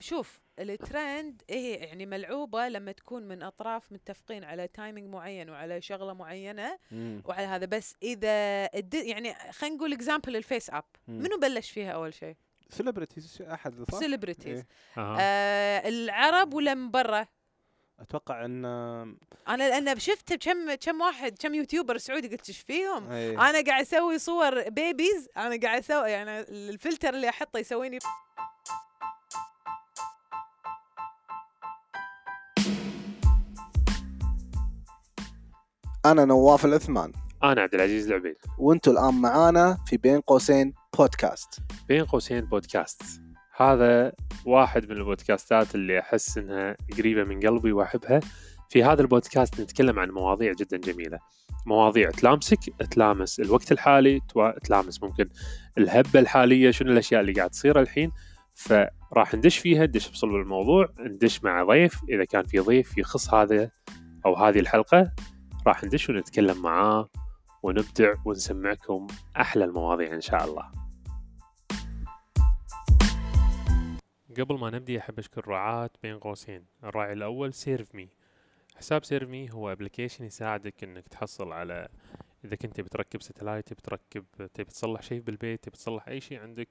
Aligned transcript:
شوف 0.00 0.40
الترند 0.58 1.42
هي 1.50 1.72
يعني 1.74 2.06
ملعوبة 2.06 2.68
لما 2.68 2.92
تكون 2.92 3.22
من 3.22 3.42
أطراف 3.42 3.92
متفقين 3.92 4.44
على 4.44 4.68
timing 4.68 5.08
معين 5.12 5.50
وعلى 5.50 5.80
شغلة 5.80 6.12
معينة 6.12 6.78
مم. 6.92 7.22
وعلى 7.24 7.46
هذا 7.46 7.66
بس 7.66 7.94
إذا 8.02 8.28
الد- 8.74 8.94
يعني 8.94 9.34
خلينا 9.52 9.76
نقول 9.76 9.92
example 9.92 10.36
ال 10.36 10.70
FaceApp 10.70 10.84
مم. 11.08 11.18
منو 11.18 11.38
بلش 11.38 11.70
فيها 11.70 11.92
أول 11.92 12.14
شيء؟ 12.14 12.36
celebrities 12.70 13.42
أحد 13.42 13.84
صح؟ 13.92 13.98
celebrities 13.98 14.56
إيه. 14.58 14.66
آه. 14.98 15.16
آه 15.20 15.88
العرب 15.88 16.54
ولا 16.54 16.74
من 16.74 16.90
برا؟ 16.90 17.26
أتوقع 18.00 18.44
إن 18.44 18.64
أنا 19.48 19.80
لأن 19.80 19.98
شفت 19.98 20.32
كم 20.34 20.74
كم 20.74 21.00
واحد 21.00 21.38
كم 21.38 21.54
YouTuber 21.54 21.98
سعودي 21.98 22.28
قلت 22.28 22.48
إيش 22.48 22.60
فيهم؟ 22.60 23.10
إيه. 23.10 23.50
أنا 23.50 23.60
قاعد 23.64 23.80
أسوي 23.82 24.18
صور 24.18 24.68
babies 24.68 25.28
أنا 25.36 25.60
قاعد 25.60 25.78
أسوي 25.78 26.10
يعني 26.10 26.40
الفلتر 26.40 27.14
اللي 27.14 27.28
أحطه 27.28 27.58
يسويني 27.58 27.98
أنا 36.10 36.24
نواف 36.24 36.64
العثمان. 36.64 37.12
أنا 37.42 37.60
عبد 37.60 37.74
العزيز 37.74 38.08
العبيد. 38.08 38.36
وأنتوا 38.58 38.92
الآن 38.92 39.14
معانا 39.14 39.78
في 39.86 39.96
بين 39.96 40.20
قوسين 40.20 40.74
بودكاست. 40.98 41.60
بين 41.88 42.04
قوسين 42.04 42.40
بودكاست. 42.40 43.02
هذا 43.56 44.12
واحد 44.46 44.90
من 44.90 44.96
البودكاستات 44.96 45.74
اللي 45.74 45.98
أحس 45.98 46.38
إنها 46.38 46.76
قريبة 46.98 47.24
من 47.24 47.40
قلبي 47.40 47.72
وأحبها. 47.72 48.20
في 48.68 48.84
هذا 48.84 49.02
البودكاست 49.02 49.60
نتكلم 49.60 49.98
عن 49.98 50.10
مواضيع 50.10 50.52
جدا 50.52 50.76
جميلة. 50.76 51.18
مواضيع 51.66 52.10
تلامسك 52.10 52.58
تلامس 52.90 53.40
الوقت 53.40 53.72
الحالي 53.72 54.20
تلامس 54.64 55.02
ممكن 55.02 55.24
الهبة 55.78 56.20
الحالية 56.20 56.70
شنو 56.70 56.92
الأشياء 56.92 57.20
اللي 57.20 57.32
قاعد 57.32 57.50
تصير 57.50 57.80
الحين. 57.80 58.12
فراح 58.54 59.34
ندش 59.34 59.58
فيها 59.58 59.86
ندش 59.86 60.10
بصلب 60.10 60.34
الموضوع 60.34 60.88
ندش 61.00 61.44
مع 61.44 61.64
ضيف. 61.64 62.00
إذا 62.08 62.24
كان 62.24 62.42
في 62.42 62.58
ضيف 62.58 62.98
يخص 62.98 63.34
هذا 63.34 63.70
أو 64.26 64.34
هذه 64.36 64.58
الحلقة 64.58 65.10
راح 65.68 65.84
ندش 65.84 66.10
ونتكلم 66.10 66.62
معاه 66.62 67.08
ونبدع 67.62 68.14
ونسمعكم 68.24 69.06
أحلى 69.36 69.64
المواضيع 69.64 70.14
إن 70.14 70.20
شاء 70.20 70.44
الله. 70.44 70.72
قبل 74.38 74.58
ما 74.58 74.70
نبدي 74.70 74.98
أحب 74.98 75.18
أشكر 75.18 75.48
رعاة 75.48 75.90
بين 76.02 76.18
قوسين. 76.18 76.64
الراعي 76.84 77.12
الأول 77.12 77.54
Serve 77.54 77.94
Me. 77.94 78.08
حساب 78.76 79.04
Serve 79.04 79.28
Me 79.28 79.52
هو 79.52 79.72
application 79.72 80.24
يساعدك 80.24 80.84
إنك 80.84 81.08
تحصل 81.08 81.52
على 81.52 81.88
إذا 82.44 82.56
كنت 82.56 82.80
بتركب 82.80 83.22
satellite 83.22 83.68
تبي 83.68 83.82
تركب 83.82 84.24
تبي 84.54 84.70
تصلح 84.70 85.02
شيء 85.02 85.20
بالبيت 85.20 85.64
تبي 85.64 85.76
تصلح 85.76 86.08
أي 86.08 86.20
شيء 86.20 86.40
عندك 86.40 86.68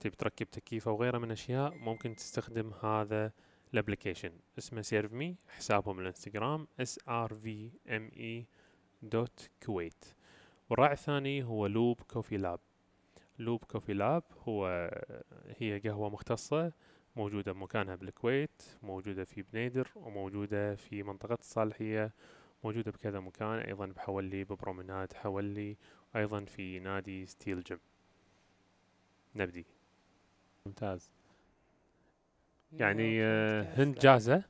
تبي 0.00 0.16
تركب 0.16 0.50
تكييف 0.50 0.88
أو 0.88 1.02
غيره 1.02 1.18
من 1.18 1.30
أشياء 1.30 1.74
ممكن 1.74 2.16
تستخدم 2.16 2.72
هذا 2.82 3.32
ال 3.74 3.78
application. 3.78 4.32
اسمه 4.58 4.82
Serve 4.82 5.12
Me 5.12 5.36
حسابهم 5.48 6.00
الانستغرام 6.00 6.66
S 6.80 7.00
R 7.08 7.34
V 7.34 7.70
M 7.88 8.10
E 8.16 8.46
dot 9.02 9.50
كويت. 9.66 10.04
والراعي 10.70 10.92
الثاني 10.92 11.42
هو 11.44 11.66
Loop 11.66 12.00
Coffee 12.00 12.36
Lab. 12.36 12.60
Loop 13.38 13.64
Coffee 13.64 13.94
Lab 13.94 14.22
هو 14.48 14.90
هي 15.58 15.78
قهوة 15.78 16.10
مختصة 16.10 16.72
موجودة 17.16 17.52
بمكانها 17.52 17.94
بالكويت 17.94 18.62
موجودة 18.82 19.24
في 19.24 19.42
بنيدر 19.42 19.88
وموجودة 19.96 20.74
في 20.74 21.02
منطقة 21.02 21.38
الصالحية 21.40 22.12
موجودة 22.64 22.90
بكذا 22.90 23.20
مكان 23.20 23.58
أيضا 23.58 23.86
بحولي 23.86 24.44
ب 24.44 24.51
Promenade 24.51 25.12
حولي 25.12 25.76
أيضا 26.16 26.44
في 26.44 26.80
نادي 26.80 27.26
Steel 27.26 27.62
Gym. 27.62 27.78
نبدي. 29.34 29.66
ممتاز. 30.66 31.10
يعني 32.72 33.22
آه، 33.22 33.66
هند 33.76 33.98
جاهزة 33.98 34.42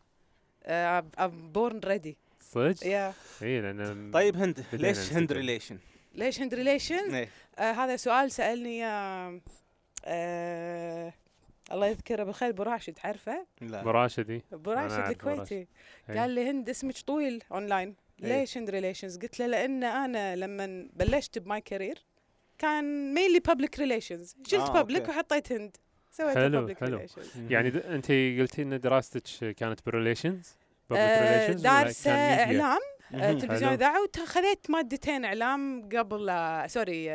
I'm 0.66 1.52
born 1.52 1.80
ready 1.84 2.16
صدق؟ 2.40 2.86
يا 2.86 3.12
اي 3.42 3.60
لأن 3.60 4.10
طيب 4.14 4.36
هند 4.36 4.64
ليش 4.72 5.12
هند. 5.12 5.32
Relation؟ 5.32 5.78
ليش 6.14 6.40
هند 6.40 6.55
Relations؟ 6.55 7.14
آه 7.58 7.72
هذا 7.72 7.96
سؤال 7.96 8.30
سألني 8.30 8.68
اياه 8.68 9.40
آه 10.05 11.12
الله 11.72 11.86
يذكره 11.86 12.24
بالخير 12.24 12.48
أبو 12.48 12.62
راشد 12.62 12.92
تعرفه؟ 12.92 13.46
لا 13.61 13.80
أبو 13.80 13.90
راشد 13.90 14.42
أعرف 14.68 14.92
أبو 14.92 15.11
الكويتي 15.11 15.66
إيه. 16.11 16.20
قال 16.20 16.30
لي 16.30 16.50
هند 16.50 16.68
اسمك 16.68 16.98
طويل 16.98 17.42
اونلاين. 17.52 17.94
ليش 18.18 18.58
هند 18.58 18.70
Relations؟ 18.70 19.18
قلت 19.18 19.40
له 19.40 19.46
لأن 19.46 19.84
أنا 19.84 20.36
لما 20.36 20.88
بلشت 20.92 21.38
ب 21.39 21.46
my 21.46 21.61
career 21.61 22.05
كان 22.58 23.14
mainly 23.14 23.40
public 23.40 23.78
relations 23.78 24.36
شلت 24.46 24.61
آه، 24.61 24.72
public 24.73 25.02
أوكي. 25.02 25.12
وحطيت 25.12 25.52
هند 25.52 25.77
سويت 26.12 26.36
حلو، 26.39 26.74
حلو. 26.80 27.00
يعني. 27.50 27.68
انت 27.68 28.06
قلتي 28.12 28.62
إن 28.62 28.80
دراستك 28.80 29.55
كانت 29.55 29.80
بال 29.86 29.99
relations 29.99 30.56
آه 30.92 31.52
دارسه 31.52 32.11
إعلام 32.11 32.78
آه،. 33.14 33.33
تلفزيون. 33.33 33.73
إذاعة 33.73 34.00
وخذيت 34.23 34.70
مادتين 34.70 35.24
إعلام 35.24 35.89
قبل 35.96 36.27
لا 36.27 36.67
سوري 36.68 37.12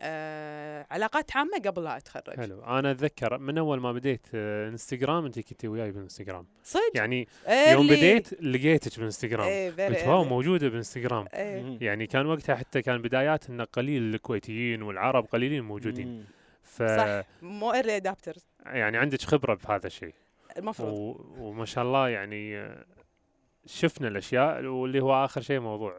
آه 0.00 0.86
علاقات 0.90 1.36
عامة 1.36 1.58
قبل 1.66 1.84
لا 1.84 1.96
أتخرج 1.96 2.36
حلو 2.36 2.62
أنا 2.62 2.90
أتذكر 2.90 3.38
من 3.38 3.58
أول 3.58 3.80
ما 3.80 3.92
بديت 3.92 4.26
آه، 4.34 4.68
إنستغرام 4.68 5.24
أنت 5.24 5.40
كنتي 5.40 5.68
وياي 5.68 5.92
بالانستغرام 5.92 6.46
صدق 6.62 6.82
يعني 6.94 7.28
يوم. 7.48 7.86
بديت 7.86 8.42
لقيتك 8.42 8.96
بالانستغرام 8.96 9.46
إيه، 9.48 9.70
قلت 9.70 10.08
واو. 10.08 10.24
موجودة 10.24 10.68
بالانستغرام 10.68 11.26
إيه. 11.34 11.78
يعني 11.80 12.06
كان 12.06 12.26
وقتها 12.26 12.54
حتى 12.54 12.82
كان 12.82 13.02
بدايات 13.02 13.50
ان 13.50 13.60
قليل 13.60 14.14
الكويتيين 14.14 14.82
والعرب 14.82 15.24
قليلين 15.24 15.64
موجودين 15.64 16.08
مم. 16.08 16.24
ف 16.74 16.82
صح. 16.82 17.26
مو 17.42 17.72
early 17.72 17.96
adopters 17.96 18.46
يعني 18.66 18.98
عندك 18.98 19.22
خبرة 19.22 19.54
بهذا 19.54 19.86
الشيء. 19.86 20.14
المفروض. 20.56 20.92
و... 20.92 21.16
وما 21.38 21.64
شاء 21.64 21.84
الله 21.84 22.08
يعني 22.08 22.74
شفنا 23.66 24.08
الأشياء 24.08 24.64
واللي 24.64 25.00
هو 25.00 25.24
آخر 25.24 25.40
شيء 25.40 25.60
موضوع 25.60 25.94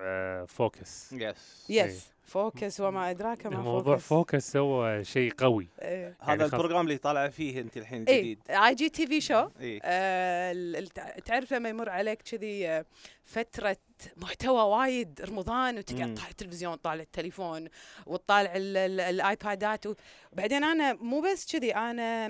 فوكس 0.46 1.13
yes 1.13 1.66
yes 1.69 2.14
فوكس 2.25 2.80
وما 2.81 3.09
أدراك 3.09 3.46
ما 3.46 3.58
موضوع 3.62 3.97
فوكس. 3.97 4.08
فوكس 4.08 4.58
هو 4.58 5.03
شيء 5.03 5.31
قوي. 5.38 5.68
إيه. 5.81 6.02
يعني 6.03 6.16
هذا 6.22 6.38
خلاص. 6.38 6.53
ال 6.53 6.57
program 6.57 6.85
اللي 6.86 6.97
طالع 6.97 7.28
فيه 7.30 7.62
انت 7.62 7.78
الحين 7.78 8.03
إيه. 8.03 8.19
جديد. 8.19 8.40
IGTV 8.50 9.22
show؟ 9.22 9.50
إيه. 9.59 9.80
آه، 9.84 10.84
تعرف 11.25 11.53
لما 11.53 11.69
يمر 11.69 11.90
عليك 11.90 12.22
كذي 12.22 12.68
آه، 12.68 12.86
فترة 13.24 13.78
محتوى 14.18 14.62
وايد 14.62 15.22
رمضان 15.22 15.78
وتقعد. 15.78 16.16
طالع 16.16 16.30
التلفزيون 16.30 16.75
طالع 16.75 17.02
التليفون 17.02 17.68
وتطالع 18.06 18.56
ال- 18.56 18.78
ال- 18.78 19.00
الآيبادات 19.00 19.88
و- 19.88 19.96
وبعدين 20.34 20.63
أنا 20.63 20.94
مو 20.94 21.22
بس 21.22 21.52
كذي 21.52 21.75
أنا 21.75 22.28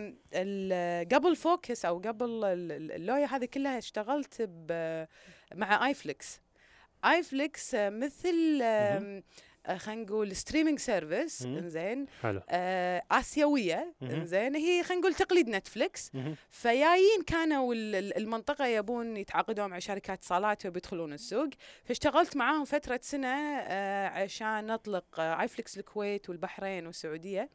قبل 1.16 1.36
فوكس 1.36 1.86
أو 1.86 1.98
قبل 2.00 2.26
ال- 2.26 2.72
ال- 2.72 2.92
اللويا 2.92 3.26
هذه 3.26 3.46
كلها 3.46 3.78
اشتغلت 3.78 4.50
مع 5.56 5.88
ايفليكس 5.88 6.40
ايفليكس 7.06 7.76
آه، 7.76 7.90
مثل 7.90 8.62
خلينا 9.78 10.02
نقول 10.04 10.36
streaming 10.36 10.80
service. 10.80 11.42
إنزين 11.42 12.06
آه، 12.50 13.04
آسيوية. 13.12 13.94
إنزين 14.02 14.56
هي 14.56 14.84
خلينا 14.84 15.02
نقول 15.02 15.14
تقليد 15.14 15.50
نتفليكس 15.50 16.12
مهم. 16.16 16.36
فجايين 16.50 17.22
كانوا 17.28 17.74
ال- 17.74 17.96
ال- 17.96 18.18
المنطقة 18.18 18.66
يبون 18.66 19.18
يتعاقدون 19.18 19.70
مع 19.70 19.80
شركات 19.80 20.18
اتصالات 20.18 20.66
وبيدخلون 20.66 21.14
السوق 21.14 21.50
فاشتغلت 21.86 22.36
معاهم 22.38 22.66
فترة 22.66 23.00
سنة 23.04 23.28
آه، 23.60 24.08
عشان 24.08 24.68
نطلق 24.68 25.20
آه، 25.20 25.42
ايفليكس 25.42 25.78
الكويت 25.78 26.30
والبحرين 26.30 26.86
والسعودية 26.88 27.50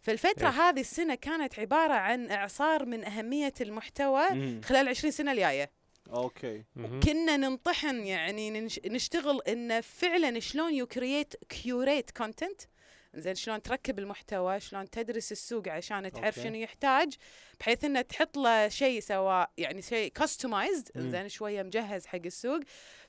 فالفترة 0.00 0.48
إيه. 0.50 0.68
هذه 0.68 0.80
السنة 0.80 1.14
كانت 1.14 1.58
عبارة 1.58 1.92
عن 1.94 2.30
إعصار 2.30 2.84
من 2.86 3.04
أهمية 3.04 3.54
المحتوى. 3.60 4.26
خلال 4.62 4.88
20 4.88 5.10
سنة 5.10 5.32
الجاية 5.32 5.70
okay 6.12 6.64
مهم. 6.76 7.00
كنا 7.00 7.36
ننطحن 7.36 8.06
يعني 8.06 8.50
ننش- 8.50 8.80
نشتغل 8.86 9.40
إن 9.48 9.80
فعلا 9.80 10.40
شلون 10.40 10.74
you 10.74 10.86
create 10.86 11.34
curate 11.48 12.10
content 12.10 12.60
زين 13.14 13.34
شلون 13.34 13.62
تركب 13.62 13.98
المحتوى 13.98 14.60
شلون 14.60 14.90
تدرس 14.90 15.32
السوق 15.32 15.68
عشان 15.68 16.12
تعرف. 16.12 16.34
شنو 16.34 16.54
يحتاج 16.54 17.14
بحيث 17.60 17.84
إنه 17.84 18.00
تحط 18.00 18.36
له 18.36 18.68
شيء 18.68 19.00
سواء 19.00 19.50
يعني 19.58 19.82
شيء 19.82 20.10
customized. 20.12 20.88
زين 20.96 21.28
شوية 21.28 21.62
مجهز 21.62 22.06
حق 22.06 22.18
السوق 22.24 22.60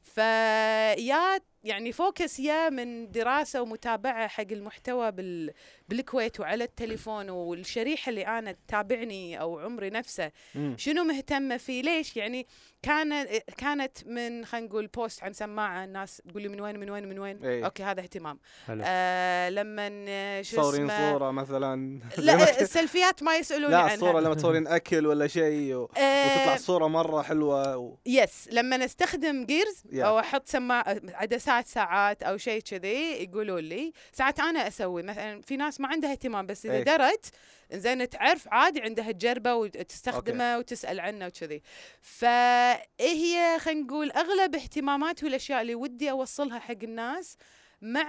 فيا 0.02 1.40
يعني 1.64 1.92
فوكس 1.92 2.40
يا 2.40 2.70
من 2.70 3.12
دراسة 3.12 3.62
ومتابعة 3.62 4.28
حق 4.28 4.46
المحتوى 4.52 5.12
بال 5.12 5.54
بالكويت 5.90 6.40
وعلى 6.40 6.64
التليفون 6.64 7.30
والشريحة 7.30 8.10
اللي 8.10 8.28
أنا 8.28 8.52
تتابعني 8.52 9.42
أو 9.42 9.60
عمري 9.60 9.90
نفسه. 9.90 10.32
شنو 10.78 11.04
مهتمه 11.04 11.58
فيه 11.58 11.82
ليش 11.82 12.18
يعني 12.18 12.48
كان 12.82 13.26
كانت 13.58 14.08
من 14.08 14.46
خلينا 14.46 14.68
نقول 14.68 14.88
post 14.88 15.24
عن 15.24 15.34
سماعة 15.34 15.84
الناس 15.84 16.22
تقول 16.30 16.42
لي 16.42 16.50
من 16.50 16.62
وين 16.62 16.80
من 16.80 16.90
وين 16.90 17.10
من 17.10 17.20
وين. 17.20 17.46
إيه. 17.46 17.66
okay 17.66 17.84
هذا 17.84 18.02
اهتمام. 18.02 18.40
آه 18.70 19.50
لما 19.50 19.90
آه، 20.08 20.42
شو 20.42 20.58
تصورين 20.58 20.90
صورة 20.90 21.32
مثلا. 21.32 22.00
لا 22.18 22.62
السيلفيات 22.62 23.24
ما 23.24 23.36
يسالون 23.36 23.72
لا 23.72 23.78
عنها. 23.78 23.94
الصورة 23.94 24.20
لما 24.20 24.34
تصورين 24.34 24.68
أكل 24.68 25.08
ولا 25.08 25.28
شيء 25.28 25.74
و... 25.74 25.90
آه، 25.98 26.26
وتطلع 26.26 26.56
الصورة 26.56 26.88
مرة 26.88 27.22
حلوة 27.22 27.78
و... 27.78 27.96
بس 28.06 28.50
لما 28.52 28.78
نستخدم 28.78 29.46
gears 29.46 29.84
يا. 29.92 30.06
أو 30.06 30.20
أحط 30.20 30.48
سماعة 30.48 31.02
عدسات 31.14 31.68
ساعات 31.68 32.24
أو 32.24 32.38
شيء 32.38 32.62
كذي 32.62 33.24
يقولوا 33.24 33.60
لي. 33.60 33.94
ساعات 34.12 34.40
أنا 34.40 34.68
أسوي. 34.68 35.04
مثلا 35.04 35.42
في 35.42 35.58
ناس 35.58 35.80
ما 35.80 35.88
عندها 35.88 36.12
اهتمام 36.12 36.46
بس 36.46 36.66
إذا 36.66 36.76
إيه. 36.76 36.84
درت 36.84 37.26
زين 37.72 38.10
تعرف 38.10 38.48
عادي 38.48 38.82
عندها 38.82 39.12
تجربة 39.12 39.56
وتستخدمه 39.56 40.58
وتسأل 40.58 41.00
عنه 41.00 41.26
وكذي. 41.26 41.62
فهي 42.02 43.60
خلينا 43.60 43.82
نقول 43.82 44.12
أغلب 44.12 44.56
اهتماماتي 44.56 45.26
والأشياء 45.26 45.62
اللي 45.62 45.76
ودي 45.76 46.12
أوصلها 46.12 46.60
حق 46.60 46.84
الناس 46.84 47.38
مع 47.82 48.08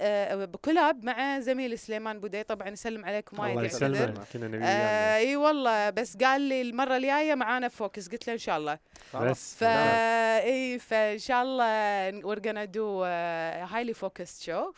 آه، 0.00 0.44
ب 0.44 0.53
collab 0.53 1.04
مع 1.04 1.40
زميلي 1.40 1.76
سليمان 1.76 2.20
بودي. 2.20 2.42
طبعا 2.42 2.68
يسلم 2.68 3.04
عليكم 3.04 3.38
وايد 3.38 3.50
الله. 3.50 3.66
يسلمك. 3.66 4.26
كنا 4.32 4.48
نبي 4.48 4.64
آه. 4.64 5.16
إي 5.16 5.36
والله 5.36 5.90
بس 5.90 6.16
قال 6.16 6.40
لي 6.40 6.62
المرة 6.62 6.96
الجاية 6.96 7.34
معانا 7.34 7.68
فوكس. 7.68 8.08
قلت 8.08 8.26
له 8.26 8.32
إن 8.32 8.38
شاء 8.38 8.58
الله. 8.58 8.78
بس 9.14 9.54
ف 9.54 9.64
إي 9.64 10.78
فإن 10.78 11.18
شاء 11.18 11.42
الله 11.42 12.20
we're 12.20 12.40
gonna 12.40 12.66
do 12.66 13.02
uh, 13.02 13.66
highly 13.72 13.94
focused 13.94 14.44
show. 14.44 14.74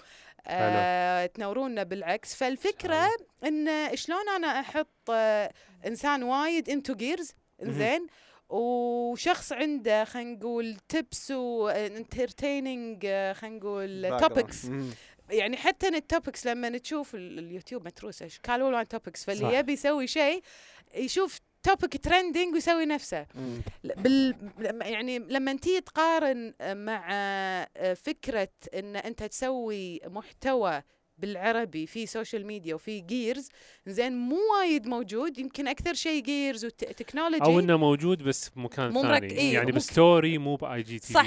آه 0.46 1.26
تنورونا 1.26 1.82
بالعكس. 1.82 2.34
فالفكرة 2.34 3.08
إن 3.44 3.90
شلون 3.96 4.28
أنا 4.28 4.60
أحط 4.60 5.10
آه 5.10 5.52
إنسان 5.86 6.22
وايد 6.22 6.70
into 6.70 6.94
gears 6.94 7.32
زين 7.62 8.06
وشخص 8.48 9.52
عنده 9.52 10.04
خلينا 10.04 10.30
نقول 10.34 10.76
tips 10.88 11.30
و 11.30 11.44
entertaining 11.44 13.06
خلينا 13.32 13.56
نقول 13.58 14.18
topics. 14.20 14.64
يعني 15.30 15.56
حتى 15.56 15.88
ال 15.88 15.97
topics 15.97 16.46
لما 16.46 16.78
تشوف 16.78 17.14
ال- 17.14 17.38
اليوتيوب 17.38 17.86
متروس 17.86 18.22
اشكال 18.22 18.62
والوان 18.62 18.88
topics 18.88 19.24
فاللي. 19.24 19.44
يبي 19.58 19.72
يسوي 19.72 20.06
شيء 20.06 20.42
يشوف 20.94 21.38
توبك 21.62 22.04
ترندنج 22.04 22.54
ويسوي 22.54 22.86
نفسه. 22.86 23.26
بال 23.84 24.34
يعني 24.82 25.18
لما 25.18 25.56
تيجي 25.56 25.80
تقارن 25.80 26.54
مع 26.60 27.08
آه، 27.12 27.94
فكرة 27.94 28.48
إن 28.74 28.96
أنت 28.96 29.22
تسوي 29.22 30.00
محتوى 30.06 30.82
بالعربي 31.22 31.86
في 31.86 32.06
سوشيال 32.06 32.46
ميديا 32.46 32.74
وفي 32.74 33.00
جيرز 33.00 33.48
زين 33.86 34.12
مو 34.12 34.36
وايد 34.58 34.86
موجود 34.86 35.38
يمكن 35.38 35.69
أكثر 35.69 35.94
شيء 35.94 36.22
جيرز 36.22 36.64
وتكنولوجي 36.64 37.42
أو 37.44 37.60
إنه 37.60 37.76
موجود 37.76 38.22
بس 38.22 38.48
بمكان 38.48 38.92
مو 38.92 39.02
ثاني 39.02 39.12
مرك- 39.12 39.32
إيه، 39.32 39.52
يعني 39.54 39.66
ممكن- 39.66 39.76
بستوري 39.76 40.38
مو 40.38 40.56
باي 40.56 40.82
جي 40.82 40.98
تي 40.98 41.12
صح 41.12 41.22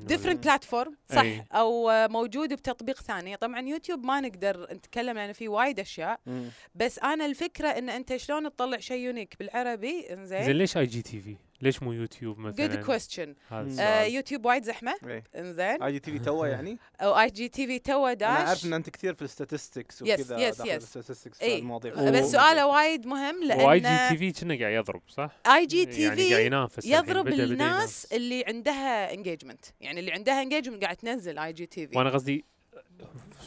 ديفرنت 0.00 0.26
ولا- 0.26 0.32
بلاتفورم 0.44 0.94
صح 1.12 1.20
أي. 1.20 1.44
أو 1.52 1.90
آه، 1.90 2.06
موجود 2.06 2.52
بتطبيق 2.52 3.00
ثاني 3.02 3.36
طبعا 3.36 3.60
يوتيوب 3.60 4.04
ما 4.06 4.20
نقدر 4.20 4.66
نتكلم 4.72 5.16
لأن 5.16 5.32
في 5.32 5.48
وايد 5.48 5.80
أشياء 5.80 6.20
مم. 6.26 6.48
بس 6.74 6.98
أنا 6.98 7.26
الفكرة 7.26 7.68
إن 7.68 7.90
أنت 7.90 8.16
شلون 8.16 8.44
تطلع 8.50 8.78
شيء 8.78 8.98
يونيك 8.98 9.34
بالعربي 9.38 10.02
زين 10.08 10.18
انزين 10.18 10.56
ليش 10.56 10.76
اي 10.76 10.86
جي 10.86 11.02
تي 11.02 11.20
في؟ 11.20 11.36
ليش 11.62 11.82
مو 11.82 11.92
يوتيوب 11.92 12.38
مثلا؟ 12.38 12.66
جود 12.66 12.84
كويستشن. 12.84 13.34
السؤال. 13.52 14.12
يوتيوب 14.14 14.46
وايد 14.46 14.62
زحمة 14.64 14.94
إيه. 15.06 15.24
إنزين 15.36 15.82
آي 15.82 15.92
جي 15.92 15.98
تي 15.98 16.12
في 16.12 16.18
تو 16.18 16.44
يعني 16.44 16.78
أو 17.00 17.20
آي 17.20 17.30
جي 17.30 17.48
تي 17.48 17.66
في 17.66 17.78
تو 17.78 18.06
أنا 18.06 18.14
داش 18.14 18.28
أعرف 18.46 18.64
إن 18.64 18.72
أنت 18.72 18.90
كثير 18.90 19.14
في 19.14 19.22
الستاتستكس 19.22 19.98
Yes, 19.98 20.02
وكذا 20.02 20.36
yes, 20.36 20.56
داخل 20.56 20.70
yes. 20.70 20.74
الستاتستكس 20.74 21.40
إيه. 21.42 21.58
المواضيع 21.58 22.10
بس 22.10 22.24
سؤاله 22.32 22.66
وايد 22.66 23.06
مهم 23.06 23.50
واي 23.60 23.78
جي 23.80 23.86
لأن 23.86 24.08
تي 24.08 24.16
في 24.32 24.32
كنا 24.40 24.58
قاعد 24.58 24.72
يضرب 24.74 25.02
صح؟ 25.08 25.30
آي 25.46 25.66
جي 25.66 25.86
تي 25.86 26.02
يعني 26.02 26.16
قاعد 26.28 26.36
في 26.40 26.46
ينافس 26.46 26.78
الحين. 26.78 26.92
يضرب 26.94 27.28
الناس 27.28 27.50
ينافس. 27.50 28.04
اللي 28.12 28.44
عندها 28.46 29.14
انجيجمنت 29.14 29.64
يعني 29.80 30.00
اللي 30.00 30.12
عندها 30.12 30.42
انجيجمنت 30.42 30.84
قاعد 30.84 30.96
تنزل 30.96 31.38
آي 31.38 31.52
جي 31.52 31.66
تي 31.66 31.86
في 31.86 31.98
وأنا 31.98 32.10
قصدي 32.10 32.44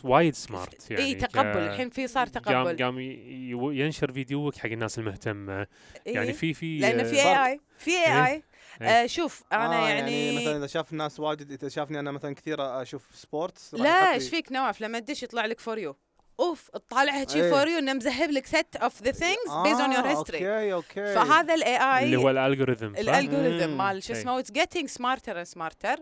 وايد 0.03 0.35
سمارت 0.35 0.91
يعني 0.91 1.03
اي 1.03 1.15
تقبل 1.15 1.57
الحين 1.57 1.89
في 1.89 2.07
صار 2.07 2.27
قام 2.29 2.43
تقبل 2.43 2.83
قام 2.83 2.99
ي- 2.99 3.79
ينشر 3.81 4.11
فيديوك 4.11 4.55
حق 4.55 4.69
الناس 4.69 4.99
المهتمة 4.99 5.67
يعني 6.05 6.27
إيه. 6.27 6.33
في 6.33 6.53
في 6.53 6.79
لأن 6.79 7.03
في 7.03 7.21
اي 7.21 7.51
اي 7.51 7.59
في 7.77 7.91
اي 7.91 7.97
إيه. 7.97 8.25
اي 8.25 8.43
إيه. 8.81 8.87
آه 8.87 9.05
شوف 9.05 9.43
أنا 9.53 9.85
آه 9.85 9.89
يعني, 9.89 10.37
مثلا 10.37 10.57
إذا 10.57 10.67
شاف 10.67 10.91
الناس 10.91 11.19
واجد 11.19 11.51
إذا 11.51 11.69
شافني 11.69 11.99
أنا 11.99 12.11
مثلا 12.11 12.35
كثير 12.35 12.81
أشوف 12.81 13.07
سبورتس 13.13 13.73
لا 13.73 14.13
إيش 14.13 14.29
فيك 14.29 14.51
نواف 14.51 14.81
لما 14.81 14.99
تدش 14.99 15.23
يطلع 15.23 15.45
لك 15.45 15.59
فور 15.59 15.77
يو 15.77 15.95
أوف 16.39 16.69
تطالعها 16.69 17.27
شي 17.27 17.43
إيه. 17.43 17.51
فور 17.51 17.67
يو 17.67 17.79
إنه 17.79 17.93
مزهب 17.93 18.31
لك 18.31 18.45
سيت 18.45 18.75
اوف 18.75 19.03
ذا 19.03 19.11
ثينجز 19.11 19.53
بيز 19.63 19.79
اون 19.79 19.91
يور 19.91 20.05
آه، 20.05 20.09
هيستوري 20.09 20.73
أوكي 20.73 20.73
أوكي 20.73 21.15
فهذا 21.15 21.53
الاي 21.53 21.77
اي 21.77 22.03
اللي 22.03 22.17
هو 22.17 22.29
الالجوريثم؟ 22.29 22.95
الالجوريثم. 22.95 23.77
مال 23.77 24.03
شو 24.03 24.13
إيه. 24.13 24.19
اسمه 24.19 24.39
it's 24.39 24.51
getting 24.51 24.87
smarter 24.87 25.37
and 25.37 25.45
smarter 25.45 25.97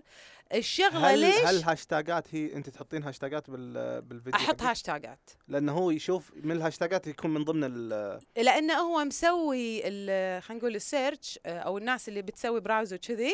الشغلة 0.54 1.14
هل 1.14 1.20
ليش 1.20 1.46
هل 1.46 1.64
هاشتاجات 1.64 2.36
هي 2.36 2.54
انت 2.54 2.70
تحطين 2.70 3.04
هاشتاجات 3.04 3.50
بال 3.50 4.02
بالفيديو 4.02 4.40
أحط؟ 4.40 4.62
هاشتاجات 4.62 5.30
لأنه 5.48 5.72
هو 5.72 5.92
يشوف 5.92 6.32
من 6.36 6.52
الهاشتاجات 6.52 7.08
يكون 7.08 7.34
من 7.34 7.44
ضمن 7.44 7.64
ال 7.64 8.20
لأنه 8.38 8.74
هو 8.74 9.06
مسوي 9.06 9.82
خلينا 9.82 10.42
نقول 10.50 10.76
ال 10.76 10.85
search 10.85 11.40
آه، 11.46 11.60
أو 11.60 11.78
الناس 11.78 12.10
اللي 12.10 12.22
بتسوي 12.22 12.60
browse 12.60 12.94
وكذي 12.94 13.34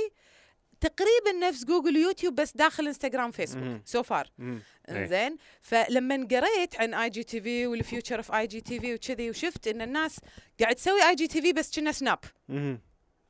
تقريبا 0.81 1.47
نفس 1.47 1.65
جوجل 1.65 1.97
ويوتيوب 1.97 2.35
بس 2.35 2.57
داخل 2.57 2.87
إنستغرام 2.87 3.31
فيسبوك. 3.31 3.81
so 3.85 4.03
far. 4.03 4.31
إيه. 4.89 5.05
زين 5.05 5.37
فلما 5.61 6.27
قريت 6.31 6.75
عن 6.75 6.93
اي 6.93 7.09
جي 7.09 7.23
تي 7.23 7.41
في 7.41 7.67
والفيوتشر 7.67 8.17
اوف 8.17 8.31
اي 8.31 8.47
جي 8.47 8.61
تي 8.61 8.79
في 8.79 8.93
وكذي 8.93 9.29
وشفت 9.29 9.67
إن 9.67 9.81
الناس 9.81 10.19
قاعد 10.59 10.75
تسوي 10.75 11.03
IGTV 11.09 11.53
بس 11.53 11.79
كنا 11.79 11.91
سناب. 11.91 12.19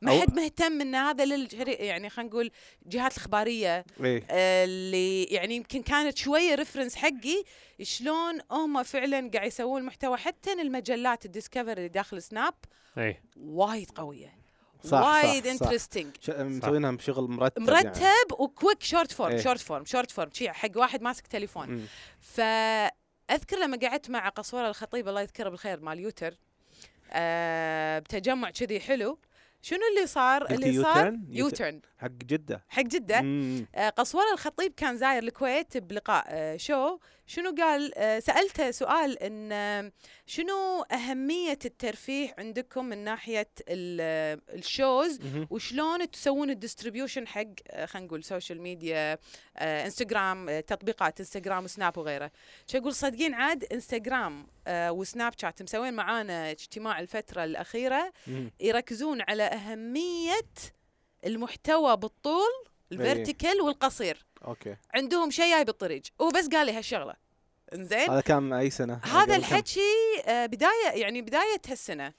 ما 0.01 0.11
أو- 0.17 0.21
حد 0.21 0.33
مهتم 0.35 0.81
إن 0.81 0.95
هذا 0.95 1.25
لل 1.25 1.47
يعني 1.67 2.09
خلينا 2.09 2.29
نقول 2.31 2.51
الجهات 2.85 3.11
الإخبارية 3.17 3.85
إيه 4.03 4.23
آه، 4.29 4.65
اللي 4.65 5.23
يعني 5.23 5.55
يمكن 5.55 5.81
كانت 5.81 6.17
شوية 6.17 6.55
reference 6.55 6.95
حقي 6.95 7.43
شلون 7.81 8.39
هم 8.51 8.83
فعلا 8.83 9.29
قاعد 9.33 9.47
يسوون 9.47 9.83
محتوى 9.83 10.17
حتى 10.17 10.53
المجلات 10.53 11.25
الديسكفري 11.25 11.71
اللي 11.73 11.87
داخل 11.87 12.21
سناب 12.21 12.53
اي 12.97 13.21
وايد 13.37 13.91
قوية 13.91 14.41
صح، 14.83 15.01
وايد 15.01 15.43
صح، 15.47 15.53
صح. 15.55 15.61
interesting 15.65 16.15
مسوينها 16.29 16.91
بشغل 16.91 17.23
مرتب 17.29 17.61
مرتب 17.61 18.01
يعني. 18.01 18.15
و 18.39 18.46
quick 18.46 18.83
short 18.83 19.11
form 19.11 19.31
إيه. 19.31 19.41
short 19.41 19.59
form 19.59 19.85
short 19.85 20.11
form 20.11 20.29
شي 20.33 20.49
حق 20.51 20.69
واحد 20.75 21.01
ماسك 21.01 21.27
تليفون. 21.27 21.87
فأذكر 22.19 23.57
لما 23.63 23.77
قعدت 23.77 24.09
مع 24.09 24.29
قصورة 24.29 24.69
الخطيب 24.69 25.07
الله 25.07 25.21
يذكره 25.21 25.49
بالخير 25.49 25.79
مال 25.79 25.99
يوتر 25.99 26.33
آه 27.11 27.99
بتجمع 27.99 28.49
كذي 28.49 28.79
حلو 28.79 29.17
شنو 29.61 29.79
اللي 29.95 30.07
صار؟ 30.07 30.51
اللي 30.51 30.83
صار 30.83 31.19
U-turn؟ 31.29 31.81
حق 31.97 32.07
جدة. 32.07 32.65
حق 32.69 32.81
جدة. 32.81 33.21
مم. 33.21 33.65
آه، 33.75 33.89
قصوره 33.89 34.33
الخطيب 34.33 34.73
كان 34.77 34.97
زاير 34.97 35.23
الكويت 35.23 35.77
بلقاء 35.77 36.25
آه، 36.27 36.57
شو؟ 36.57 36.97
شنو 37.31 37.55
قال؟ 37.57 37.91
آه، 37.97 38.19
سألته 38.19 38.71
سؤال 38.71 39.19
إن 39.23 39.51
آه، 39.51 39.91
شنو 40.25 40.81
أهمية 40.91 41.59
الترفيه 41.65 42.35
عندكم 42.37 42.85
من 42.85 42.97
ناحية 42.97 43.49
ال- 43.69 43.97
آه، 44.01 44.39
ال 44.57 44.66
shows. 44.66 45.19
وشلون 45.49 46.11
تسوون 46.11 46.49
ال 46.49 46.55
distribution 46.55 47.27
حق 47.27 47.45
خلينا 47.85 48.07
نقول 48.07 48.23
social 48.23 48.61
media 48.61 49.17
انستغرام 49.57 50.59
تطبيقات 50.59 51.19
انستغرام 51.19 51.63
وسناب 51.63 51.97
وغيره. 51.97 52.31
شو 52.67 52.77
أقول 52.77 52.93
صدقين 52.95 53.33
عاد 53.33 53.63
انستغرام 53.73 54.47
وسناب 54.69 55.33
شات 55.37 55.61
مسوين 55.63 55.93
معانا 55.93 56.51
اجتماع 56.51 56.99
الفترة 56.99 57.43
الأخيرة 57.43 58.13
مم. 58.27 58.51
يركزون 58.59 59.21
على 59.21 59.43
أهمية 59.43 60.41
المحتوى 61.25 61.97
بالطول 61.97 62.51
ال 62.91 62.99
vertical 62.99 63.61
والقصير. 63.61 64.25
okay. 64.47 64.75
عندهم 64.93 65.29
شيء 65.31 65.55
جاي 65.55 65.63
بالطريق. 65.63 66.01
هو 66.21 66.29
بس 66.29 66.47
قال 66.47 66.65
لي 66.65 66.73
هالشغلة. 66.77 67.13
إنزين؟ 67.73 68.09
هذا 68.09 68.21
كان 68.21 68.53
أي 68.53 68.69
سنة؟ 68.69 68.99
هذا 69.03 69.25
كم؟ 69.25 69.33
الحكي 69.33 69.79
آه، 70.25 70.45
بداية 70.45 70.91
يعني 70.93 71.21
بداية 71.21 71.61
هالسنة. 71.69 72.13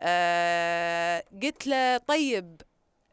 آه، 0.00 1.24
قلت 1.42 1.66
له 1.66 1.98
طيب 1.98 2.62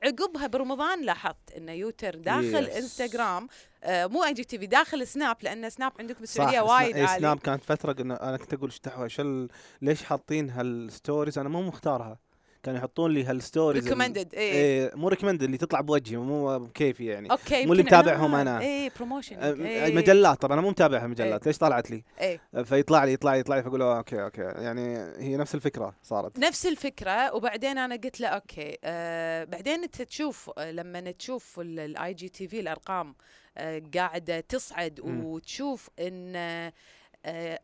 عقبها 0.04 0.48
برمضان 0.48 1.02
لاحظت 1.02 1.52
إن 1.58 1.70
يوتر 1.70 2.16
داخل 2.16 2.68
Yes. 2.68 2.76
إنستغرام 2.76 3.48
آه، 3.84 4.06
مو 4.06 4.24
IGTV 4.24 4.66
داخل 4.66 5.08
سناب 5.08 5.38
لأن 5.42 5.70
سناب 5.70 5.92
عندكم 6.00 6.20
بالسعودية 6.20 6.62
وايد 6.62 6.96
إيه، 6.96 7.06
عالي. 7.06 7.20
سناب 7.20 7.40
كانت 7.40 7.64
فترة 7.64 7.94
قلنا 7.94 8.30
أنا 8.30 8.38
كنت 8.38 8.54
أقول 8.54 8.70
إيش 8.70 8.80
دعوه 9.20 9.50
ليش 9.82 10.04
حاطين 10.04 10.50
هال 10.50 10.67
stories؟ 10.67 11.38
أنا 11.40 11.50
مو 11.50 11.62
مختارها. 11.62 12.20
كانوا 12.64 12.80
يحطون 12.80 13.12
لي 13.12 13.24
هال 13.24 13.37
stories 13.37 13.84
ال- 13.84 13.90
recommended 13.90 14.34
اي 14.36 14.40
إيه 14.52 14.92
مو 14.96 15.08
recommended 15.08 15.44
اللي 15.44 15.58
تطلع 15.58 15.82
بوجهي 15.82 16.18
مو 16.18 16.60
بكيفي 16.60 17.06
يعني. 17.06 17.32
okay 17.32 17.66
مو 17.66 17.72
اللي 17.72 17.84
متابعهم 17.84 18.36
أنا. 18.36 18.62
اي 18.62 18.92
promotion 18.98 19.36
أه، 19.40 19.90
مجلات 19.90 20.42
طبعا 20.42 20.54
أنا 20.54 20.62
مو 20.62 20.70
متابعها 20.70 21.08
مجلات 21.08 21.46
ليش 21.48 21.58
طلعت 21.58 21.92
لي؟ 21.92 22.04
اي 22.22 22.40
فيطلع 22.66 23.04
لي 23.04 23.14
يطلع 23.14 23.34
لي 23.34 23.40
يطلع 23.40 23.56
لي 23.56 23.64
فأقول 23.64 23.82
okay 23.82 24.24
okay. 24.24 24.42
يعني 24.42 24.98
هي 25.18 25.38
نفس 25.38 25.56
الفكرة 25.56 25.96
صارت. 26.04 26.40
نفس 26.40 26.66
الفكرة 26.66 27.36
وبعدين 27.36 27.78
أنا 27.78 27.96
قلت 27.96 28.20
له 28.22 28.28
okay. 28.28 28.78
آه 28.84 29.44
بعدين 29.44 29.84
أنت 29.84 30.02
تشوف 30.02 30.52
لما 30.60 31.12
تشوف 31.12 31.60
ال 31.60 32.14
IGTV 32.14 32.60
الأرقام 32.60 33.16
آه 33.58 33.82
قاعدة 33.96 34.40
تصعد. 34.40 35.00
وتشوف 35.04 35.90
إن 36.00 36.34
آه 36.36 36.74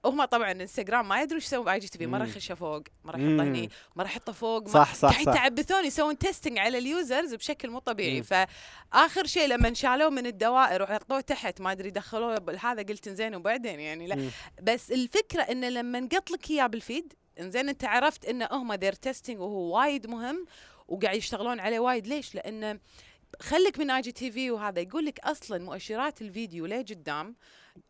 هم 0.06 0.26
طبعا 0.26 0.52
انستغرام 0.52 1.08
ما 1.08 1.22
يدروا 1.22 1.36
إيش 1.36 1.46
يسوون 1.46 1.66
ب 1.66 1.80
IGTV 1.80 2.08
مم. 2.08 2.24
يخشه 2.24 2.56
فوق 2.56 2.84
مم. 3.04 3.10
يحطه 3.10 3.44
هني 3.44 3.70
ما 3.96 4.04
راح 4.04 4.12
يحطه 4.12 4.34
فوق 4.34 4.64
ما 4.64 4.70
صح 4.70 4.96
صح 4.96 5.10
قاعد 5.12 5.28
يتعبثون 5.28 5.86
يسوون 5.86 6.18
testing 6.18 6.58
على 6.58 6.78
ال 6.78 6.87
users 6.87 7.34
بشكل 7.34 7.70
مو 7.70 7.80
طبيعي. 7.80 8.24
فآخر 8.24 9.26
شيء 9.26 9.48
لما 9.48 9.74
شالوه 9.74 10.10
من 10.10 10.26
الدوائر 10.26 10.84
وحطوه 10.84 11.22
تحت 11.22 11.62
ما 11.62 11.72
أدري 11.72 11.90
دخلوه 11.90 12.58
هذا 12.62 12.82
قلت 12.82 13.10
زين 13.10 13.36
وبعدين 13.36 13.80
يعني 13.80 14.08
لا 14.08 14.16
مم. 14.16 14.30
بس 14.62 14.92
الفكرة 14.92 15.42
إنه 15.42 15.70
لما 15.70 16.00
نقط 16.00 16.32
لك 16.32 16.50
إياه 16.52 16.68
بال 16.68 16.83
feed 16.83 17.14
إنزين 17.40 17.70
أنت 17.70 17.86
عرفت 17.86 18.26
إنه 18.26 18.48
هم 18.52 18.74
they're 18.74 18.94
testing 18.94 19.40
وهو 19.40 19.78
وايد 19.78 20.08
مهم 20.08 20.46
وقاعد 20.88 21.18
يشتغلون 21.18 21.60
عليه 21.60 21.80
وايد 21.80 22.08
ليش؟ 22.08 22.36
لأنه 22.36 22.80
خليك 23.40 23.80
من 23.80 23.90
IGTV 23.90 24.52
وهذا 24.52 24.80
يقول 24.82 25.06
لك 25.06 25.20
أصلا 25.20 25.64
مؤشرات 25.64 26.22
الفيديو 26.22 26.66
ليه 26.66 26.82
قدام. 26.82 27.36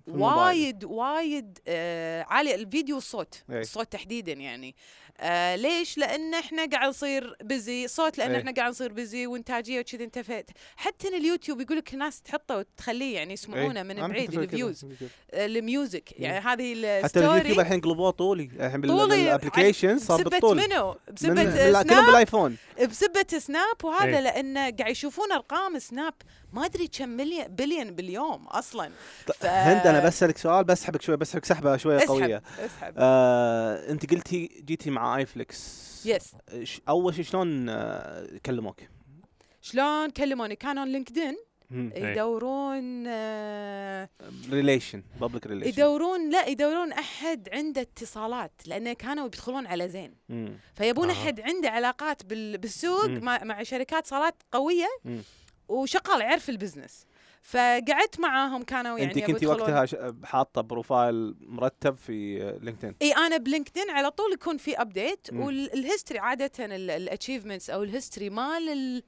وايد 0.08 0.84
وايد 0.84 1.60
آه 1.68 2.24
عالي 2.24 2.56
الفيديو 2.56 2.96
والصوت 2.96 3.44
إيه. 3.50 3.60
الصوت 3.60 3.92
تحديدا 3.92 4.34
يعني. 4.34 4.76
آه 5.22 5.56
ليش؟ 5.56 5.98
لأن 5.98 6.34
إحنا 6.34 6.66
قاعد 6.66 6.90
نصير 6.90 7.36
busy 7.44 7.88
صوت 7.88 8.18
لأن 8.18 8.32
إيه. 8.32 8.40
إحنا 8.40 8.52
قاعد 8.52 8.70
نصير 8.70 8.92
busy 8.94 9.28
وإنتاجية 9.28 9.80
وكذي 9.80 10.04
انتفت 10.04 10.46
حتى 10.76 11.08
إن 11.08 11.14
اليوتيوب 11.14 11.62
يقول 11.62 11.78
لك 11.78 11.94
ناس 11.96 12.22
تحطه 12.22 12.58
وتخليه 12.58 13.16
يعني 13.16 13.34
يسمعونه 13.34 13.80
إيه. 13.80 13.84
من 13.84 13.92
أنا 13.92 14.08
كنت 14.08 14.12
بعيد 14.16 14.30
أسوي 14.32 14.46
كذا. 14.48 14.54
ال 14.56 14.61
views 14.61 14.86
آه، 15.34 15.46
ال 15.46 15.57
music 15.57 16.12
يعني 16.20 16.38
هذه 16.38 17.02
حتى 17.04 17.20
اليوتيوب 17.20 17.36
ال 17.46 17.48
story 17.48 17.62
الحين 17.62 17.82
قلبوه 17.82 18.12
طولي. 18.12 18.50
الحين 18.60 18.82
بال 18.82 19.00
application 19.00 20.00
صار 20.00 20.24
بالطول. 20.24 20.58
منو؟ 20.58 20.90
من- 20.92 21.14
بسبة 21.16 21.44
لا، 21.44 21.84
كلهم 21.84 21.88
سناب 21.90 22.06
بالآيفون. 22.06 22.58
بسبة 22.90 23.38
سناب 23.40 23.84
وهذا 23.84 24.06
إيه. 24.18 24.20
لأنه 24.20 24.60
قاعد 24.70 24.92
يشوفون 24.92 25.32
أرقام 25.32 25.80
سناب 25.80 26.14
ما 26.54 26.66
أدري 26.66 26.88
كم 26.88 27.10
مليون 27.10 27.48
بليون 27.48 27.92
باليوم 27.92 28.48
أصلا. 28.48 28.92
ف... 29.40 29.46
هند 29.46 29.88
أنا 29.88 30.06
بسألك 30.06 30.38
سؤال 30.38 30.64
بسحبك 30.64 31.02
شوي 31.02 31.18
بسحبك 31.18 31.46
سحبة 31.46 31.78
شوية 31.78 32.00
قوية. 32.08 32.38
اسحب. 32.38 32.66
اسحب 32.66 32.94
آه، 32.98 33.92
أنت 33.92 34.12
قلتي 34.12 34.62
جيتي 34.66 34.90
مع 34.90 35.09
iflix 35.16 35.90
yes 36.06 36.32
ش- 36.64 36.82
أول 36.90 37.16
شيء 37.16 37.24
شلون 37.24 37.70
آه، 37.70 38.28
كلموك؟ 38.46 38.80
شلون 39.62 40.10
كلموني 40.10 40.56
كانوا 40.56 40.86
LinkedIn. 40.86 41.38
إيه. 41.72 42.06
يدورون 42.12 43.04
آه 43.08 44.10
relation 44.52 45.04
public 45.22 45.48
relation 45.48 45.70
يدورون 45.70 46.30
لا 46.30 46.46
يدورون 46.48 46.92
أحد 46.92 47.50
عنده 47.54 47.82
اتصالات 47.82 48.52
لأنه 48.66 48.94
كانوا 48.94 49.24
بيدخلون 49.28 49.68
على 49.68 49.90
زين 49.90 50.14
مم. 50.30 50.58
فيبون 50.76 51.10
آه. 51.10 51.14
أحد 51.14 51.40
عنده 51.42 51.70
علاقات 51.70 52.26
بال- 52.26 52.58
بالسوق 52.58 53.06
مم. 53.06 53.20
مع, 53.24 53.44
مع 53.44 53.64
شركات 53.64 54.00
اتصالات 54.04 54.36
قوية 54.52 54.88
مم. 55.06 55.22
وشغال 55.68 56.22
يعرف 56.22 56.50
ال 56.50 56.56
business 56.56 57.06
فقعدت 57.50 58.20
معاهم 58.20 58.64
كانوا 58.64 58.98
يعني 59.00 59.12
انت 59.12 59.20
كنتي 59.20 59.46
يدخلون- 59.46 59.62
وقتها 59.62 60.16
حاطة 60.24 60.62
profile 60.62 61.36
مرتب 61.42 61.96
في 61.96 62.40
LinkedIn؟ 62.62 62.96
إي 63.02 63.12
أنا 63.12 63.38
ب 63.38 63.44
LinkedIn 63.44 63.90
على 63.90 64.12
طول 64.12 64.34
يكون 64.34 64.58
في 64.58 64.82
update. 64.82 65.28
وال 65.34 65.53
history 65.53 66.20
عادة 66.20 66.52
ال 66.60 66.68
achievements 66.68 67.70
أو 67.70 67.84
ال 67.84 67.89
history 67.89 68.30
مال 68.30 68.70
ال- 68.70 69.04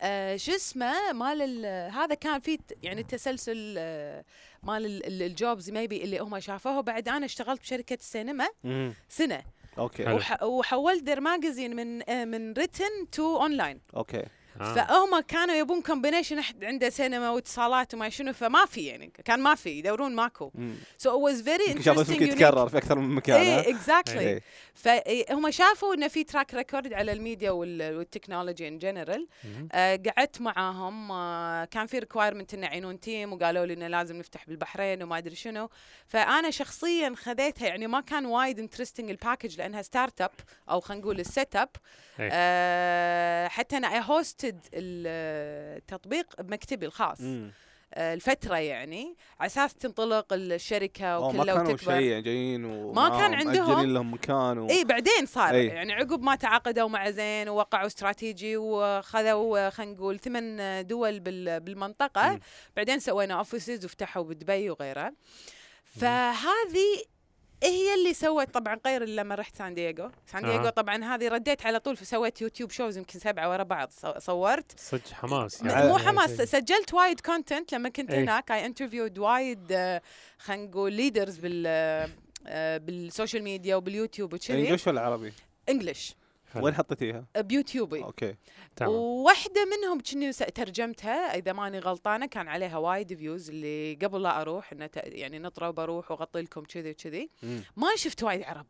آه 0.00 0.36
شو 0.36 0.52
اسمه؟ 0.52 1.12
مال 1.12 1.42
ال- 1.42 1.92
هذا 1.92 2.14
كان 2.14 2.40
في 2.40 2.58
يعني 2.82 3.02
تسلسل 3.02 3.74
آه 3.78 4.24
مال 4.62 4.86
ال- 4.86 5.06
ال- 5.06 5.22
jobs 5.22 5.70
maybe 5.70 6.04
اللي 6.04 6.18
هم 6.18 6.40
شافوه. 6.40 6.80
بعد 6.80 7.08
أنا 7.08 7.24
اشتغلت 7.26 7.60
بشركة 7.60 7.94
السينما 7.94 8.48
مم. 8.64 8.92
سنه 9.08 9.42
okay. 9.78 10.12
وح 10.12 10.42
وحولت 10.42 11.02
their 11.02 11.20
magazine 11.20 11.76
من 11.76 12.10
آه 12.10 12.24
من 12.24 12.52
written 12.52 13.10
to 13.12 13.36
online 13.42 13.80
okay. 13.96 14.22
آه. 14.60 14.74
فهم 14.74 15.20
كانوا 15.20 15.54
يبون 15.54 15.82
combination 15.82 16.38
أحد 16.38 16.64
عنده 16.64 16.90
سينما 16.90 17.30
واتصالات 17.30 17.94
وما 17.94 18.08
شنو 18.08 18.32
فما 18.32 18.66
في 18.66 18.86
يعني 18.86 19.12
كان 19.24 19.40
ما 19.40 19.54
في 19.54 19.70
يدورون 19.70 20.14
ماكو. 20.14 20.50
so 20.98 21.10
it 21.10 21.14
was 21.16 21.42
very 21.42 21.72
interesting 21.72 22.20
يتكرر 22.22 22.68
في 22.68 22.78
أكثر 22.78 22.98
من 22.98 23.14
مكان؟ 23.14 23.40
إيه 23.40 23.70
exactly. 23.70 24.40
فهم 24.74 25.50
شافوا 25.50 25.94
إنه 25.94 26.08
في 26.08 26.24
track 26.24 26.54
record 26.54 26.92
على 26.92 27.12
الميديا 27.12 27.50
وال- 27.50 27.96
وال 27.96 28.08
technology 28.08 28.68
in 28.68 28.78
general. 28.78 29.26
آه 29.72 30.00
قعدت 30.16 30.40
معاهم 30.40 31.12
آه 31.12 31.64
كان 31.64 31.86
في 31.86 31.98
requirement 31.98 32.54
إنه 32.54 32.66
يعينون 32.66 33.00
team 33.00 33.32
وقالوا 33.32 33.66
لي 33.66 33.72
إنه 33.72 33.86
لازم 33.88 34.16
نفتح 34.16 34.44
بالبحرين 34.46 35.02
وما 35.02 35.18
أدري 35.18 35.34
شنو 35.36 35.68
فأنا 36.06 36.50
شخصيا 36.50 37.14
خذيتها 37.16 37.68
يعني 37.68 37.86
ما 37.86 38.00
كان 38.00 38.26
وايد 38.26 38.58
interesting 38.58 39.10
ال 39.10 39.16
package 39.16 39.58
لأنها 39.58 39.82
startup 39.82 40.30
أو 40.70 40.80
خلينا 40.80 41.02
نقول 41.02 41.20
ال 41.20 41.56
setup 41.56 41.68
إيه. 42.20 42.28
آه 42.32 43.48
حتى 43.48 43.76
أنا 43.76 43.94
I 43.94 44.00
hosted 44.46 44.64
التطبيق 44.74 46.42
بمكتبي 46.42 46.86
الخاص. 46.86 47.20
مم. 47.20 47.50
آه 47.94 48.14
الفترة 48.14 48.56
يعني 48.56 49.16
على 49.40 49.46
أساس 49.46 49.74
تنطلق 49.74 50.32
الشركة 50.32 51.06
أوه، 51.06 51.32
ما 51.32 51.44
كانوا 51.44 51.76
شيء 51.76 52.20
جايين 52.20 52.64
و 52.64 52.92
ما 52.92 53.08
كان 53.08 53.34
عندهم- 53.34 53.68
مأجلين 53.68 53.94
لهم 53.94 54.14
مكان 54.14 54.58
و... 54.58 54.68
إي 54.70 54.84
بعدين 54.84 55.26
صار. 55.26 55.54
إي. 55.54 55.66
يعني 55.66 55.92
عقب 55.92 56.22
ما 56.22 56.34
تعاقدوا 56.34 56.88
مع 56.88 57.10
زين 57.10 57.48
ووقعوا 57.48 57.86
استراتيجي 57.86 58.56
وخذوا 58.56 59.70
خلينا 59.70 59.92
نقول 59.92 60.18
ثمان 60.18 60.86
دول 60.86 61.20
بال- 61.20 61.60
بالمنطقة. 61.60 62.32
مم. 62.32 62.40
بعدين 62.76 62.98
سوينا 63.00 63.34
offices 63.34 63.84
وفتحوا 63.84 64.22
بدبي 64.22 64.70
وغيره. 64.70 65.12
فهذه 65.84 67.02
هي 67.62 67.94
اللي 67.94 68.14
سوت 68.14 68.50
طبعا 68.54 68.80
غير 68.86 69.04
لما 69.04 69.34
رحت 69.34 69.56
سان 69.56 69.74
دييغو 69.74 70.10
سان 70.26 70.44
آه. 70.44 70.50
دييغو 70.50 70.68
طبعا 70.68 71.04
هذه 71.14 71.28
رديت 71.28 71.66
على 71.66 71.80
طول 71.80 71.96
فسويت 71.96 72.40
يوتيوب 72.42 72.70
shows 72.70 72.96
يمكن 72.98 73.18
سبعة 73.18 73.50
ورا 73.50 73.62
بعض 73.62 73.90
صو- 73.90 74.18
صورت 74.18 74.80
صدق 74.80 75.12
حماس 75.12 75.62
يعني. 75.62 75.88
مو 75.88 75.96
إيه، 75.98 76.04
حماس. 76.04 76.30
سجلت 76.30 76.94
وايد 76.94 77.20
content 77.20 77.72
لما 77.74 77.88
كنت 77.88 78.10
إيه. 78.10 78.20
هناك 78.24 78.50
I 78.52 78.66
interviewed 78.66 79.18
وايد 79.18 79.66
آه، 79.72 80.02
خلينا 80.38 80.64
نقول 80.66 80.92
leaders 80.92 81.38
بال 81.38 81.64
آه، 82.46 82.78
بال 82.78 82.94
social 82.94 83.42
media 83.42 83.76
وباليوتيوب 83.76 84.32
وكذي 84.34 84.58
English 84.60 84.86
ولا 84.86 85.00
عربي؟ 85.00 85.32
English. 85.68 86.14
وين 86.64 86.74
حطيتيها؟ 86.74 87.26
بيوتيوبي. 87.36 88.02
okay. 88.04 88.34
تمام. 88.76 88.92
وواحدة 88.92 89.64
منهم 89.64 90.00
كني 90.00 90.32
ترجمتها 90.32 91.34
إذا 91.36 91.52
ماني 91.52 91.78
غلطانة 91.78 92.26
كان 92.26 92.48
عليها 92.48 92.76
وايد 92.78 93.14
views 93.14 93.50
اللي 93.50 93.94
قبل 94.02 94.22
لا 94.22 94.40
أروح 94.40 94.72
إنه 94.72 94.86
ت- 94.86 94.96
يعني 95.04 95.38
نطرة 95.38 95.68
وبروح 95.68 96.10
وأغطي 96.10 96.40
لكم 96.42 96.62
كذي 96.64 96.90
وكذي. 96.90 97.30
ما 97.76 97.88
شفت 97.96 98.22
وايد 98.22 98.42
عرب. 98.42 98.66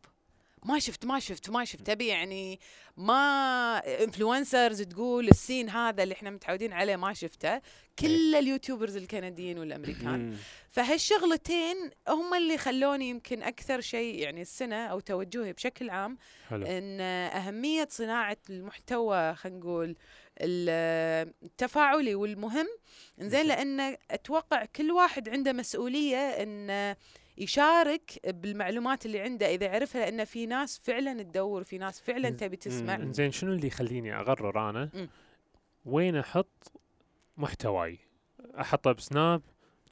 ما 0.65 0.79
شفت 0.79 1.05
ما 1.05 1.19
شفت 1.21 1.51
ما 1.51 1.65
شفت. 1.65 1.89
أبي 1.89 2.07
يعني 2.07 2.61
ما 2.97 3.79
influencers 4.05 4.83
تقول 4.83 5.29
ال 5.29 5.36
scene 5.36 5.71
هذا 5.71 6.03
اللي 6.03 6.15
إحنا 6.15 6.31
متعودين 6.31 6.73
عليه 6.73 6.97
ما 6.97 7.13
شفته. 7.15 7.61
كل 7.99 8.35
ال 8.35 8.41
YouTubers 8.41 8.97
الكنديين 8.97 9.59
والأمريكان. 9.59 10.37
فهالشغلتين 10.71 11.91
هم 12.09 12.35
اللي 12.35 12.59
خلوني 12.59 13.09
يمكن 13.09 13.43
أكثر 13.43 13.81
شيء 13.81 14.19
يعني 14.19 14.43
السنة 14.43 14.87
أو 14.87 15.01
توجهي 15.01 15.53
بشكل 15.53 15.91
عام 15.91 16.19
حلو. 16.49 16.67
إن 16.67 17.01
أهمية 17.01 17.89
صناعة 17.91 18.37
المحتوى 18.51 19.35
خلينا 19.35 19.59
نقول 19.59 19.97
ال- 20.41 21.33
التفاعلي 21.43 22.15
والمهم. 22.15 22.67
زين 23.21 23.47
لأن 23.47 23.97
أتوقع 24.11 24.65
كل 24.65 24.91
واحد 24.93 25.29
عنده 25.29 25.53
مسؤولية 25.53 26.17
إن 26.19 26.95
يشارك 27.39 28.21
بالمعلومات 28.27 29.07
اللي 29.07 29.21
عنده 29.21 29.55
إذا 29.55 29.71
عرفها 29.71 30.11
لأن 30.11 30.25
في 30.25 30.47
ناس 30.47 30.81
فعلا 30.85 31.23
تدور 31.23 31.65
في 31.65 31.79
ناس 31.79 32.01
فعلا. 32.01 32.31
تبي 32.31 32.57
تسمع. 32.57 32.99
زين 33.11 33.33
شنو 33.33 33.53
اللي 33.53 33.67
يخليني 33.67 34.21
اقرر 34.21 34.71
أنا. 34.71 34.91
وين 35.85 36.17
أحط 36.17 36.73
محتواي 37.37 37.99
أحطه 38.61 38.93
بسناب 38.93 39.43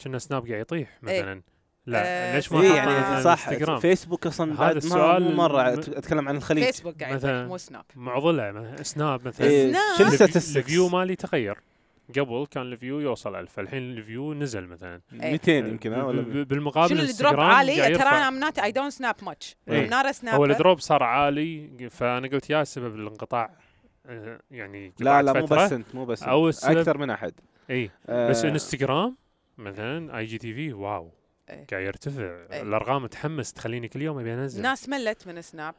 كنا 0.04 0.18
سناب 0.18 0.48
قاعد 0.48 0.60
يطيح 0.60 0.98
إيه. 1.08 1.20
مثلا 1.20 1.42
لا 1.86 2.02
آه، 2.04 2.36
ليش 2.36 2.52
ما 2.52 2.60
إيه، 2.60 2.74
يعني 2.74 3.22
صح 3.22 3.48
انستغرام 3.48 3.80
فيسبوك 3.80 4.26
أصلا 4.26 4.52
هذا 4.52 4.58
بعد 4.58 4.76
السؤال 4.76 5.22
مو 5.22 5.30
مرة 5.30 5.72
أتكلم 5.72 6.28
عن 6.28 6.36
الخليج 6.36 6.64
فيسبوك 6.64 7.02
قاعد 7.02 7.26
مو 7.26 7.58
سناب 7.58 7.84
معضلة 7.94 8.52
مثلاً 8.52 8.82
سناب 8.82 9.28
مثلا 9.28 9.46
إيه، 9.46 9.72
سناب. 9.72 10.36
ال 10.36 10.45
views 10.45 10.88
مالي 10.88 11.16
تغير 11.16 11.58
قبل 12.18 12.46
كان 12.50 12.62
ال 12.62 12.69
views 12.69 13.00
يوصل 13.00 13.36
ألف 13.36 13.60
الحين 13.60 13.82
ال 13.82 13.91
views 13.91 14.34
نزل 14.34 14.66
مثلا 14.66 15.00
200 15.12 15.52
يمكن 15.52 15.92
ها 15.92 16.02
ب- 16.02 16.06
ولا 16.06 16.22
ب- 16.22 16.48
بالمقابل 16.48 16.88
شنو 16.88 17.02
ال 17.02 17.10
drop 17.10 17.40
عالي 17.40 17.76
ترى. 17.98 18.08
أنا 18.08 18.30
not 18.30 18.58
I 18.58 18.72
don't 18.72 18.92
snap 18.92 19.14
much. 19.22 19.56
نار 19.66 20.06
هو 20.08 20.12
سناب 20.12 20.44
ال 20.44 20.51
drop 20.51 20.78
صار 20.80 21.02
عالي 21.02 21.70
فانا 21.90 22.28
قلت 22.28 22.50
يا 22.50 22.64
سبب 22.64 22.94
الانقطاع 22.94 23.50
آه، 24.06 24.40
يعني 24.50 24.92
لا 25.00 25.22
لا 25.22 25.32
مو. 25.40 25.46
بس 25.46 25.72
أنت 25.72 25.94
مو 25.94 26.04
بس 26.04 26.22
أنت. 26.22 26.28
أو 26.30 26.48
أكثر 26.48 26.98
من 26.98 27.10
أحد 27.10 27.32
اي 27.70 27.90
آه، 28.06 28.30
بس 28.30 28.44
إنستغرام 28.44 29.16
مثلا 29.58 30.18
IGTV 30.18 30.72
wow 30.72 31.12
إيه. 31.50 31.66
قاعد 31.70 31.82
يرتفع 31.84 32.22
إيه. 32.22 32.62
الأرقام 32.62 33.06
تحمس 33.06 33.52
تخليني 33.52 33.88
كل 33.88 34.02
يوم 34.02 34.18
أبي 34.18 34.34
أنزل 34.34 34.62
ناس 34.62 34.88
ملت 34.88 35.26
من 35.26 35.42
سناب. 35.42 35.74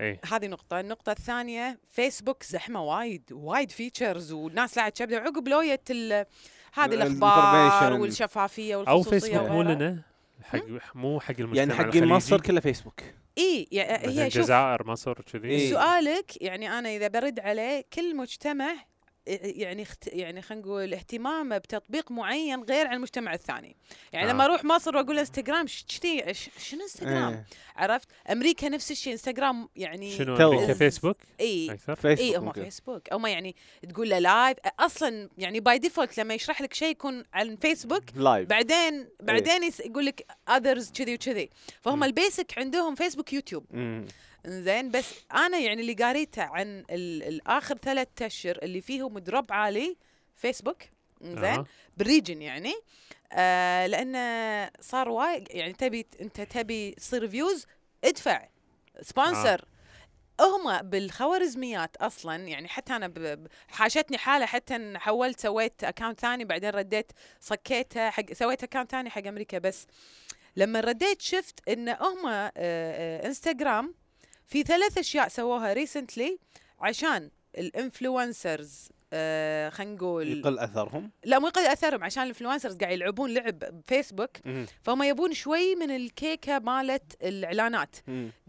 اي 0.00 0.20
هذه 0.32 0.46
نقطة، 0.46 0.80
النقطة 0.80 1.12
الثانية 1.12 1.78
فيسبوك 1.90 2.42
زحمة 2.42 2.82
وايد 2.82 3.32
وايد 3.32 3.70
features 3.70 4.32
والناس 4.32 4.76
لا 4.78 4.88
تشبده 4.88 5.16
عقب 5.18 5.48
لوية 5.48 5.80
ال- 5.90 6.26
هذه 6.74 6.84
ال- 6.94 7.02
الأخبار 7.02 7.70
information. 7.70 8.00
والشفافية 8.00 8.84
أو 8.88 9.02
فيسبوك 9.02 9.50
مو. 9.50 9.62
لنا 9.62 10.02
حق 10.42 10.60
مو 10.94 11.20
حق 11.20 11.34
المجتمع 11.38 11.58
يعني 11.58 11.72
حقين 11.74 11.86
الخليجي. 11.88 12.06
مصر 12.06 12.40
كله 12.40 12.60
فيسبوك 12.60 13.00
إي 13.38 13.68
يعني 13.72 14.08
هي 14.08 14.30
شوف 14.30 14.40
الجزائر 14.40 14.86
مصر 14.86 15.12
كذي 15.32 15.48
إيه. 15.48 15.70
سؤالك 15.70 16.42
يعني 16.42 16.78
أنا 16.78 16.88
إذا 16.88 17.08
برد 17.08 17.40
عليه 17.40 17.84
كل 17.92 18.16
مجتمع 18.16 18.72
يعني 19.26 19.82
اخت... 19.82 20.06
يعني 20.06 20.42
خلينا 20.42 20.64
نقول 20.66 20.94
اهتمامه 20.94 21.58
بتطبيق 21.58 22.10
معين 22.10 22.62
غير 22.62 22.86
عن 22.86 22.96
المجتمع 22.96 23.34
الثاني 23.34 23.76
يعني 24.12 24.30
آه. 24.30 24.32
لما 24.32 24.44
أروح 24.44 24.64
مصر 24.64 24.96
وأقول 24.96 25.18
إنستغرام 25.18 25.66
شتي 25.66 26.34
شنو 26.58 26.82
إنستغرام 26.82 27.32
إيه. 27.32 27.46
عرفت 27.76 28.08
أمريكا 28.30 28.68
نفس 28.68 28.90
الشيء 28.90 29.12
إنستغرام 29.12 29.68
يعني 29.76 30.10
شنو. 30.18 30.36
أمريكا 30.36 30.74
فيسبوك 30.74 31.16
إي 31.40 31.76
إي 32.04 32.36
هم. 32.36 32.52
فيسبوك 32.52 33.08
أو 33.08 33.18
ما 33.18 33.30
يعني 33.30 33.56
تقول 33.88 34.10
له 34.10 34.18
live 34.18 34.56
أصلا 34.80 35.28
يعني 35.38 35.60
by 35.60 35.78
default 35.78 36.18
لما 36.18 36.34
يشرح 36.34 36.62
لك 36.62 36.74
شيء 36.74 36.88
يكون 36.90 37.24
عن 37.34 37.56
فيسبوك 37.56 38.04
live 38.14 38.48
بعدين 38.48 39.08
بعدين 39.20 39.62
يس- 39.64 39.80
يقول 39.80 40.06
لك 40.06 40.26
اذرز 40.48 40.90
كذي 40.92 41.14
وكذي 41.14 41.50
فهم. 41.80 42.04
ال 42.04 42.13
basic 42.13 42.58
عندهم 42.58 42.94
فيسبوك 42.94 43.32
يوتيوب 43.32 43.64
مم. 43.70 44.06
زين 44.46 44.90
بس 44.90 45.14
أنا 45.34 45.58
يعني 45.58 45.80
اللي 45.82 45.94
قريته 45.94 46.42
عن 46.42 46.84
ال- 46.90 47.22
الآخر 47.22 47.76
ثلاث 47.78 48.08
أشهر 48.22 48.58
اللي 48.62 48.80
فيهم 48.80 49.18
drop 49.18 49.52
عالي 49.52 49.96
فيسبوك 50.36 50.82
زين 51.22 51.44
أها. 51.44 51.66
بال 51.96 52.08
region 52.08 52.42
يعني 52.42 52.72
آه 53.32 53.86
لأنه 53.86 54.70
صار 54.80 55.08
وايد 55.08 55.48
يعني 55.50 55.72
تبي 55.72 56.06
أنت 56.20 56.40
تبي 56.40 56.90
تصير 56.90 57.28
views 57.28 57.66
ادفع 58.04 58.48
sponsor 59.02 59.64
هم 60.40 60.82
بالخوارزميات 60.82 61.96
أصلا 61.96 62.36
يعني 62.36 62.68
حتى 62.68 62.96
أنا 62.96 63.38
حاشتني 63.68 64.18
حالة 64.18 64.46
حتى 64.46 64.92
حولت 64.96 65.40
سويت 65.40 65.84
account 65.84 66.20
ثاني 66.20 66.44
بعدين 66.44 66.70
رديت 66.70 67.12
صكيته 67.40 68.10
حق 68.10 68.32
سويت 68.32 68.62
account 68.62 68.90
ثاني 68.90 69.10
حق 69.10 69.26
أمريكا 69.26 69.58
بس 69.58 69.86
لما 70.56 70.80
رديت 70.80 71.22
شفت 71.22 71.68
إن 71.68 71.88
هم 71.88 72.26
آه، 72.26 72.52
آه، 72.56 73.26
انستغرام 73.26 73.94
في 74.46 74.62
ثلاث 74.62 74.98
أشياء 74.98 75.28
سووها 75.28 75.72
recently 75.72 76.38
عشان 76.80 77.30
ال 77.58 77.69
influencers 77.69 78.88
آه 79.14 79.68
خلينا 79.68 79.94
نقول 79.94 80.38
يقل 80.38 80.58
أثرهم؟ 80.58 81.10
لا 81.24 81.38
مو 81.38 81.46
يقل 81.46 81.66
أثرهم 81.66 82.04
عشان 82.04 82.22
ال 82.22 82.26
influencers 82.26 82.76
قاعد 82.76 82.92
يلعبون 82.92 83.34
لعب 83.34 83.58
بفيسبوك 83.58 84.30
مم. 84.44 84.66
فهم 84.82 85.02
يبون 85.02 85.32
شوي 85.34 85.74
من 85.74 85.90
الكيكة 85.90 86.58
مالت 86.58 87.12
الإعلانات. 87.22 87.96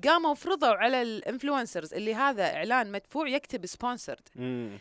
قاموا 0.07 0.33
فرضوا 0.33 0.67
على 0.73 1.01
ال 1.01 1.09
influencers 1.09 1.93
اللي 1.93 2.15
هذا 2.15 2.43
إعلان 2.55 2.91
مدفوع 2.91 3.27
يكتب 3.27 3.65
sponsored 3.65 4.29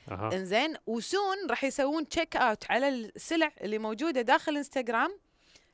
إنزين 0.09 0.75
و 0.87 0.97
soon 0.97 1.37
راح 1.51 1.65
يسوون 1.65 2.09
check 2.09 2.37
out 2.37 2.65
على 2.71 2.89
السلع 2.89 3.53
اللي 3.61 3.79
موجودة 3.79 4.21
داخل 4.21 4.57
انستغرام 4.57 5.19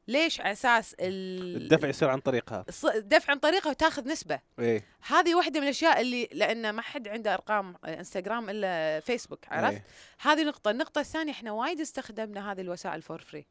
ليش 0.09 0.41
على 0.41 0.53
أساس 0.53 0.95
ال- 1.00 1.57
الدفع 1.62 1.88
يصير 1.88 2.09
عن 2.09 2.21
طريقها؟ 2.21 2.65
الدفع 2.95 3.31
عن 3.31 3.38
طريقه 3.38 3.71
وتاخذ 3.71 4.09
نسبة. 4.09 4.41
إيه. 4.59 4.85
هذه 5.07 5.35
واحدة 5.35 5.61
من 5.61 5.67
الأشياء 5.67 6.00
اللي 6.00 6.29
لأن 6.33 6.71
ما 6.71 6.83
حد 6.83 7.09
عنده 7.09 7.35
أرقام 7.35 7.75
إنستغرام 7.85 8.50
إلا 8.50 9.00
فيسبوك 9.00 9.38
عرفت؟ 9.49 9.73
إيه. 9.75 9.85
هذه 10.21 10.45
نقطة. 10.45 10.71
النقطة 10.71 11.00
الثانية 11.00 11.33
إحنا 11.33 11.53
وايد 11.53 11.81
استخدمنا 11.81 12.53
هذه 12.53 12.61
الوسائل 12.61 13.03
for 13.02 13.21
free. 13.21 13.47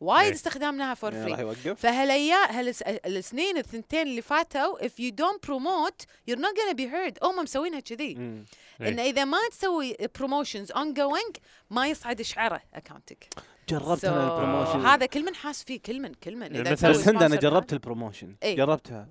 وايد 0.00 0.26
إيه. 0.26 0.34
استخدمناها 0.34 0.94
for 0.94 1.10
free 1.12 1.40
يوقف. 1.40 1.80
فهالايام 1.80 2.50
هالس... 2.50 2.82
السنين 2.82 3.56
الثنتين 3.58 4.02
اللي 4.02 4.22
فاتوا 4.22 4.78
if 4.78 4.90
you 5.00 5.10
don't 5.12 5.48
promote 5.48 6.04
you're 6.30 6.38
not 6.40 6.52
gonna 6.56 6.76
be 6.76 6.86
heard. 6.86 7.24
هم 7.24 7.42
مسوينها 7.42 7.80
كذي. 7.80 8.06
إيه. 8.06 8.88
انه 8.88 9.02
إذا 9.02 9.24
ما 9.24 9.38
تسوي 9.50 9.96
promotions 10.18 10.72
ongoing 10.72 11.36
ما 11.70 11.88
يصعد 11.88 12.22
شعره 12.22 12.62
اكونتك 12.74 13.28
جربت 13.68 14.04
أنا 14.04 14.24
ال 14.34 14.39
promotion 14.39 14.86
هذا 14.86 15.06
كل 15.06 15.24
من 15.24 15.34
حاس 15.34 15.64
فيه 15.64 15.80
كل 15.80 16.00
من 16.00 16.14
كل 16.14 16.36
من. 16.36 16.42
إذا 16.42 16.60
مثلاً 16.60 16.74
تسوي 16.74 17.02
بس 17.02 17.08
هند 17.08 17.22
أنا 17.22 17.36
جربت 17.36 17.72
ال 17.72 17.78
promotion 17.78 18.36
إيه. 18.42 18.56
جربتها. 18.56 19.08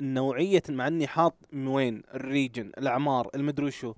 النوعية 0.00 0.62
مع 0.68 0.86
إني 0.86 1.06
حاط 1.06 1.34
من 1.52 1.66
وين؟ 1.66 2.02
ال 2.14 2.22
region 2.22 2.72
الأعمار 2.78 3.30
المدري 3.34 3.66
وشو 3.66 3.94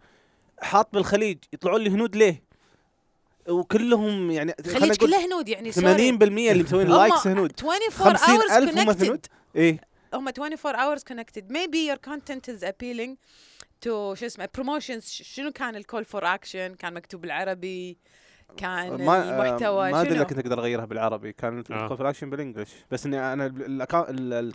حاط 0.61 0.89
بالخليج 0.95 1.39
يطلعون 1.53 1.81
لي 1.81 1.91
هنود 1.91 2.17
ليه؟ 2.17 2.43
وكلهم 3.49 4.31
يعني 4.31 4.55
خلينا 4.65 4.79
خليج 4.81 4.93
نقول 4.93 5.11
كله 5.11 5.27
هنود 5.27 5.49
يعني 5.49 5.73
80% 5.73 5.79
اللي 5.83 6.63
مسوين 6.63 6.89
likes 6.89 7.27
هنود. 7.27 7.53
24 7.65 8.17
50 8.17 8.39
hours 8.39 8.97
connected. 8.97 9.19
إيه. 9.57 9.81
هم 10.15 10.29
24 10.29 10.75
hours 10.77 11.01
connected. 11.01 11.43
Maybe 11.53 11.91
your 11.93 12.11
content 12.11 12.55
is 12.55 12.63
appealing 12.63 13.11
to 13.85 13.89
شو 14.15 14.27
اسمه 14.27 14.49
promotions. 14.59 15.05
ش- 15.05 15.23
شنو 15.35 15.53
كان 15.53 15.77
ال 15.77 15.82
call 15.82 16.05
for 16.05 16.35
action 16.35 16.75
كان 16.75 16.95
مكتوب 16.95 17.21
بالعربي. 17.21 17.99
كان 18.57 19.05
ما 19.05 19.47
المحتوى 19.47 19.93
ما 19.93 20.01
أدري 20.01 20.11
شنو؟ 20.11 20.23
لك 20.23 20.31
انت 20.31 20.41
تقدر 20.41 20.59
أغيرها 20.59 20.85
بالعربي. 20.85 21.33
كان 21.33 21.65
آه. 21.71 21.83
الكونفراكشن 21.83 22.31
بالإنجلش. 22.31 22.75
بس 22.91 23.07
إني 23.07 23.33
أنا 23.33 23.47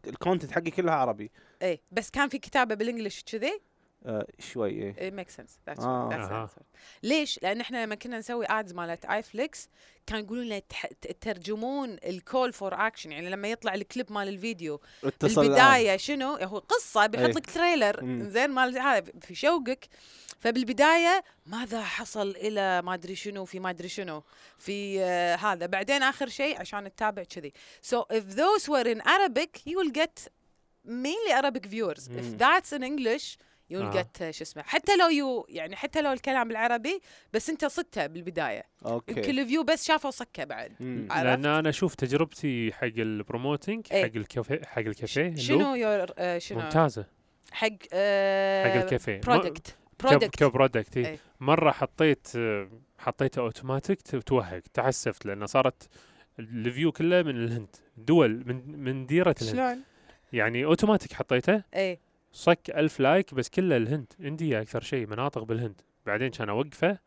ال 0.08 0.13
content 0.13 0.52
حقي 0.52 0.72
كلها 0.72 0.94
عربي. 0.94 1.32
إيه 1.62 1.82
بس 1.92 2.10
كان 2.10 2.30
في 2.30 2.38
كتابة 2.38 2.76
بال 2.76 2.86
English 2.86 3.24
كذي؟ 3.24 3.62
آه 4.06 4.28
شوي 4.40 4.70
إيه 4.70 5.10
it 5.10 5.14
makes 5.14 5.32
sense 5.32 5.52
that's 5.70 5.80
آه. 5.80 6.10
right. 6.10 6.14
that's 6.14 6.32
أها. 6.32 6.48
the 6.48 6.50
answer. 6.50 6.64
ليش؟ 7.04 7.40
لأن 7.44 7.62
إحنا 7.62 7.86
لما 7.86 7.96
كنا 7.96 8.18
نسوي 8.20 8.46
ads 8.50 8.74
مالت 8.74 9.06
iflix 9.06 9.70
كان 10.08 10.20
يقولون 10.20 10.46
لنا 10.46 10.62
ترجمون 11.22 11.98
الكول 12.06 12.54
فور 12.54 12.88
اكشن 12.88 13.12
يعني 13.12 13.30
لما 13.30 13.48
يطلع 13.48 13.74
الكليب 13.74 14.12
مال 14.12 14.28
الفيديو 14.28 14.82
اتصل 15.04 15.42
بالبدايه 15.42 15.98
شنو 15.98 16.36
هو 16.36 16.58
قصة 16.58 17.06
بيحط 17.06 17.24
إيه. 17.24 17.34
لك 17.34 17.52
تريلر. 17.52 18.28
زين 18.30 18.50
مال 18.50 18.78
هذا 18.78 19.12
في 19.22 19.36
شوقك 19.36 19.90
فبالبداية 20.42 21.24
ماذا 21.46 21.82
حصل 21.82 22.30
إلى 22.30 22.82
ما 22.82 22.94
أدري 22.94 23.16
شنو 23.16 23.46
في 23.46 23.60
ما 23.60 23.70
أدري 23.70 23.90
شنو 23.90 24.24
في 24.58 24.98
uh, 24.98 25.44
هذا 25.44 25.66
بعدين 25.66 26.04
آخر 26.04 26.30
شيء 26.30 26.60
عشان 26.60 26.96
تتابع 26.96 27.24
كذي 27.24 27.54
so 27.86 28.06
if 28.14 28.36
those 28.36 28.70
were 28.70 28.88
in 28.88 29.02
Arabic 29.02 29.62
you 29.66 29.78
will 29.78 29.92
get 29.92 30.28
mainly 30.86 31.32
Arabic 31.32 31.66
viewers 31.66 32.08
if 32.08 32.26
مم. 32.26 32.38
that's 32.38 32.74
in 32.74 32.84
English 32.84 33.38
will 33.72 33.96
آه. 33.96 34.02
get 34.02 34.22
uh, 34.22 34.30
شو 34.30 34.44
اسمه 34.44 34.64
حتى 34.64 34.98
لو 34.98 35.08
يو 35.08 35.46
يعني 35.50 35.76
حتى 35.76 36.02
لو 36.02 36.12
الكلام 36.12 36.48
بالعربي 36.48 37.02
بس 37.34 37.50
انت 37.50 37.66
صدته 37.66 38.08
بالبداية 38.08 38.64
يمكن 38.86 38.92
okay 38.92 39.32
ال 39.32 39.38
view 39.38 39.64
بس 39.64 39.86
شافوا 39.86 40.12
صكه 40.12 40.44
بعد؟ 40.44 40.72
لأن 40.80 41.46
أنا 41.46 41.70
أشوف 41.70 41.96
تجربتي 41.96 42.74
حق 42.74 42.84
ال 42.84 42.94
promoting 42.94 43.88
إيه. 43.92 44.04
حق 44.04 44.16
الكافيه 44.16 44.62
حق 44.66 44.80
الكافيه 44.82 45.36
شنو 45.36 45.76
your 45.76 46.08
uh, 46.08 46.38
شنو 46.38 46.60
ممتازة 46.60 47.06
حق 47.52 47.68
حق 47.68 47.70
uh, 47.70 47.94
الكافيه 47.94 49.22
product 49.22 49.76
product 50.04 50.36
ك 50.36 50.43
product 50.43 50.98
إيه. 50.98 51.06
إيه. 51.06 51.18
مرة 51.40 51.72
حطيت 51.72 52.28
آه، 52.36 52.70
حطيته 52.98 53.40
اوتوماتيك 53.40 54.02
توهق 54.26 54.62
تحسفت 54.74 55.26
لأن 55.26 55.46
صارت 55.46 55.90
ال 56.40 56.50
view 56.50 56.92
كله 56.92 57.22
من 57.24 57.44
الهند 57.44 57.76
دول 57.98 58.44
من 58.46 58.80
من 58.80 59.06
ديرة 59.06 59.36
الهند 59.42 59.56
شلون؟ 59.56 59.84
يعني 60.34 60.66
اوتوماتيك 60.66 61.14
حطيته 61.14 61.64
إيه 61.74 62.00
صك 62.34 62.70
ألف 62.70 63.00
like 63.00 63.34
بس 63.34 63.50
كله 63.50 63.78
الهند 63.78 64.14
India 64.22 64.62
أكثر 64.62 64.82
شيء 64.82 65.08
مناطق 65.08 65.44
بالهند 65.44 65.82
بعدين 66.06 66.30
كان 66.30 66.50
أوقفه 66.50 66.98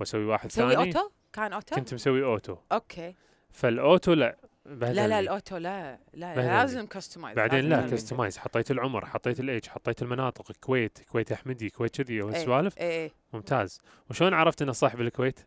وأسوي 0.00 0.24
واحد 0.24 0.48
تسوي 0.48 0.74
ثاني 0.74 0.86
auto؟ 0.86 1.10
كان 1.32 1.52
auto؟ 1.52 1.76
كنت 1.76 1.94
مسوي 1.94 2.24
auto 2.24 2.56
okay 2.72 3.14
فال 3.50 3.71
auto 3.71 4.12
لا 4.12 4.36
لا 4.64 4.76
بهدلني. 4.76 5.08
لا 5.08 5.20
ال 5.20 5.27
auto 5.27 5.56
لا 5.56 5.98
لا 6.14 6.34
بهدلني. 6.34 6.48
لازم 6.48 6.86
customize 6.86 7.36
بعدين 7.36 7.68
لا 7.68 7.86
customize 7.90 8.38
حطيت 8.38 8.70
العمر 8.70 9.06
حطيت 9.06 9.40
الإيج 9.40 9.66
حطيت 9.66 10.02
المناطق 10.02 10.52
كويت 10.52 10.98
كويت 11.08 11.32
أحمدي 11.32 11.70
كويت 11.70 12.02
كذي 12.02 12.22
والسوالف 12.22 12.78
إيه 12.78 13.10
ممتاز 13.32 13.80
وشلون 14.10 14.34
عرفت 14.34 14.62
إنه 14.62 14.72
صح 14.72 14.96
بالكويت؟ 14.96 15.40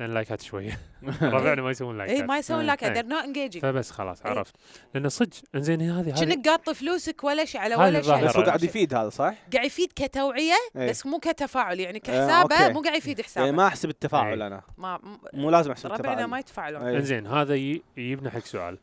لأن 0.00 0.14
like 0.14 0.36
ات 0.36 0.42
شوية 0.42 0.78
ربعنا 1.22 1.62
ما 1.62 1.70
يسوون 1.70 1.98
لايكات 1.98 2.28
ما 2.28 2.38
يسوون 2.38 2.60
إيه. 2.60 2.66
like 2.66 2.84
إيه. 2.84 3.02
they're 3.02 3.06
not 3.06 3.24
engaging 3.26 3.60
فبس 3.60 3.90
خلاص 3.90 4.22
إيه. 4.22 4.30
عرفت 4.30 4.56
لأن 4.94 5.08
صدق 5.08 5.36
إنزين 5.54 5.80
هذه 5.82 6.00
هذه 6.00 6.20
كأنك 6.24 6.48
قاط 6.48 6.70
فلوسك 6.70 7.24
ولا 7.24 7.44
شيء 7.44 7.60
على 7.60 7.74
ولا 7.74 8.02
شيء. 8.02 8.24
بس 8.24 8.36
هو 8.36 8.42
قاعد 8.42 8.62
يفيد 8.64 8.94
هذا 8.94 9.08
صح؟ 9.08 9.34
قاعد 9.52 9.66
يفيد 9.66 9.92
كتوعية 9.96 10.54
إيه. 10.76 10.90
بس 10.90 11.06
مو 11.06 11.18
كتفاعل 11.18 11.80
يعني 11.80 11.98
آه، 11.98 12.00
كحسابة. 12.00 12.68
مو 12.72 12.80
قاعد 12.80 12.96
يفيد 12.96 13.18
يعني 13.18 13.28
حسابة 13.28 13.50
ما 13.50 13.66
أحسب 13.66 13.88
التفاعل 13.88 14.42
إيه. 14.42 14.46
أنا 14.46 14.62
ما 14.78 15.18
مو 15.34 15.50
لازم 15.50 15.70
أحسب 15.70 15.86
ربعنا 15.86 15.98
التفاعل 16.10 16.24
ما 16.24 16.38
يتفاعلون 16.38 16.82
إيه. 16.82 16.96
إنزين 16.96 17.26
هذا 17.26 17.54
ي- 17.54 17.82
يجيبنا 17.96 18.30
حق 18.30 18.44
سؤال 18.44 18.78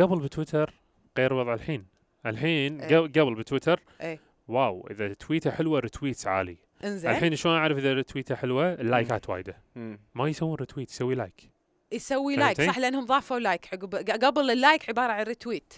قبل 0.00 0.18
بتويتر 0.18 0.74
غير 1.18 1.32
وضع 1.32 1.54
الحين 1.54 1.86
الحين 2.26 2.80
إيه. 2.80 2.98
قبل 2.98 3.34
بتويتر 3.34 3.80
إيه. 4.00 4.20
wow 4.48 4.88
إذا 4.90 5.14
تويته 5.14 5.50
حلوة 5.50 5.80
retweets 5.80 6.26
عالي 6.26 6.63
انزين. 6.84 7.10
الحين 7.10 7.36
شلون 7.36 7.56
أعرف 7.56 7.78
إذا 7.78 7.94
رتويته 7.94 8.34
حلوة؟ 8.34 8.72
ال 8.72 8.81
like 8.81 9.19
ات 9.19 9.28
وايده. 9.28 9.62
ما 10.14 10.28
يسوون 10.28 10.54
retweet 10.54 10.90
يسوي 10.90 11.14
like 11.14 11.50
يسوي 11.92 12.36
like؟ 12.36 12.62
صح 12.62 12.78
لأنهم 12.78 13.04
ضافوا 13.04 13.38
like 13.38 13.68
عقب 13.72 13.94
قبل 14.24 14.50
ال 14.50 14.58
like 14.58 14.88
عبارة 14.88 15.12
عن 15.12 15.24
retweet. 15.24 15.72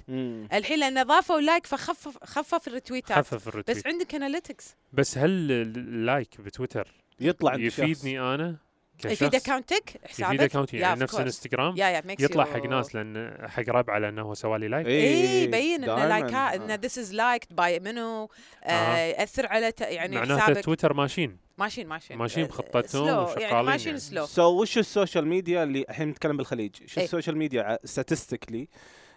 الحين 0.52 0.78
لأنه 0.78 1.02
ضافوا 1.02 1.40
like 1.40 1.66
فخفف 1.66 2.24
خفف 2.24 2.68
الريتويتات 2.68 3.18
خفف 3.18 3.48
ال 3.48 3.52
retweet 3.52 3.78
بس 3.78 3.86
عندك 3.86 4.14
analytics 4.14 4.76
بس 4.92 5.18
هل 5.18 5.52
ال 5.52 5.70
like 5.70 6.40
بتويتر 6.40 6.88
يطلع 7.20 7.54
يفيدني. 7.54 8.20
أنا؟ 8.20 8.56
يفيد 9.04 9.34
اكونتك 9.34 10.00
حسابك 10.08 10.34
يفيد 10.34 10.42
account 10.42 10.72
ي 10.72 10.76
يعني 10.76 11.00
نفس. 11.00 11.14
انستغرام 11.14 11.74
يطلع 12.20 12.44
you- 12.44 12.48
حق 12.48 12.66
ناس 12.66 12.94
لأن 12.94 13.36
حق 13.48 13.68
ربعه 13.68 13.98
لأنه 13.98 14.22
هو 14.22 14.34
سوى 14.34 14.58
لي 14.58 14.68
like 14.68 14.86
إيه، 14.86 15.28
اي 15.28 15.42
يبين 15.44 15.84
إنه. 15.84 16.06
لايكات 16.06 16.34
آه. 16.34 16.54
إنه 16.54 16.74
this 16.74 16.98
is 16.98 17.14
liked 17.14 17.56
by 17.56 17.80
منو 17.80 18.28
آه، 18.64 18.70
آه. 18.70 18.96
يأثر 18.98 19.46
على 19.46 19.72
ت- 19.72 19.80
يعني 19.80 20.16
معناته 20.16 20.60
تويتر 20.60 20.92
ماشيين 20.92 21.36
ماشيين 21.58 21.88
ماشيين 21.88 22.18
ماشيين 22.18 22.46
آه، 22.46 22.48
بخطتهم 22.48 23.06
slow، 23.06 23.08
يعني 23.08 23.46
وشغالين 23.46 23.64
ماشيين. 23.70 23.98
slow 23.98 24.26
so 24.26 24.60
وش 24.62 24.78
ال 24.78 24.85
social 24.85 25.26
media 25.26 25.62
اللي 25.62 25.84
الحين 25.88 26.08
نتكلم 26.08 26.36
بالخليج 26.36 26.76
شو 26.86 27.00
إيه. 27.00 27.04
ال 27.04 27.09
social 27.09 27.36
media 27.38 27.78
statistically 27.84 28.68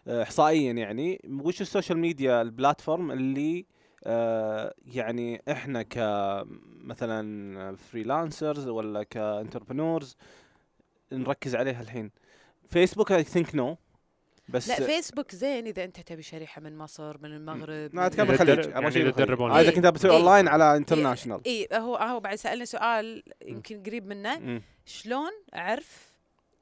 احصائيا 0.07 0.71
يعني 0.73 1.21
وش 1.29 1.61
ال 1.61 1.66
social 1.66 1.97
media 1.97 2.41
ال 2.41 2.49
platform 2.49 3.11
اللي 3.11 3.65
آه 4.03 4.73
يعني 4.85 5.41
إحنا 5.51 5.81
كمثلا 5.81 7.75
freelancers 7.75 8.67
ولا 8.67 9.03
ك 9.03 9.12
entrepreneurs 9.12 10.17
نركز 11.11 11.55
عليها 11.55 11.81
الحين 11.81 12.11
فيسبوك 12.69 13.11
I 13.11 13.23
think 13.23 13.55
no 13.55 13.77
بس 14.49 14.69
لا 14.69 14.75
فيسبوك 14.75 15.35
زين 15.35 15.67
إذا 15.67 15.83
أنت 15.83 15.99
تبي 15.99 16.21
شريحة 16.21 16.61
من 16.61 16.77
مصر 16.77 17.17
من 17.17 17.33
المغرب 17.33 17.69
لا 17.69 17.89
من- 17.93 17.99
أتكلم 17.99 18.31
أبغى 18.31 18.99
يعني. 18.99 19.11
تدربون 19.11 19.51
آه، 19.51 19.59
إذا 19.61 19.69
إيه. 19.69 19.75
كنت 19.75 19.85
بتسوي 19.85 20.11
إيه. 20.11 20.17
اونلاين 20.17 20.47
على 20.47 20.77
international 20.77 21.41
اي 21.45 21.67
هو 21.73 21.95
هو 21.95 22.19
بعد 22.19 22.35
سالني 22.35 22.65
سؤال 22.65 23.23
يمكن 23.45 23.83
قريب 23.83 24.07
منه 24.07 24.61
شلون 24.85 25.31
أعرف 25.55 26.09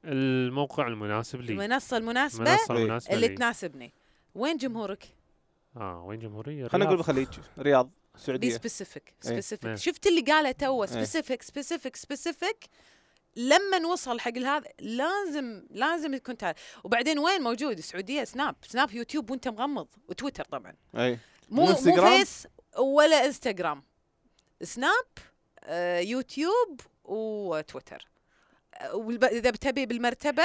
الموقع 0.04 0.86
المناسب 0.86 1.40
لي 1.40 1.52
المنصة 1.52 1.96
المناسبة 1.96 2.44
المنصة 2.44 2.74
إيه. 2.74 2.82
المناسبه 2.82 3.14
اللي 3.14 3.28
لي 3.28 3.34
تناسبني 3.34 3.92
وين 4.34 4.56
جمهورك؟ 4.56 5.04
آه 5.76 6.04
وين 6.04 6.18
جمهوري؟ 6.18 6.68
خلينا 6.68 6.84
نقول 6.90 7.00
الرياض. 7.00 7.16
بالخليج 7.16 7.44
رياض 7.58 7.86
be 7.86 7.92
السعوديه 8.14 8.50
specific. 8.50 9.14
specific 9.20 9.66
إيه. 9.66 9.74
شفت 9.74 10.06
اللي 10.06 10.20
قاله 10.20 10.50
تو. 10.52 10.86
specific 10.86 11.42
specific 11.42 11.96
specific 11.96 12.64
لما 13.36 13.78
نوصل 13.78 14.20
حق 14.20 14.38
هذا 14.38 14.68
لازم 14.80 15.66
لازم 15.70 16.14
يكون 16.14 16.36
تعال. 16.36 16.54
وبعدين 16.84 17.18
وين 17.18 17.40
موجود؟ 17.40 17.78
السعوديه 17.78 18.24
سناب. 18.24 18.56
سناب 18.62 18.90
يوتيوب 18.92 19.30
وانت 19.30 19.48
مغمض. 19.48 19.88
وتويتر 20.08 20.44
طبعا. 20.44 20.74
اي 20.96 21.18
مو 21.48 21.66
مو؟ 21.66 21.74
فيس 21.74 22.46
ولا 22.78 23.26
إنستغرام. 23.26 23.82
سناب 24.62 25.04
آه، 25.64 25.98
يوتيوب 26.00 26.80
وتويتر. 27.04 28.08
آه، 28.74 28.94
والب- 28.94 29.24
إذا 29.24 29.50
بتبي 29.50 29.86
بالمرتبة 29.86 30.42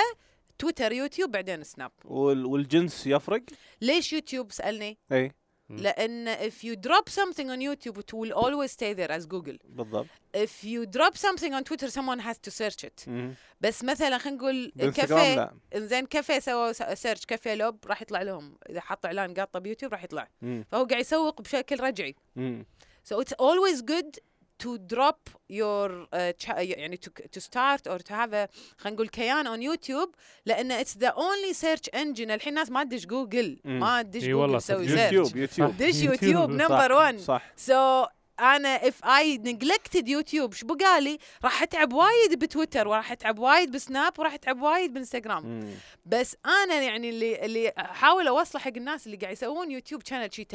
تويتر 0.59 0.91
يوتيوب 0.91 1.31
بعدين 1.31 1.63
سناب 1.63 1.91
وال- 2.05 2.45
والجنس 2.45 3.07
يفرق؟ 3.07 3.41
ليش 3.81 4.13
يوتيوب 4.13 4.51
سألني. 4.51 4.97
اي. 5.11 5.31
لأن 5.69 6.35
if 6.35 6.53
you 6.63 6.75
drop 6.87 7.09
something 7.09 7.47
on 7.49 7.59
YouTube 7.59 7.97
it 7.97 8.13
will 8.13 8.33
always 8.33 8.71
stay 8.71 8.93
there 8.93 9.11
as 9.11 9.25
Google. 9.25 9.57
بالضبط. 9.65 10.05
If 10.37 10.63
you 10.63 10.85
drop 10.97 11.17
something 11.17 11.53
on 11.53 11.63
Twitter 11.63 11.87
someone 11.89 12.19
has 12.19 12.37
to 12.47 12.51
search 12.51 12.83
it. 12.83 13.07
مم. 13.07 13.33
بس 13.61 13.83
مثلا 13.83 14.17
خلينا 14.17 14.37
نقول 14.37 14.71
بالانستغرام 14.75 15.09
كافيه 15.19 15.35
لا. 15.35 15.53
إنزين 15.75 16.05
كافيه 16.05 16.39
سووا 16.39 16.93
search 16.93 17.25
كافيه 17.25 17.53
لوب 17.53 17.85
راح 17.87 18.01
يطلع 18.01 18.21
لهم. 18.21 18.57
إذا 18.69 18.81
حط 18.81 19.05
إعلان 19.05 19.33
قاطة 19.33 19.59
بيوتيوب 19.59 19.91
راح 19.91 20.03
يطلع. 20.03 20.29
مم. 20.41 20.65
فهو 20.71 20.85
قاعد 20.85 21.01
يسوق 21.01 21.41
بشكل 21.41 21.79
رجعي. 21.79 22.15
مم. 22.35 22.65
So 23.13 23.15
it's 23.15 23.33
always 23.41 23.81
good 23.81 24.19
to 24.63 24.77
drop 24.95 25.29
your 25.49 25.89
uh, 26.13 26.31
cha- 26.45 26.59
يعني 26.59 26.97
to, 26.97 27.09
to 27.37 27.41
start 27.41 27.81
or 27.87 27.99
to 27.99 28.13
have 28.13 28.33
a 28.33 28.47
خلينا 28.77 28.95
نقول 28.95 29.07
كيان 29.09 29.45
on 29.47 29.59
YouTube 29.77 30.09
لأن 30.45 30.83
it's 30.83 30.89
the 30.93 31.11
only 31.11 31.53
search 31.53 31.89
engine. 31.95 32.29
الحين 32.31 32.49
الناس 32.53 32.69
ما 32.69 32.83
تدش 32.83 33.05
جوجل. 33.05 33.59
ما 33.65 34.01
تدش 34.01 34.23
جوجل 34.23 34.57
تسوي. 34.61 34.87
search 34.87 35.11
يوتيوب 35.13 35.35
يوتيوب. 35.37 35.77
دش 35.77 36.01
يوتيوب. 36.09 36.49
number 36.49 36.91
1 36.93 37.19
صح. 37.19 37.41
So 37.67 38.07
أنا 38.39 38.79
if 38.79 38.93
I 39.05 39.37
neglected 39.45 40.07
يوتيوب 40.07 40.53
شو 40.53 40.67
بقالي 40.67 41.17
راح 41.43 41.61
أتعب 41.63 41.93
وايد 41.93 42.39
بتويتر 42.39 42.87
وراح 42.87 43.11
أتعب 43.11 43.39
وايد 43.39 43.71
بسناب 43.71 44.19
وراح 44.19 44.33
أتعب 44.33 44.61
وايد 44.61 44.93
بإنستغرام. 44.93 45.73
بس 46.05 46.35
أنا 46.45 46.81
يعني 46.81 47.09
اللي 47.09 47.45
اللي 47.45 47.69
أحاول 47.69 48.27
أوصله 48.27 48.61
حق 48.61 48.71
الناس 48.77 49.05
اللي 49.05 49.17
قاعد 49.17 49.33
يسوون 49.33 49.71
يوتيوب 49.71 50.01
channel 50.05 50.33
شي 50.33 50.47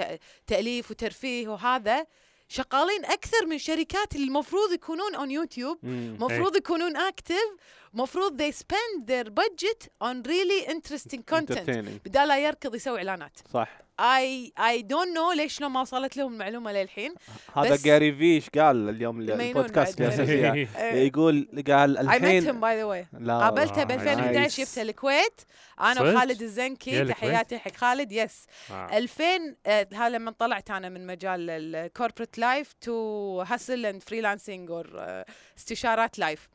تأليف 0.46 0.90
وترفيه 0.90 1.48
وهذا 1.48 2.06
شغالين 2.48 3.04
أكثر 3.04 3.46
من 3.46 3.58
شركات 3.58 4.14
اللي 4.14 4.26
المفروض 4.26 4.72
يكونون 4.72 5.14
on 5.14 5.30
يوتيوب 5.30 5.78
مم. 5.82 6.16
مفروض 6.20 6.56
يكونون 6.56 6.96
active 6.96 7.56
مفروض 7.94 8.42
they 8.42 8.54
spend 8.54 9.06
their 9.06 9.30
budget 9.30 9.88
on 10.04 10.22
really 10.28 10.68
interesting 10.70 11.20
content. 11.34 11.70
بدال 12.04 12.28
لا 12.28 12.38
يركض 12.38 12.74
يسوي 12.74 12.98
إعلانات 12.98 13.38
صح 13.54 13.80
I 13.98 14.52
I 14.56 14.82
don't 14.82 15.12
know 15.16 15.36
ليش 15.36 15.54
شلون 15.54 15.70
ما 15.70 15.80
وصلت 15.80 16.16
لهم 16.16 16.32
المعلومة 16.32 16.72
للحين 16.72 17.14
هذا 17.56 17.76
جاري 17.76 18.12
في 18.12 18.50
شقال 18.50 18.88
اليوم 18.88 19.20
البودكاست. 19.20 20.00
اللي. 20.00 20.68
إيه. 20.76 21.06
يقول 21.06 21.48
قال 21.68 21.98
I 21.98 22.00
met 22.00 22.04
him 22.04 22.24
الحين 22.24 22.60
by 22.60 22.74
the 22.74 23.06
way 23.12 23.20
لا 23.20 23.38
قابلته 23.38 23.84
ب 23.84 23.90
آه، 23.90 23.94
2011 23.94 24.48
nice. 24.48 24.60
جبته 24.60 24.82
الكويت 24.82 25.40
أنا؟ 25.80 26.00
وخالد 26.00 26.42
الزنكي. 26.42 27.04
تحياتي 27.04 27.58
حق 27.58 27.76
خالد 27.76 28.12
yes 28.12 28.46
آه. 28.70 28.98
2000 28.98 29.24
آه، 29.66 29.88
هذا 29.94 30.08
لما 30.08 30.30
طلعت 30.30 30.70
أنا 30.70 30.88
من 30.88 31.06
مجال 31.06 31.50
ال 31.50 31.59
corporate 31.59 32.38
life 32.38 32.72
to 32.72 33.40
hustle 33.40 33.86
and 33.86 34.02
freelancing 34.02 34.70
or 34.70 35.24
استشارات 35.58 36.18
life. 36.18 36.48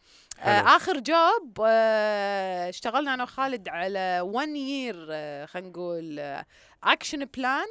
آخر 0.75 0.99
job 0.99 1.61
آه، 1.65 2.69
اشتغلنا 2.69 3.13
أنا 3.13 3.23
وخالد 3.23 3.69
على 3.69 4.19
1 4.23 4.47
year 4.47 4.95
خلينا 5.47 5.69
نقول 5.69 6.19
action 6.83 7.25
plan 7.25 7.67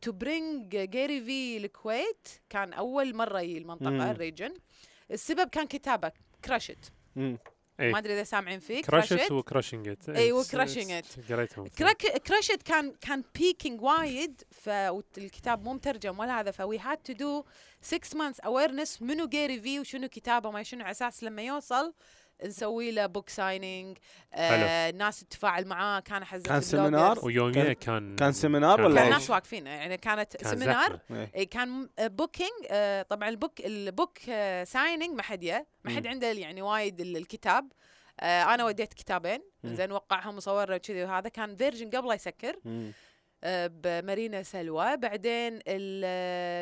to 0.00 0.12
bring 0.12 0.76
جيري 0.76 1.20
في 1.24 1.56
الكويت 1.56 2.28
كان 2.50 2.72
أول 2.72 3.14
مرة 3.16 3.40
يجي. 3.40 3.58
المنطقة 3.58 3.88
ال 4.10 4.16
region 4.16 4.54
السبب 5.10 5.48
كان 5.48 5.66
كتابة 5.66 6.12
Crush 6.44 6.74
It. 6.74 6.92
إيه. 7.80 7.92
ما 7.92 7.98
أدري 7.98 8.12
إذا 8.14 8.24
سامعين 8.24 8.60
فيه 8.60 8.82
Crush 8.82 9.18
It 9.18 9.32
و 9.32 9.38
Crushing 9.38 9.88
It 9.88 10.08
أيوة، 10.08 10.44
crushing 10.44 11.02
it. 11.02 11.32
قريتهم 11.32 11.68
Crush 12.26 12.52
It 12.52 12.62
كان 12.62 12.94
كان 13.00 13.24
peaking 13.34 13.82
وايد 13.82 14.42
فالكتاب 14.50 15.64
مو 15.64 15.72
مترجم 15.72 16.18
ولا 16.18 16.40
هذا 16.40 16.50
ف 16.50 16.78
we 16.78 16.86
had 16.86 16.98
to 16.98 17.12
do 17.12 17.44
6 17.82 18.18
months 18.18 18.44
awareness 18.44 19.02
منو 19.02 19.28
جيري 19.28 19.60
في 19.60 19.80
وشنو 19.80 20.08
كتابه 20.08 20.50
ما 20.50 20.62
شنو 20.62 20.84
على 20.84 20.90
أساس 20.90 21.24
لما 21.24 21.42
يوصل 21.42 21.92
نسوي 22.44 22.90
له 22.90 23.06
book 23.06 23.28
signing 23.28 23.98
آه 24.34 24.90
الناس 24.90 25.20
تتفاعل 25.20 25.64
معاه 25.66 26.00
كان 26.00 26.22
احزب 26.22 26.46
كان. 26.46 26.60
seminar؟ 26.60 27.18
ويوميا 27.24 27.72
كان- 27.72 28.16
كان 28.16 28.32
seminar 28.32 28.80
ولا 28.80 29.00
كان؟ 29.00 29.10
ناس 29.10 29.30
واقفين 29.30 29.66
يعني 29.66 29.96
كانت 29.96 30.36
كان 30.36 30.50
seminar 30.50 30.92
زحمة. 30.92 31.18
إيه. 31.20 31.30
إيه، 31.34 31.50
كان 31.50 31.88
booking 32.00 32.50
طبعا 33.10 33.28
ال 33.28 33.34
book 33.34 33.60
ال 33.60 33.72
book 33.72 34.18
signing 34.64 35.10
ما 35.16 35.22
حد 35.22 35.64
ما 35.84 35.96
حد. 35.96 36.06
عنده 36.06 36.26
يعني 36.32 36.62
وايد 36.62 37.00
ال- 37.00 37.16
الكتاب 37.16 37.72
آه، 38.20 38.54
أنا 38.54 38.64
وديت 38.64 38.94
كتابين. 38.94 39.42
زين 39.64 39.92
وقعهم 39.92 40.36
وصورنا 40.36 40.76
كذي 40.76 41.04
وهذا 41.04 41.28
كان 41.28 41.56
Virgin 41.56 41.90
قبل 41.90 42.08
لا 42.08 42.14
يسكر 42.14 42.56
مم. 42.64 42.92
آه، 43.44 43.66
بمارينا 43.66 44.42
سلوى 44.42 44.96
بعدين 44.96 45.54
ال- 45.66 46.04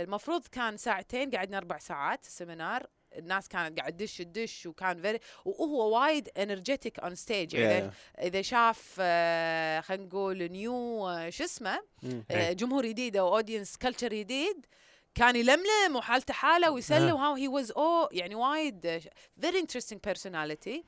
المفروض 0.07 0.47
كان 0.47 0.77
ساعتين 0.77 1.31
قعدنا 1.31 1.59
أربع 1.59 1.79
ساعات 1.79 2.25
ال 2.27 2.34
seminar 2.34 2.87
الناس 3.17 3.49
كانت 3.49 3.79
قاعد 3.79 3.93
تدش 3.93 4.17
تدش 4.17 4.67
وكان 4.67 5.03
very 5.03 5.19
وهو 5.45 5.99
وايد 5.99 6.29
energetic 6.39 6.99
on 6.99 7.15
stage 7.15 7.55
يعني 7.55 7.79
Yeah. 7.91 8.21
إذا 8.23 8.43
شاف 8.43 8.97
آه، 9.01 9.81
خلينا 9.81 10.05
نقول 10.05 10.49
new 10.53 11.09
آه، 11.09 11.31
شو 11.31 11.45
اسمه. 11.45 11.81
آه،. 12.31 12.53
جمهور 12.53 12.87
جديد 12.87 13.17
أو 13.17 13.37
audience 13.37 13.77
culture 13.77 14.15
جديد 14.15 14.67
كان 15.15 15.37
يلملم 15.37 15.97
وحالته 15.97 16.35
حالة 16.35 16.71
ويسلم 16.71 17.15
و 17.15 17.35
how 17.35 17.49
he 17.49 17.57
was 17.57 17.71
أو 17.71 18.09
يعني 18.13 18.35
وايد 18.35 19.01
very 19.41 19.59
interesting 19.59 20.01
personality 20.05 20.85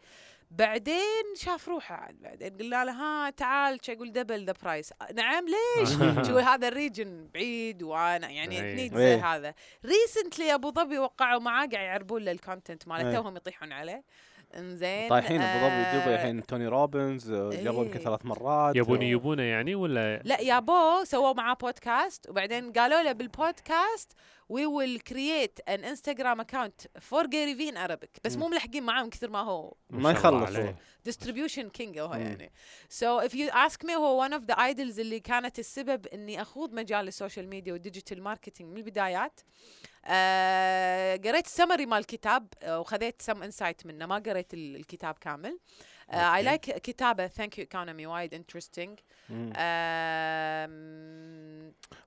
بعدين 0.50 1.34
شاف 1.36 1.68
روحه 1.68 1.94
عاد 1.94 2.22
بعدين 2.22 2.56
قلنا 2.56 2.84
له 2.84 2.92
ها 2.92 3.30
تعال 3.30 3.78
شو 3.82 3.92
يقول 3.92 4.12
double 4.12 4.44
the 4.44 4.54
price 4.62 4.92
نعم 5.14 5.44
ليش؟ 5.48 5.88
شو 6.28 6.38
هذا 6.38 6.68
ال 6.68 6.77
region 6.77 7.28
بعيد 7.34 7.82
وأنا 7.82 8.30
يعني 8.30 8.60
إيه. 8.60 8.74
needs 8.74 8.96
إيه. 8.96 9.34
هذا 9.34 9.54
recently 9.84 10.54
أبو 10.54 10.70
ظبي 10.70 10.98
وقعوا 10.98 11.40
معاه 11.40 11.66
قاعد 11.66 11.72
يعربون 11.72 12.22
له 12.22 12.32
ال 12.32 12.39
content 12.39 12.88
ماله 12.88 13.08
إيه. 13.08 13.16
توهم 13.16 13.36
يطيحون 13.36 13.72
عليه 13.72 14.04
إنزين 14.56 15.08
طايحين 15.08 15.40
أبو 15.42 15.58
ظبي 15.58 15.74
آه، 15.74 16.04
دبي 16.04 16.14
الحين 16.14 16.46
توني 16.46 16.66
روبنز 16.66 17.30
آه، 17.30 17.48
قبل 17.48 17.66
يمكن 17.66 17.98
إيه. 17.98 18.04
ثلاث 18.04 18.26
مرات. 18.26 18.76
يبون 18.76 18.98
آه، 18.98 19.04
يبونه 19.04 19.42
يعني 19.42 19.74
ولا؟ 19.74 20.22
لا 20.24 20.40
يابو 20.40 21.04
سووا 21.04 21.32
معاه 21.32 21.54
بودكاست 21.54 22.28
وبعدين 22.28 22.72
قالوا 22.72 23.02
له 23.02 23.12
بالبودكاست 23.12 24.12
we 24.48 24.66
will 24.66 25.00
create 25.00 25.58
an 25.68 25.84
انستغرام 25.84 26.40
account 26.40 26.80
for 27.00 27.26
جيري 27.26 27.54
في 27.54 27.68
in 27.68 27.76
Arabic 27.76 28.18
بس 28.24 28.36
مو 28.36 28.48
ملحقين 28.48 28.82
معاه 28.82 29.02
من 29.02 29.10
كثر 29.10 29.30
ما 29.30 29.40
هو. 29.40 29.74
ما 29.90 30.10
يخلص. 30.10 30.74
distribution 31.04 31.68
king 31.68 31.98
هو. 31.98 32.14
يعني. 32.14 32.52
so 32.88 33.18
if 33.18 33.34
you 33.34 33.48
ask 33.48 33.84
me 33.84 33.96
هو 33.96 34.22
one 34.22 34.32
of 34.32 34.44
the 34.44 34.54
idols 34.54 35.00
اللي 35.00 35.20
كانت 35.20 35.58
السبب 35.58 36.06
إني 36.06 36.42
أخوض 36.42 36.72
مجال 36.72 37.08
ال 37.08 37.14
social 37.14 37.48
media 37.48 37.72
وال 37.72 37.83
digital 37.83 38.22
marketing 38.22 38.70
من 38.70 38.76
البدايات. 38.76 39.40
آه 40.04 41.16
قريت 41.16 41.46
سمري 41.46 41.86
مال 41.86 41.98
الكتاب 41.98 42.46
آه 42.62 42.80
وخذيت 42.80 43.22
some 43.22 43.42
insight 43.42 43.86
منه 43.86 44.06
ما 44.06 44.14
قريت 44.14 44.54
ال- 44.54 44.76
الكتاب 44.76 45.14
كامل 45.20 45.58
اي 46.10 46.30
okay. 46.30 46.42
like 46.42 46.60
كتابه 46.60 47.26
Thank 47.26 47.58
You 47.58 47.62
Economy 47.64 48.06
وايد 48.06 48.34
interesting. 48.34 48.98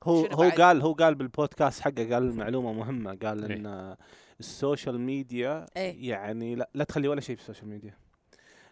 هو 0.03 0.25
هو؟ 0.25 0.49
قال 0.49 0.81
هو 0.81 0.93
قال 0.93 1.15
بالبودكاست 1.15 1.81
حقه 1.81 2.13
قال 2.13 2.35
معلومه 2.35 2.73
مهمة 2.73 3.15
قال 3.23 3.51
إيه. 3.51 3.57
إن 3.57 3.65
آه، 3.65 3.97
ال 4.39 4.48
social 4.48 4.99
media 4.99 5.65
إيه. 5.77 6.09
يعني 6.09 6.55
لا, 6.55 6.69
لا 6.73 6.83
تخلي 6.83 7.07
ولا 7.07 7.21
شيء 7.21 7.35
بال 7.35 7.43
social 7.43 7.67
media 7.67 7.97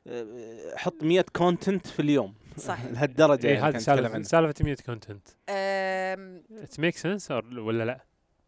آه، 0.08 0.76
حط 0.76 1.04
100 1.04 1.26
content 1.36 1.88
في 1.88 2.02
اليوم 2.02 2.34
صح 2.58 2.86
لهالدرجة 2.94 3.48
اي 3.48 3.54
يعني 3.54 3.66
هذه 3.70 3.78
سالفه 3.78 4.22
سالفة 4.22 4.66
100 4.66 4.76
content 4.86 5.28
it 5.50 6.80
make 6.80 6.98
sense 6.98 7.32
ولا 7.32 7.84
لا؟ 7.84 8.00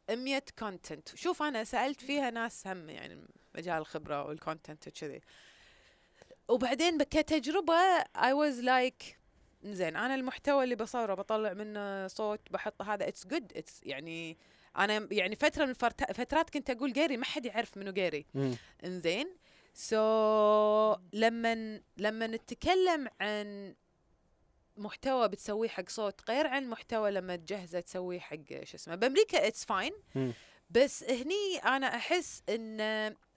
100 0.09 0.43
content 0.59 1.15
شوف 1.15 1.43
أنا 1.43 1.63
سألت 1.63 2.01
فيها 2.01 2.29
ناس 2.29 2.67
هم 2.67 2.89
يعني 2.89 3.27
مجال 3.55 3.77
الخبرة 3.77 4.25
وال 4.25 4.39
content 4.39 4.87
وكذي. 4.87 5.21
وبعدين 6.47 7.03
كتجربة 7.03 7.73
I 8.15 8.33
was 8.33 8.59
like 8.59 9.19
زين 9.63 9.95
أنا 9.95 10.15
المحتوى 10.15 10.63
اللي 10.63 10.75
بصوره 10.75 11.13
بطلع 11.13 11.53
منه 11.53 12.07
صوت 12.07 12.39
بحط 12.51 12.81
هذا 12.81 13.07
it's 13.07 13.27
good 13.27 13.53
it's 13.55 13.79
يعني 13.83 14.37
أنا 14.77 15.07
يعني 15.11 15.35
فترة 15.35 15.65
من 15.65 15.73
فترات 16.13 16.49
كنت 16.49 16.69
أقول 16.69 16.93
جيري 16.93 17.17
ما 17.17 17.25
حد 17.25 17.45
يعرف 17.45 17.77
منو 17.77 17.91
جيري. 17.91 18.25
إنزين. 18.83 19.37
so 19.73 20.95
لما 21.13 21.81
لما 21.97 22.27
نتكلم 22.27 23.07
عن 23.21 23.75
محتوى 24.77 25.27
بتسويه 25.27 25.69
حق 25.69 25.89
صوت 25.89 26.21
غير 26.29 26.47
عن 26.47 26.67
محتوى 26.69 27.11
لما 27.11 27.35
تجهزه 27.35 27.79
تسويه 27.79 28.19
حق 28.19 28.63
شو 28.63 28.75
اسمه. 28.77 28.95
بأمريكا 28.95 29.47
it's 29.47 29.65
fine. 29.65 29.91
بس 30.69 31.03
هني 31.03 31.57
أنا 31.65 31.87
أحس 31.95 32.43
إن 32.49 32.81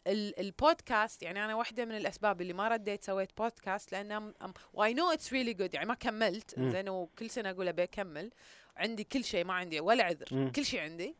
ال- 0.06 0.40
البودكاست 0.40 1.22
يعني 1.22 1.44
أنا 1.44 1.54
واحدة 1.54 1.84
من 1.84 1.96
الأسباب 1.96 2.40
اللي 2.40 2.52
ما 2.52 2.68
رديت 2.68 3.04
سويت 3.04 3.30
بودكاست 3.38 3.92
لأن 3.92 4.32
why 4.72 4.94
no 4.94 5.10
it's 5.12 5.32
really 5.32 5.54
good 5.54 5.74
يعني 5.74 5.86
ما 5.86 5.94
كملت. 5.94 6.60
زين 6.60 6.88
وكل 6.88 7.30
سنة 7.30 7.50
أقول 7.50 7.68
أبي 7.68 7.82
أكمل. 7.82 8.30
عندي 8.76 9.04
كل 9.04 9.24
شيء 9.24 9.44
ما 9.44 9.54
عندي 9.54 9.80
ولا 9.80 10.04
عذر. 10.04 10.26
مم. 10.32 10.52
كل 10.52 10.64
شيء 10.64 10.80
عندي. 10.80 11.16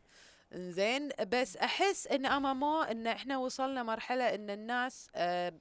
زين 0.53 1.09
بس 1.27 1.57
أحس 1.57 2.07
إن 2.07 2.25
I'm 2.25 2.59
um 2.59 2.81
إن 2.81 3.07
إحنا 3.07 3.37
وصلنا 3.37 3.83
مرحلة 3.83 4.35
إن 4.35 4.49
الناس 4.49 5.09
آه 5.15 5.53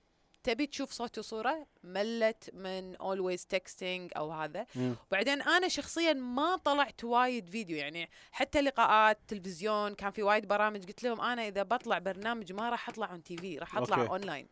تبي 0.47 0.67
تشوف 0.67 0.93
صوت 0.93 1.19
وصورة 1.19 1.67
ملت 1.85 2.51
من 2.55 2.97
always 2.97 3.41
texting 3.55 4.17
أو 4.17 4.33
هذا. 4.33 4.67
وبعدين 5.11 5.43
أنا 5.43 5.69
شخصيا 5.69 6.13
ما 6.13 6.57
طلعت 6.57 7.05
وايد 7.05 7.49
فيديو 7.49 7.77
يعني 7.77 8.11
حتى 8.33 8.61
لقاءات 8.61 9.19
تلفزيون 9.29 9.95
كان 9.95 10.11
في 10.11 10.23
وايد 10.23 10.49
برامج. 10.49 10.87
قلت 10.87 11.03
لهم 11.03 11.21
أنا 11.21 11.49
إذا 11.49 11.63
بطلع 11.63 11.99
برنامج 11.99 12.53
ما 12.53 12.71
راح 12.71 12.89
أطلع 12.89 13.11
on 13.11 13.23
TV 13.23 13.59
راح 13.59 13.77
أطلع. 13.77 14.07
اونلاين 14.07 14.49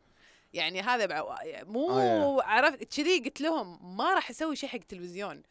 يعني 0.53 0.81
هذا 0.81 1.25
مو 1.63 1.91
آه، 1.91 2.43
عرفت؟ 2.43 2.97
كذي 2.97 3.19
قلت 3.19 3.41
لهم 3.41 3.97
ما 3.97 4.15
راح 4.15 4.31
أسوي 4.31 4.57
شيء 4.57 4.69
حق 4.69 4.79
تلفزيون. 4.79 5.43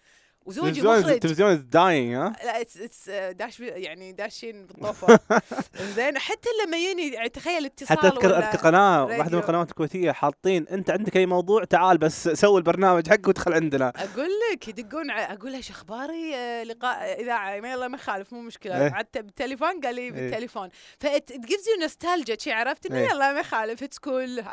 وزوجي 0.45 0.71
تلفزيون 0.81 0.99
مخرج. 0.99 1.19
تلفزيون 1.19 1.69
داينج 1.69 2.15
ها 2.15 2.33
لا 2.45 2.61
اتس 2.61 2.77
اتس 2.77 3.09
داش 3.09 3.57
بي- 3.59 3.67
يعني 3.67 4.11
داشين 4.11 4.65
بالطوفه 4.65 5.19
زين 5.95 6.17
حتى 6.19 6.49
لما 6.65 6.77
يجيني 6.77 7.13
يعني 7.13 7.29
تخيل 7.29 7.65
اتصال 7.65 7.97
حتى 7.97 8.07
اذكر 8.07 8.37
أذكر 8.37 8.57
قناة. 8.57 9.03
واحدة 9.05 9.37
من 9.37 9.43
القنوات 9.43 9.69
الكويتية 9.69 10.11
حاطين 10.11 10.67
أنت 10.67 10.89
عندك 10.89 11.17
أي 11.17 11.25
موضوع؟ 11.25 11.63
تعال 11.63 11.97
بس 11.97 12.27
سوي 12.29 12.57
البرنامج 12.57 13.09
حقك 13.09 13.27
وادخل 13.27 13.53
عندنا. 13.53 13.89
أقول 13.95 14.29
لك 14.51 14.67
يدقون 14.67 15.11
أقول 15.11 15.63
شو 15.63 15.73
أخباري؟ 15.73 16.35
آه، 16.35 16.63
لقاء 16.63 17.21
اذاعه 17.21 17.59
ما 17.59 17.71
يلا 17.71 17.87
ما 17.87 17.95
يخالف 17.97 18.33
مو 18.33 18.41
مشكلة. 18.41 18.83
إيه. 18.83 18.89
حتى 18.91 19.21
بالتليفون 19.21 19.79
قال 19.81 19.95
لي 19.95 20.11
بالتليفون. 20.11 20.69
that 20.99 21.31
gives 21.31 21.67
you 21.69 21.81
nostalgia 21.81 22.37
شي 22.39 22.51
عرفت؟ 22.51 22.85
إنه 22.85 22.97
إيه. 22.99 23.05
يلا 23.09 23.33
ما 23.33 23.39
يخالف 23.39 23.83
it's 23.83 23.97
cool 23.99 24.43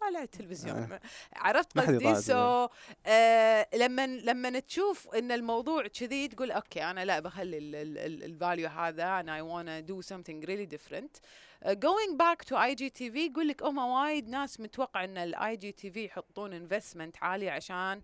طالع 0.00 0.22
التلفزيون. 0.22 0.76
إيه. 0.92 1.00
عرفت 1.36 1.78
قصدي؟ 1.78 2.14
so 2.14 2.68
آه 3.06 3.66
لما 3.74 4.06
لما 4.06 4.58
تشوف 4.58 5.08
إن 5.14 5.32
الموضوع 5.36 5.86
كذي 5.86 6.28
تقول 6.28 6.50
okay 6.50 6.84
أنا 6.84 7.04
لا 7.04 7.20
بخلي 7.20 7.58
ال 7.58 7.76
value 7.76 8.68
هذا 8.68 9.22
and 9.22 9.26
I 9.26 9.42
wanna 9.42 9.82
do 9.92 10.02
something 10.02 10.48
really 10.48 10.66
different. 10.66 11.20
Uh, 11.64 11.74
going 11.74 12.16
back 12.16 12.44
to 12.44 12.54
IGTV 12.54 13.16
يقول 13.16 13.48
لك 13.48 13.62
هم 13.62 13.78
وايد 13.78 14.28
ناس 14.28 14.60
متوقع 14.60 15.04
إن 15.04 15.18
ال 15.18 15.56
IGTV 15.56 16.04
يحطون 16.04 16.52
investment 16.52 17.16
عالي 17.22 17.50
عشان 17.50 17.76
آه 17.76 18.02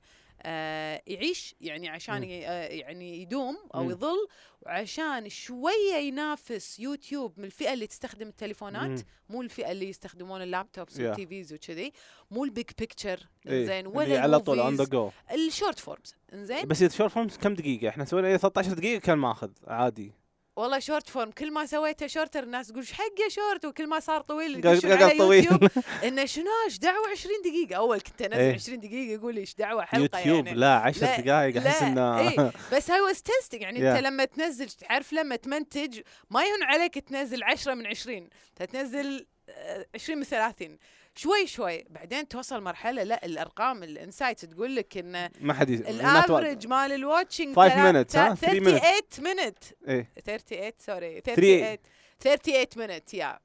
يعيش 1.07 1.55
يعني 1.61 1.89
عشان 1.89 2.23
آه 2.23 2.65
يعني 2.67 3.23
يدوم 3.23 3.57
أو. 3.75 3.91
يظل 3.91 4.29
وعشان 4.63 5.29
شوية 5.29 5.95
ينافس 5.95 6.81
يوتيوب 6.81 7.39
من 7.39 7.45
الفئة 7.45 7.73
اللي 7.73 7.87
تستخدم 7.87 8.29
التليفونات. 8.29 9.01
مو 9.29 9.43
الفئة 9.43 9.71
اللي 9.73 9.89
يستخدمون 9.89 10.43
ال 10.43 10.50
laptops 10.50 10.97
Yeah. 10.97 11.01
وال 11.01 11.22
TVs 11.22 11.53
وكذي 11.53 11.93
مو 12.31 12.45
ال 12.45 12.50
big 12.50 12.67
picture 12.79 13.29
إيه، 13.47 13.67
زين 13.67 13.87
ولا 13.87 14.21
على 14.21 14.41
طول 14.41 14.61
on 14.61 14.75
the 14.77 14.85
go 14.85 15.11
ال 15.33 15.41
short 15.41 15.79
forms 15.79 16.15
إنزين 16.33 16.65
بس 16.69 16.83
اذا 16.83 16.97
short 16.97 17.13
forms 17.13 17.37
كم 17.37 17.55
دقيقة 17.55 17.89
إحنا 17.89 18.05
سوينا 18.05 18.37
13 18.37 18.73
دقيقة 18.75 19.01
كان 19.01 19.19
ماخذ 19.19 19.51
عادي 19.67 20.13
والله 20.57 20.79
short 20.79 21.09
form 21.11 21.31
كل 21.31 21.51
ما 21.53 21.67
سويته 21.67 22.07
shorter 22.07 22.43
الناس 22.43 22.67
تقول 22.69 22.79
إيش 22.81 22.93
حقه 22.93 23.29
شورت؟ 23.29 23.65
وكل 23.65 23.87
ما 23.87 24.01
صار 24.01 24.21
طويل 24.21 24.63
قال- 24.69 25.19
طويل. 25.19 25.49
إنه 26.07 26.25
شنو؟ 26.25 26.45
إيش 26.65 26.79
دعوة 26.79 27.09
20 27.11 27.35
دقيقة؟ 27.45 27.77
أول 27.77 28.01
كنت 28.01 28.23
أنزل 28.23 28.37
إيه. 28.39 28.55
20 28.55 28.81
دقيقة 28.81 29.13
يقول 29.13 29.37
إيش 29.37 29.55
دعوة؟ 29.55 29.85
حلقة 29.85 30.19
يوتيوب 30.19 30.47
يعني 30.47 30.59
لا 30.59 30.75
10 30.75 31.07
لا- 31.07 31.21
دقائق 31.21 31.57
أحس 31.67 31.83
إنه 31.83 32.19
إيه. 32.19 32.53
بس 32.73 32.91
I 32.91 33.01
was 33.01 33.23
testing 33.23 33.63
يعني. 33.63 33.91
أنت 33.91 33.99
لما 34.05 34.25
تنزل 34.25 34.69
تعرف 34.71 35.13
لما 35.13 35.37
تمنتج 35.37 36.01
ما 36.31 36.43
يهون 36.45 36.63
عليك 36.63 36.99
تنزل 36.99 37.43
10 37.43 37.75
من 37.75 37.87
20 37.87 38.17
انت 38.61 38.71
تنزل 38.73 39.27
آه، 39.49 39.87
20 39.95 40.19
من 40.19 40.25
30 40.25 40.79
شوي 41.15 41.47
شوي. 41.47 41.85
بعدين 41.91 42.29
توصل 42.29 42.63
مرحلة 42.63 43.03
لا 43.03 43.27
الأرقام 43.27 43.83
ال 43.83 43.89
insights 43.89 44.41
تقول 44.41 44.77
لك 44.77 44.97
إن 44.97 45.31
ما 45.41 45.55
حد 45.55 45.71
ال 45.71 45.83
average 45.83 46.67
مال 46.67 46.93
ال 46.93 47.00
watching 47.00 47.57
5 47.57 47.75
minutes، 47.75 48.17
ها؟ 48.17 48.35
3 48.35 48.61
minutes. 48.61 48.81
38 48.81 49.25
minute 49.25 49.89
إيه. 49.89 50.09
38 50.25 50.73
sorry 50.79 51.21
3 51.21 51.35
38 51.35 51.79
38 52.21 52.87
minutes 52.87 53.15
يا 53.15 53.39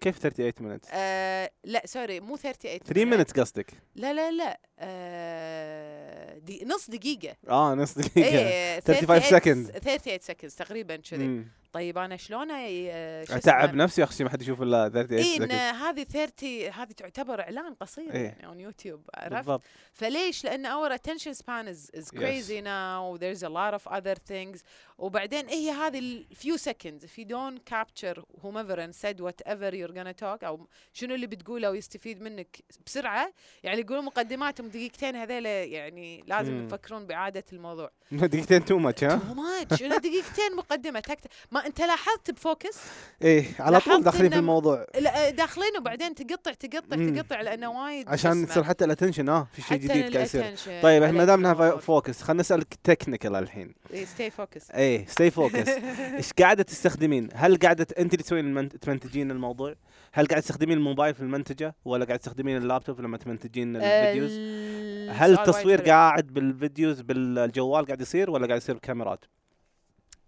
كيف 0.00 0.18
38 0.18 0.78
minutes 0.78 0.88
آه 0.92 1.50
لا 1.64 1.82
sorry 1.86 2.20
مو 2.20 2.36
38 2.36 2.78
3 2.78 3.04
minutes. 3.04 3.40
قصدك. 3.40 3.70
لا 3.96 4.12
لا 4.12 4.30
لا. 4.30 4.60
آه 4.78 6.38
دي 6.38 6.64
نص 6.66 6.90
دقيقة. 6.90 7.36
آه 7.48 7.74
نص 7.74 7.98
دقيقة. 7.98 8.38
إيه 8.38 8.80
35 8.80 9.40
seconds. 9.40 9.78
38 9.78 10.18
seconds 10.18 10.56
تقريبا 10.56 10.96
كذي. 10.96 11.44
طيب 11.78 11.98
أنا 11.98 12.16
شلون 12.16 12.50
آه، 12.50 13.22
أتعب؟ 13.22 13.74
نفسي 13.74 14.04
أخي 14.04 14.24
ما 14.24 14.30
حد 14.30 14.42
يشوف 14.42 14.62
إلا 14.62 14.88
38 14.88 15.18
اي 15.18 15.36
إن 15.36 15.48
seconds. 15.48 15.82
هذه 15.82 16.02
30 16.04 16.48
هذه 16.72 16.92
تعتبر 16.92 17.40
إعلان 17.40 17.74
قصير 17.74 18.14
إيه. 18.14 18.36
يعني 18.40 18.54
on 18.54 18.60
يوتيوب 18.60 19.02
عرفت 19.14 19.34
بالضبط 19.36 19.62
فليش؟ 19.92 20.44
لأن 20.44 20.66
our 20.66 20.92
attention 20.92 21.34
span 21.34 21.68
is, 21.68 22.00
is 22.00 22.10
crazy 22.10 22.60
now 22.60 23.16
there's 23.20 23.42
a 23.42 23.48
lot 23.48 23.74
of 23.74 23.92
other 23.92 24.14
things 24.32 24.62
وبعدين 24.98 25.48
هي 25.48 25.70
هذه 25.70 25.98
ال 25.98 26.26
few 26.34 26.58
seconds 26.58 27.04
if 27.04 27.18
you 27.18 27.24
don't 27.24 27.74
capture 27.74 28.20
whomever 28.42 28.78
and 28.78 28.94
said 28.94 29.20
whatever 29.20 29.70
you're 29.74 29.94
gonna 29.94 30.22
talk 30.22 30.44
أو 30.44 30.68
شنو 30.92 31.14
اللي 31.14 31.26
بتقوله 31.26 31.70
ويستفيد 31.70 32.22
منك 32.22 32.56
بسرعة 32.86 33.32
يعني 33.62 33.80
يقولون 33.80 34.04
مقدماتهم 34.04 34.68
دقيقتين 34.68 35.16
هذيل 35.16 35.46
يعني 35.46 36.24
لازم. 36.26 36.66
يفكرون 36.66 37.06
باعاده 37.06 37.44
الموضوع 37.52 37.90
دقيقتين 38.12 38.64
too 38.64 38.78
much 38.78 39.04
ها 39.04 39.16
too 39.16 39.34
much 39.34 39.82
دقيقتين 39.82 40.56
مقدمة 40.56 41.00
تكت 41.00 41.26
ما 41.50 41.66
أنت 41.68 41.80
لاحظت 41.80 42.30
ب 42.30 42.38
focus 42.38 42.78
إيه 43.22 43.44
على 43.58 43.80
طول 43.80 44.02
داخلين 44.02 44.30
في 44.30 44.36
الموضوع 44.38 44.86
لا، 45.00 45.30
داخلين 45.30 45.76
وبعدين 45.78 46.14
تقطع 46.14 46.52
تقطع 46.52 46.96
مم. 46.96 47.14
تقطع 47.16 47.40
لأنه 47.40 47.70
وايد 47.82 48.08
عشان 48.08 48.42
اسمه، 48.44 48.62
حتى 48.64 48.84
ال 48.84 48.88
attention 48.88 49.28
آه 49.28 49.48
في 49.52 49.62
شيء 49.62 49.76
جديد 49.76 50.12
قاعد 50.16 50.26
يصير 50.26 50.54
طيب 50.82 51.02
إحنا 51.02 51.18
ما 51.18 51.24
دامنا 51.24 51.52
الموضوع. 51.52 51.76
focus 51.80 52.22
خلينا 52.22 52.40
نسألك 52.40 52.74
technical 52.84 53.36
الحين 53.36 53.74
إيه، 53.92 54.06
stay 54.06 54.32
focused 54.40 54.74
إيه 54.74 55.06
stay 55.06 55.30
focused 55.30 55.68
إيش 56.18 56.32
قاعدة 56.32 56.62
تستخدمين؟ 56.62 57.28
هل 57.34 57.56
قاعدة 57.56 57.86
أنت 57.98 58.12
اللي 58.14 58.24
تسوين 58.24 58.44
المنت... 58.44 58.76
تمنتجين 58.76 59.30
الموضوع؟ 59.30 59.74
هل 60.12 60.26
قاعد 60.26 60.42
تستخدمين 60.42 60.78
الموبايل 60.78 61.14
في 61.14 61.20
المنتجة 61.20 61.74
ولا 61.84 62.04
قاعد 62.04 62.18
تستخدمين 62.18 62.56
اللابتوب 62.56 63.00
لما 63.00 63.16
تمنتجين 63.16 63.76
ال 63.76 63.83
videos؟ 63.83 64.30
ال- 64.38 65.10
هل 65.10 65.32
التصوير. 65.32 65.80
قاعد 65.82 66.26
بال 66.26 66.45
videos 66.45 67.00
بالجوال 67.00 67.86
قاعد 67.86 68.00
يصير 68.00 68.30
ولا 68.30 68.46
قاعد 68.46 68.60
يصير 68.60 68.74
بكاميرات؟ 68.74 69.24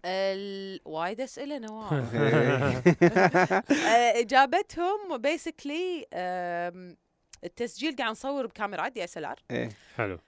ال... 0.05 0.79
وايد 0.85 1.21
أسئلة 1.21 1.57
نواف. 1.57 2.13
إيه. 2.15 2.83
آه، 3.87 4.19
إجابتهم 4.19 5.17
basically 5.17 6.05
التسجيل 7.43 7.95
قاعد 7.95 8.11
نصور 8.11 8.47
بكاميرات 8.47 8.91
DSLR. 8.91 9.39
إيه. 9.51 9.69
حلو. 9.97 10.19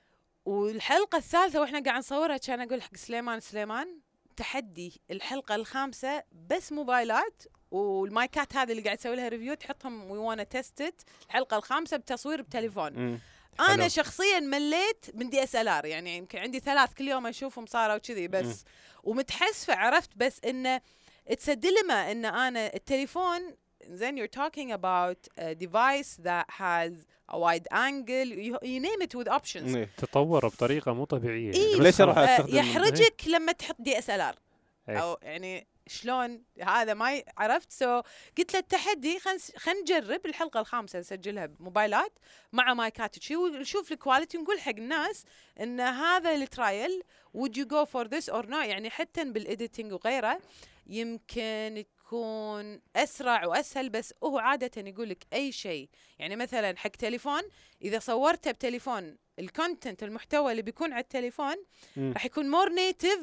والحلقة 0.46 1.18
الثالثة 1.18 1.62
وإحنا 1.62 1.84
قاعد 1.84 1.98
نصورها 1.98 2.38
كأن 2.38 2.62
أقول 2.62 2.82
حق 2.82 2.96
سليمان 2.96 3.40
سليمان 3.40 4.00
تحدي 4.38 5.02
الحلقة 5.12 5.56
الخامسة 5.56 6.24
بس 6.50 6.72
موبايلات 6.72 7.44
وال 7.72 8.00
مايكات 8.00 8.56
هذه 8.56 8.72
اللي 8.72 8.82
قاعد 8.82 8.98
تسوي 8.98 9.16
لها 9.16 9.30
review 9.30 9.54
تحطهم 9.54 10.12
we 10.12 10.18
wanna 10.18 10.44
test 10.44 10.94
الحلقة 11.28 11.58
الخامسة 11.58 11.98
بتصوير 11.98 12.42
بتليفون. 12.42 13.20
أنا 13.60 13.70
حلو. 13.84 13.88
شخصيا 13.90 14.40
مليت 14.40 15.06
من 15.14 15.30
DSLR 15.30 15.86
يعني 15.86 16.18
يمكن 16.18 16.38
عندي 16.40 16.60
ثلاث 16.60 16.94
كل 16.94 17.08
يوم 17.08 17.28
أشوفهم 17.28 17.66
صاروا 17.66 17.98
كذي 17.98 18.28
بس. 18.28 18.64
ومتحسفة 19.04 19.76
عرفت 19.76 20.10
بس 20.16 20.40
إنه 20.46 20.82
it's 21.28 21.50
dilemma 21.50 22.12
إن 22.12 22.26
أنا 22.26 22.74
التليفون 22.76 23.56
then 23.84 24.16
you're 24.18 24.36
talking 24.44 24.72
about 24.72 25.28
a 25.38 25.54
device 25.56 26.12
that 26.30 26.46
has 26.64 26.94
a 27.30 27.38
wide 27.38 27.68
angle 27.72 28.28
you, 28.48 28.58
you 28.72 28.80
name 28.80 29.02
it 29.02 29.14
with 29.16 29.28
options 29.28 29.76
إيه. 29.76 29.90
تطور 29.98 30.48
بطريقة 30.48 30.94
مو 30.94 31.06
طبيعية 31.06 31.54
إيه. 31.54 31.76
بس 31.76 31.82
ليش. 31.82 32.02
آه، 32.02 32.36
استخدم 32.36 32.56
يحرجك 32.58 33.22
لما 33.28 33.52
تحط 33.52 33.76
DSLR 33.80 34.36
إيه. 34.90 34.98
أو 34.98 35.18
يعني 35.22 35.68
شلون 35.88 36.44
هذا 36.62 36.94
ما 36.94 37.14
ي- 37.14 37.26
عرفت؟ 37.38 37.72
so 37.72 38.02
قلت 38.38 38.54
له 38.54 38.60
التحدي 38.60 39.20
خلينا 39.20 39.40
خلينا 39.58 39.82
نجرب 39.82 40.26
الحلقة 40.26 40.60
الخامسة 40.60 41.00
نسجلها 41.00 41.46
بموبايلات 41.46 42.20
مع 42.54 42.74
مايكات 42.74 43.18
وشي 43.18 43.36
ونشوف 43.36 43.92
ال 43.92 43.97
quality 43.97 44.38
ونقول 44.38 44.60
حق 44.60 44.70
الناس 44.78 45.26
إن 45.60 45.80
هذا 45.80 46.36
ال 46.36 46.47
trial 46.47 47.04
would 47.38 47.52
you 47.58 47.66
go 47.66 47.86
for 47.86 48.08
this 48.08 48.34
or 48.34 48.46
not 48.46 48.54
يعني 48.66 48.90
حتى 48.90 49.24
بال 49.24 49.39
editing 49.39 49.94
وغيره 49.94 50.40
يمكن 50.88 51.78
يكون 51.78 52.82
أسرع 52.96 53.46
وأسهل 53.46 53.90
بس 53.90 54.14
هو 54.24 54.38
عادة 54.40 54.72
يقول 54.90 55.10
لك 55.10 55.24
أي 55.34 55.52
شيء. 55.52 55.90
يعني 56.20 56.36
مثلا 56.36 56.78
حق 56.78 56.90
تليفون 56.90 57.42
إذا 57.82 58.00
صورته 58.00 58.52
بتليفون 58.52 59.18
ال 59.40 59.48
content 59.48 60.04
المحتوى 60.04 60.52
اللي 60.52 60.62
بيكون 60.62 60.94
على 60.94 61.02
التليفون. 61.02 61.56
راح 61.98 62.26
يكون 62.26 62.50
more 62.50 62.70
native 62.70 63.20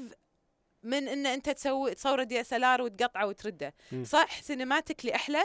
من 0.83 1.09
إن 1.09 1.27
أنت 1.27 1.51
تسوي 1.51 1.95
تصوره 1.95 2.23
DSLR 2.23 2.83
وتقطعه 2.83 3.27
وترده 3.27 3.75
مم. 3.93 4.05
صح 4.05 4.43
cinematically 4.43 5.15
أحلى 5.15 5.43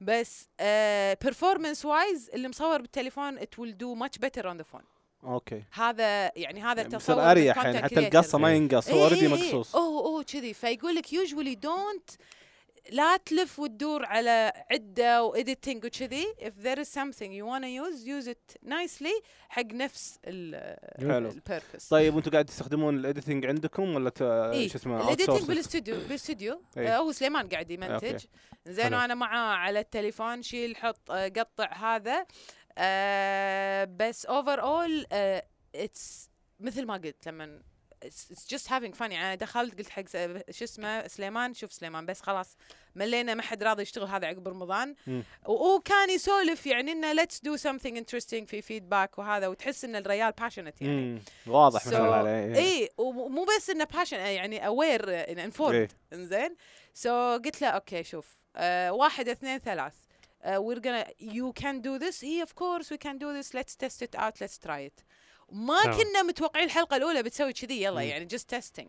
بس 0.00 0.48
performance 1.22 1.84
wise 1.84 2.30
اللي 2.34 2.48
مصور 2.48 2.80
بالتليفون 2.80 3.38
it 3.38 3.58
will 3.58 3.78
do 3.78 3.94
much 3.94 4.18
better 4.18 4.48
on 4.48 4.56
the 4.56 4.62
phone 4.62 4.82
okay 5.24 5.62
هذا 5.72 6.38
يعني 6.38 6.62
هذا 6.62 6.82
يعني 6.82 6.94
التصور 6.94 7.30
أريح 7.30 7.56
يعني 7.56 7.82
حتى. 7.82 7.98
القصة 7.98 8.38
ما. 8.38 8.54
ينقص 8.54 8.90
هو 8.90 9.02
already 9.02 9.26
إيه 9.26 9.34
إيه. 9.34 9.44
مقصوص 9.44 9.76
أوه 9.76 10.06
أوه 10.06 10.22
كذي 10.22 10.54
فيقول 10.54 10.94
لك 10.94 11.12
usually 11.12 11.54
don't 11.54 12.10
لا 12.90 13.16
تلف 13.16 13.58
وتدور 13.58 14.04
على 14.04 14.52
عدة 14.70 15.24
و 15.24 15.32
editing 15.32 15.84
وكذي 15.84 16.26
if 16.40 16.64
there 16.64 16.78
is 16.78 16.88
something 16.88 17.32
you 17.32 17.44
wanna 17.44 17.68
use 17.68 18.04
use 18.06 18.28
it 18.28 18.68
nicely 18.68 19.22
حق 19.48 19.72
نفس. 19.72 20.18
ال 20.24 20.44
purpose 20.44 21.88
طيب 21.90 22.14
وأنتم 22.14 22.30
قاعد 22.30 22.44
تستخدمون 22.44 22.96
ال 22.96 23.02
editing 23.02 23.46
عندكم 23.46 23.94
ولا 23.94 24.10
ت... 24.10 24.22
إيه، 24.22 24.68
شو 24.68 24.78
اسمه 24.78 25.16
outsourced؟ 25.16 25.46
بالاستوديو 25.46 25.96
بالاستوديو 26.00 26.62
إيه. 26.76 26.96
آه، 26.96 26.98
هو 26.98 27.12
سليمان 27.12 27.48
قاعد 27.48 27.70
يمنتج 27.70 28.12
okay. 28.12 28.28
زين. 28.66 28.94
وأنا 28.94 29.14
معاه 29.14 29.54
على 29.54 29.80
التليفون 29.80 30.42
شيل 30.42 30.76
حط 30.76 31.10
آه، 31.10 31.28
قطع 31.28 31.72
هذا 31.72 32.26
آه، 32.78 33.84
بس 33.84 34.26
overall 34.26 35.06
it's 35.74 36.30
مثل 36.60 36.86
ما 36.86 36.94
قلت 36.94 37.28
لما 37.28 37.62
it's 38.02 38.46
just 38.50 38.72
having 38.72 38.94
fun 38.94 39.12
يعني 39.12 39.36
دخلت 39.36 39.78
قلت 39.78 39.88
حق 39.90 40.02
شو 40.50 40.64
اسمه 40.64 41.06
سليمان 41.08 41.54
شوف 41.54 41.72
سليمان 41.72 42.06
بس 42.06 42.20
خلاص 42.20 42.56
ملينا 42.94 43.34
ما 43.34 43.42
حد 43.42 43.62
راضي 43.62 43.82
يشتغل 43.82 44.08
هذا 44.08 44.26
عقب 44.26 44.48
رمضان. 44.48 44.94
مم. 45.06 45.22
وهو 45.46 45.80
كان 45.80 46.10
يسولف 46.10 46.66
يعني 46.66 46.92
إنه 46.92 47.12
let's 47.12 47.40
do 47.40 47.56
something 47.56 47.96
interesting 48.00 48.44
في 48.44 48.62
feedback 48.62 49.18
وهذا 49.18 49.46
وتحس 49.46 49.84
إن 49.84 49.96
الريال 49.96 50.32
passionate 50.32 50.82
يعني. 50.82 50.96
مم. 51.00 51.20
واضح 51.46 51.86
ما 51.86 51.90
So- 51.92 51.94
شاء 51.94 52.04
الله 52.04 52.14
عليه 52.16 52.54
اي 52.56 52.88
ومو 52.98 53.44
بس 53.56 53.70
إنه 53.70 53.84
passionate 53.84 54.16
يعني 54.16 54.66
aware 54.66 55.10
informed 55.44 55.74
إيه. 55.74 55.88
إنزين؟ 56.12 56.56
so 56.94 57.10
قلت 57.44 57.62
له 57.62 57.68
okay 57.68 58.04
شوف 58.04 58.36
آه 58.56 58.92
واحد 58.92 59.28
اثنين 59.28 59.58
ثلاث. 59.58 59.92
uh, 60.42 60.46
we're 60.48 60.80
gonna 60.80 61.04
you 61.36 61.52
can 61.62 61.76
do 61.88 61.98
this. 62.04 62.16
He 62.20 62.36
of 62.46 62.52
course 62.62 62.86
we 62.94 62.98
can 63.06 63.16
do 63.24 63.28
this. 63.38 63.48
Let's 63.58 63.74
test 63.84 63.98
it 64.06 64.14
out. 64.24 64.34
Let's 64.42 64.58
try 64.66 64.80
it. 64.90 64.98
ما 65.50 65.82
تمام. 65.82 65.96
كنا 65.96 66.22
متوقعين 66.22 66.64
الحلقة 66.66 66.96
الأولى 66.96 67.22
بتسوي 67.22 67.52
كذي 67.52 67.82
يلا. 67.82 68.02
يعني 68.02 68.28
just 68.34 68.56
testing 68.56 68.88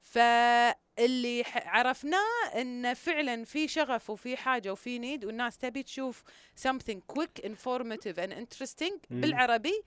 فاللي 0.00 1.42
عرفناه 1.46 2.60
انه 2.60 2.94
فعلا 2.94 3.44
في 3.44 3.68
شغف 3.68 4.10
وفي 4.10 4.36
حاجة 4.36 4.72
وفي 4.72 4.98
need 4.98 5.24
والناس 5.24 5.58
تبي 5.58 5.82
تشوف 5.82 6.22
something 6.66 6.98
quick 7.18 7.44
informative 7.46 8.16
and 8.18 8.32
interesting 8.32 8.92
مم. 9.10 9.20
بالعربي. 9.20 9.82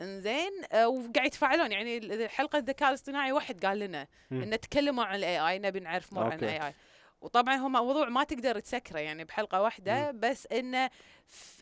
إنزين 0.00 0.52
آه، 0.72 0.88
وقاعد 0.88 1.26
يتفاعلون 1.26 1.72
يعني 1.72 2.28
حلقة 2.28 2.58
الذكاء 2.58 2.88
الاصطناعي 2.88 3.32
واحد 3.32 3.64
قال 3.66 3.78
لنا 3.78 4.06
مم. 4.30 4.42
إن 4.42 4.60
تكلموا 4.60 5.04
عن 5.04 5.16
ال 5.16 5.48
AI 5.48 5.58
نبي 5.58 5.80
نعرف 5.80 6.12
more 6.12 6.24
عن. 6.24 6.38
ال 6.38 6.66
AI 6.66 6.74
وطبعا 7.20 7.56
هو 7.56 7.68
موضوع 7.68 8.08
ما 8.08 8.24
تقدر 8.24 8.60
تسكره 8.60 8.98
يعني 8.98 9.24
بحلقة 9.24 9.62
واحدة 9.62 10.10
بس 10.10 10.46
إنه 10.46 10.90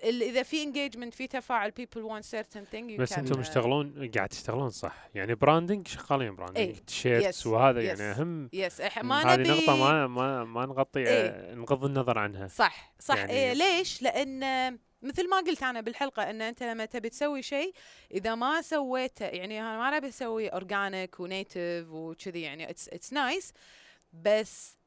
إذا 0.04 0.42
في 0.42 0.62
engagement 0.62 1.14
في 1.14 1.26
تفاعل 1.26 1.72
want 1.96 2.24
certain 2.24 2.64
thing 2.74 2.96
you 2.96 3.00
بس 3.00 3.12
أنتم 3.12 3.34
uh, 3.34 3.38
تشتغلون 3.38 4.10
قاعد 4.14 4.28
تشتغلون 4.28 4.70
صح 4.70 5.08
يعني 5.14 5.34
branding 5.34 5.88
شغالين 5.88 6.36
branding 6.36 6.58
إيه. 6.58 6.74
T-shirts 6.74 7.42
Yes. 7.42 7.46
وهذا 7.46 7.80
Yes. 7.80 7.84
يعني 7.84 8.02
أهم 8.02 8.50
yes 8.52 8.80
مم. 8.80 9.08
ما 9.08 9.22
هذه 9.34 9.40
نبي 9.40 9.48
نقطة 9.50 9.76
ما 9.76 10.06
ما 10.06 10.44
ما 10.44 10.66
نغطي. 10.66 11.04
آه، 11.08 11.54
نغض 11.54 11.84
النظر 11.84 12.18
عنها 12.18 12.48
صح 12.48 12.94
صح 13.00 13.16
يعني- 13.16 13.32
إيه 13.32 13.52
ليش 13.52 14.02
لأن 14.02 14.78
مثل 15.02 15.28
ما 15.30 15.36
قلت 15.36 15.62
أنا 15.62 15.80
بالحلقة 15.80 16.30
إن 16.30 16.42
أنت 16.42 16.62
لما 16.62 16.84
تبي 16.84 17.08
تسوي 17.08 17.42
شيء 17.42 17.74
إذا 18.10 18.34
ما 18.34 18.62
سويته 18.62 19.24
يعني 19.26 19.60
أنا 19.60 19.78
ما 19.78 19.96
أبي 19.96 20.08
أسوي 20.08 20.48
organic 20.48 21.20
و 21.20 21.30
native 21.30 21.86
وكذي 21.90 22.42
يعني 22.42 22.70
it's 22.70 22.88
it's 22.88 23.12
nice 23.12 23.52
بس 24.12 24.78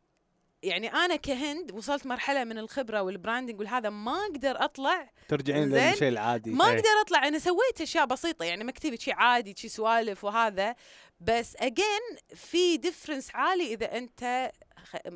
يعني 0.63 0.93
أنا 0.93 1.15
كهند 1.15 1.71
وصلت 1.71 2.05
مرحلة 2.05 2.43
من 2.43 2.57
الخبرة 2.57 3.01
وال 3.01 3.13
branding 3.13 3.59
والهذا 3.59 3.89
ما 3.89 4.25
أقدر 4.25 4.63
أطلع 4.63 5.09
ترجعين. 5.27 5.69
للشيء 5.69 6.07
العادي 6.07 6.51
ما 6.51 6.65
إيه. 6.65 6.75
أقدر 6.75 7.01
أطلع 7.01 7.27
أنا 7.27 7.39
سويت 7.39 7.81
أشياء 7.81 8.05
بسيطة 8.05 8.45
يعني 8.45 8.63
مكتبي 8.63 8.97
شيء 8.97 9.13
عادي 9.13 9.55
شيء 9.57 9.69
سوالف 9.69 10.23
وهذا 10.23 10.75
بس 11.19 11.55
again 11.55 12.17
في 12.35 12.77
difference 12.77 13.35
عالي 13.35 13.73
إذا 13.73 13.97
أنت 13.97 14.51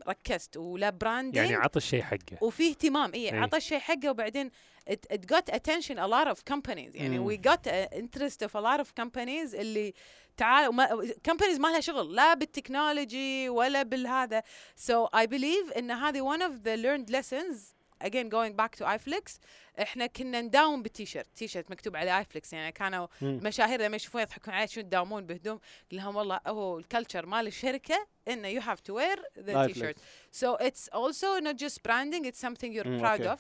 ركزت. 0.08 0.58
ولا 0.58 0.90
branding 0.90 1.36
يعني 1.36 1.56
عط 1.56 1.78
الشيء 1.78 2.02
حقه. 2.02 2.38
وفي 2.42 2.70
اهتمام. 2.70 3.14
اي 3.14 3.30
إيه. 3.30 3.40
عطى 3.40 3.58
الشيء 3.58 3.80
حقه 3.80 4.10
وبعدين 4.10 4.52
it, 4.90 5.14
it 5.14 5.20
got 5.20 5.54
attention 5.54 5.98
a 5.98 6.08
lot 6.08 6.28
of 6.28 6.54
companies. 6.54 6.96
يعني 6.96 7.20
مم. 7.20 7.30
we 7.30 7.38
got 7.38 7.68
uh, 7.68 7.96
interest 7.96 8.42
of 8.42 8.56
a 8.56 8.62
lot 8.62 8.80
of 8.80 8.88
companies 9.04 9.56
اللي 9.56 9.94
تعال 10.38 10.88
companies 11.30 11.60
ما 11.60 11.68
لها 11.68 11.80
شغل. 11.80 12.16
لا 12.16 12.34
بالتكنولوجي 12.34 13.50
ولا 13.50 13.84
بالهذا. 13.84 14.44
So 14.78 15.10
I 15.16 15.26
believe 15.26 15.78
إن 15.78 15.92
هذه 15.92 16.38
one 16.38 16.42
of 16.42 16.64
the 16.64 16.78
learned 16.78 17.10
lessons 17.10 17.81
again 18.04 18.30
going 18.30 18.54
back 18.62 18.76
to 18.82 18.86
iFlix 18.86 19.40
إحنا 19.82 20.06
كنا 20.06 20.42
نداوم 20.42 20.82
بالتيشيرت 20.84 21.28
تيشيرت 21.36 21.72
مكتوب 21.72 21.96
عليه 21.96 22.18
iFlix 22.20 22.54
يعني 22.54 22.72
كانوا. 22.72 23.08
مشاهير 23.22 23.82
لما 23.82 23.96
يشوفون 23.96 24.22
يضحكون 24.22 24.54
عليه 24.54 24.66
شو 24.66 24.82
تداومون 24.82 25.26
بهدوم 25.26 25.60
لهم 25.92 26.16
والله 26.16 26.40
هو 26.48 26.80
ال 26.80 26.85
culture 26.86 27.26
مال 27.26 27.48
الشركة 27.48 28.08
إنه 28.28 28.60
wear 28.62 29.18
the 29.38 29.52
iFlix. 29.54 29.74
t-shirt 29.74 29.96
so 30.32 30.56
it's 30.68 30.90
also 30.94 31.40
not 31.40 31.56
just 31.58 31.84
branding 31.84 32.26
it's 32.26 32.40
something 32.48 32.72
you're 32.74 32.88
مم، 32.88 33.00
proud 33.02 33.22
okay. 33.22 33.36
of 33.36 33.40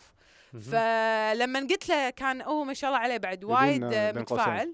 فلما 0.71 1.59
قلت 1.59 1.89
له 1.89 2.09
كان 2.09 2.41
هو 2.41 2.63
ما 2.63 2.73
شاء 2.73 2.89
الله 2.89 3.01
عليه 3.01 3.17
بعد 3.17 3.43
وايد. 3.43 3.83
متفاعل 4.17 4.73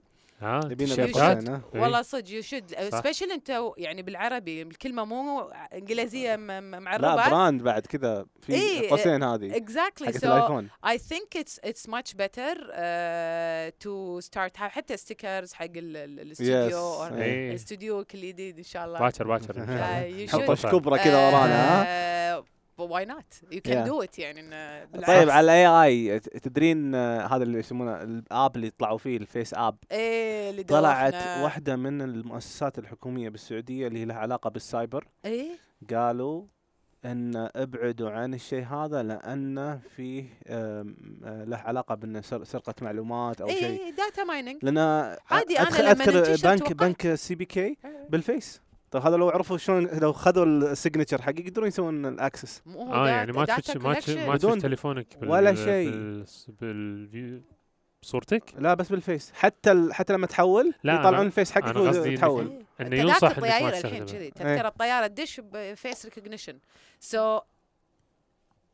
تيشيرتات؟ 0.78 1.50
إيه. 1.50 1.62
والله 1.82 2.02
صدق 2.02 2.30
you 2.32 2.42
should 2.42 2.76
صح. 2.92 3.00
special 3.00 3.32
أنت 3.32 3.62
يعني 3.78 4.02
بالعربي 4.02 4.62
الكلمة 4.62 5.06
مو 5.06 5.42
إنجليزية 5.74 6.36
م- 6.36 6.40
م- 6.48 6.72
لا 6.72 6.80
معربه 6.80 7.16
brand 7.30 7.64
بعد 7.64 7.86
كذا 7.86 8.26
في 8.42 8.54
إيه، 8.54 8.90
قوسين 8.90 9.24
هذه 9.24 9.52
exactly 9.54 10.06
حقت 10.06 10.18
so 10.18 10.24
الآيفون 10.24 10.70
I 10.86 10.98
think 10.98 11.40
it's 11.42 11.70
it's 11.70 11.90
much 11.90 12.14
better 12.18 12.56
uh, 12.58 13.72
to 13.86 14.22
start 14.28 14.58
حتى 14.58 14.98
stickers 14.98 15.54
حق 15.54 15.66
ال- 15.66 15.98
ال- 15.98 16.20
الاستوديو 16.20 16.70
Yes. 16.70 17.10
or 17.10 17.12
إيه. 17.14 17.50
الاستوديو 17.50 18.04
كل 18.04 18.22
جديد 18.22 18.58
إن 18.58 18.64
شاء 18.64 18.86
الله 18.86 19.00
باكر 19.00 19.28
باكر 19.28 19.58
إن 19.58 19.68
شاء 20.28 20.42
آه، 20.42 20.44
الله. 20.54 20.72
كبرى 20.72 21.00
كذا 21.00 21.28
ورانا 21.28 21.84
ها 21.84 22.44
why 22.80 23.06
not 23.06 23.34
you 23.52 23.62
can. 23.62 23.84
do 23.88 24.02
it 24.02 24.20
يعني 24.20 24.42
بالعكس. 24.88 25.08
طيب 25.08 25.30
على 25.30 25.46
ال 25.46 25.68
AI 25.68 26.20
تدرين 26.20 26.96
آه، 26.96 27.28
هذا 27.36 27.44
اللي 27.44 27.60
يسمونه 27.60 28.02
ال 28.04 28.17
app 28.17 28.56
اللي 28.56 28.70
طلعوا 28.70 28.98
فيه 28.98 29.18
ال 29.18 29.54
FaceApp 29.54 29.78
إيه 29.92 30.50
اللي 30.50 30.64
طلعت. 30.64 31.14
واحدة 31.14 31.76
من 31.76 32.02
المؤسسات 32.02 32.80
الحكومية 32.80 33.30
بالسعودية 33.30 33.88
اللي 33.88 34.06
لها 34.06 34.16
علاقة 34.18 34.50
بالسايبر 34.50 35.08
إيه 35.26 35.52
قالوا 35.94 36.44
إن 37.06 37.50
ابعدوا 37.56 38.10
عن 38.10 38.34
الشيء 38.34 38.66
هذا 38.66 39.04
لأنه 39.04 39.78
فيه 39.96 40.26
آه، 40.48 40.86
له 41.24 41.58
علاقة 41.58 41.96
بإن 41.96 42.22
سر- 42.22 42.44
سرقة 42.44 42.74
معلومات 42.82 43.42
أو 43.42 43.48
شيء 43.48 43.64
إيه 43.66 43.90
data 43.92 44.24
mining 44.24 44.58
لأن 44.66 44.78
عادي 45.32 45.62
أدخل 45.62 45.84
لما 45.84 45.92
أذكر 45.92 46.50
بنك. 46.50 46.74
بنك 46.74 47.16
CBK 47.16 47.78
بال 48.10 48.27
face 48.27 48.62
طيب 48.92 49.04
هذا 49.04 49.18
لو 49.18 49.30
عرفوا 49.30 49.58
شلون 49.58 49.86
لو 49.86 50.14
خذوا 50.14 50.46
ال 50.46 50.53
signature 50.53 51.22
حقي 51.22 51.40
يقدرون 51.40 51.68
يسوون 51.68 52.06
ال 52.06 52.14
access 52.14 52.62
آه 52.78 53.10
يعني 53.10 53.32
ما 53.32 53.46
تفتش 53.46 53.78
ما 53.78 53.94
تفتش 53.94 54.10
ما 54.10 54.38
تفتش 54.38 54.62
تليفونك 54.62 55.08
ولا 55.24 55.56
شيء. 55.56 55.92
بال 56.62 57.42
بصورتك 58.02 58.44
لا 58.58 58.74
بس 58.74 58.90
بال 58.90 59.04
face 59.04 59.32
حتى 59.36 59.72
ال... 59.72 59.94
حتى 59.94 60.14
لما 60.14 60.28
تحول 60.28 60.74
لا، 60.84 60.94
يطلعون 60.94 61.26
ال 61.26 61.31
face 61.31 61.52
حقك 61.52 61.76
وتحول 61.76 62.64
تذاكر 62.80 62.94
ينصح 62.94 63.28
إنك 63.28 63.40
ما 63.40 63.48
الطيارة 63.48 63.78
الحين 63.78 64.06
تستخدمه. 64.06 64.06
كذي 64.06 64.18
إيه. 64.26 64.32
تذكر 64.32 64.68
الطيارة 64.68 65.08
تدش 65.08 65.42
ب 65.44 65.56
face 65.56 66.06
recognition 66.06 66.60
so 67.00 67.40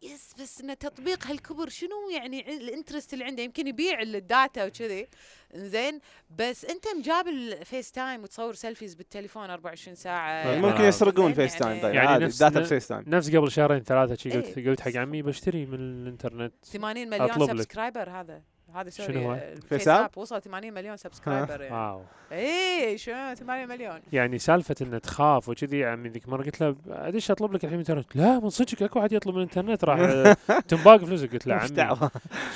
yes 0.04 0.34
بس 0.42 0.62
انه 0.62 0.74
تطبيق 0.74 1.28
هالكبر 1.28 1.70
شنو 1.70 2.10
يعني 2.16 2.58
ال 2.58 2.64
interest 2.64 3.14
اللي 3.14 3.26
عنده 3.26 3.44
يمكن 3.44 3.68
يبيع 3.68 4.02
ال 4.02 4.15
data 4.15 4.66
وكذي 4.66 5.08
زين 5.56 6.00
بس 6.38 6.66
أنت 6.66 6.84
مجابل 7.00 7.28
ال 7.28 7.92
FaceTime 7.92 8.24
وتصور 8.24 8.54
selfies 8.54 8.94
بالتليفون 8.96 9.50
24 9.50 9.96
ساعة 9.96 10.58
ممكن. 10.58 10.84
يسرقون 10.84 11.34
FaceTime 11.34 11.70
يعني- 11.72 11.82
طيب 11.82 11.94
يعني 11.96 12.08
عادي 12.08 12.26
نفس- 12.26 12.40
data 12.40 12.60
ب 12.60 12.88
FaceTime 12.88 13.04
نفس 13.08 13.36
قبل 13.36 13.52
شهرين 13.52 13.84
ثلاثة 13.84 14.16
شي 14.16 14.30
قلت 14.32 14.58
إيه. 14.58 14.70
قلت 14.70 14.82
حق 14.82 14.96
عمي 14.96 15.22
بشتري 15.22 15.66
من 15.66 15.80
الإنترنت 15.80 16.54
80 16.66 17.10
مليون. 17.10 17.48
subscriber 17.48 18.10
هذا 18.10 18.42
هذا 18.76 18.90
sorry 18.90 19.14
شنو 19.14 19.32
هو؟ 19.32 19.36
Face 19.36 19.64
ال 19.64 19.68
Face؟ 19.68 19.88
App؟ 19.88 20.10
وصل 20.16 20.42
80 20.42 20.74
مليون 20.74 20.98
subscriber. 20.98 21.62
يعني 21.62 21.74
wow. 21.76 22.02
اي 22.32 22.98
شو 22.98 23.12
8 23.34 23.66
مليون. 23.66 24.00
يعني 24.14 24.40
سالفة 24.40 24.76
إنه 24.82 24.98
تخاف 24.98 25.50
وكذي 25.50 25.80
يا 25.80 25.90
عمي 25.90 26.10
ذيك 26.10 26.30
مرة 26.30 26.44
قلت 26.44 26.62
له 26.62 26.76
أدش 26.90 27.32
أطلب 27.32 27.54
لك 27.54 27.64
الحين 27.64 27.78
من 27.78 27.84
الانترنت 27.84 28.16
لا 28.16 28.40
من 28.40 28.50
صدقك 28.50 28.82
اكو 28.84 29.00
احد 29.00 29.12
يطلب 29.14 29.36
من 29.36 29.42
الإنترنت. 29.42 29.84
راح 29.84 30.00
تنباق 30.68 30.98
فلوسك 30.98 31.32
قلت 31.34 31.48
له 31.48 31.56
عمي 31.56 32.10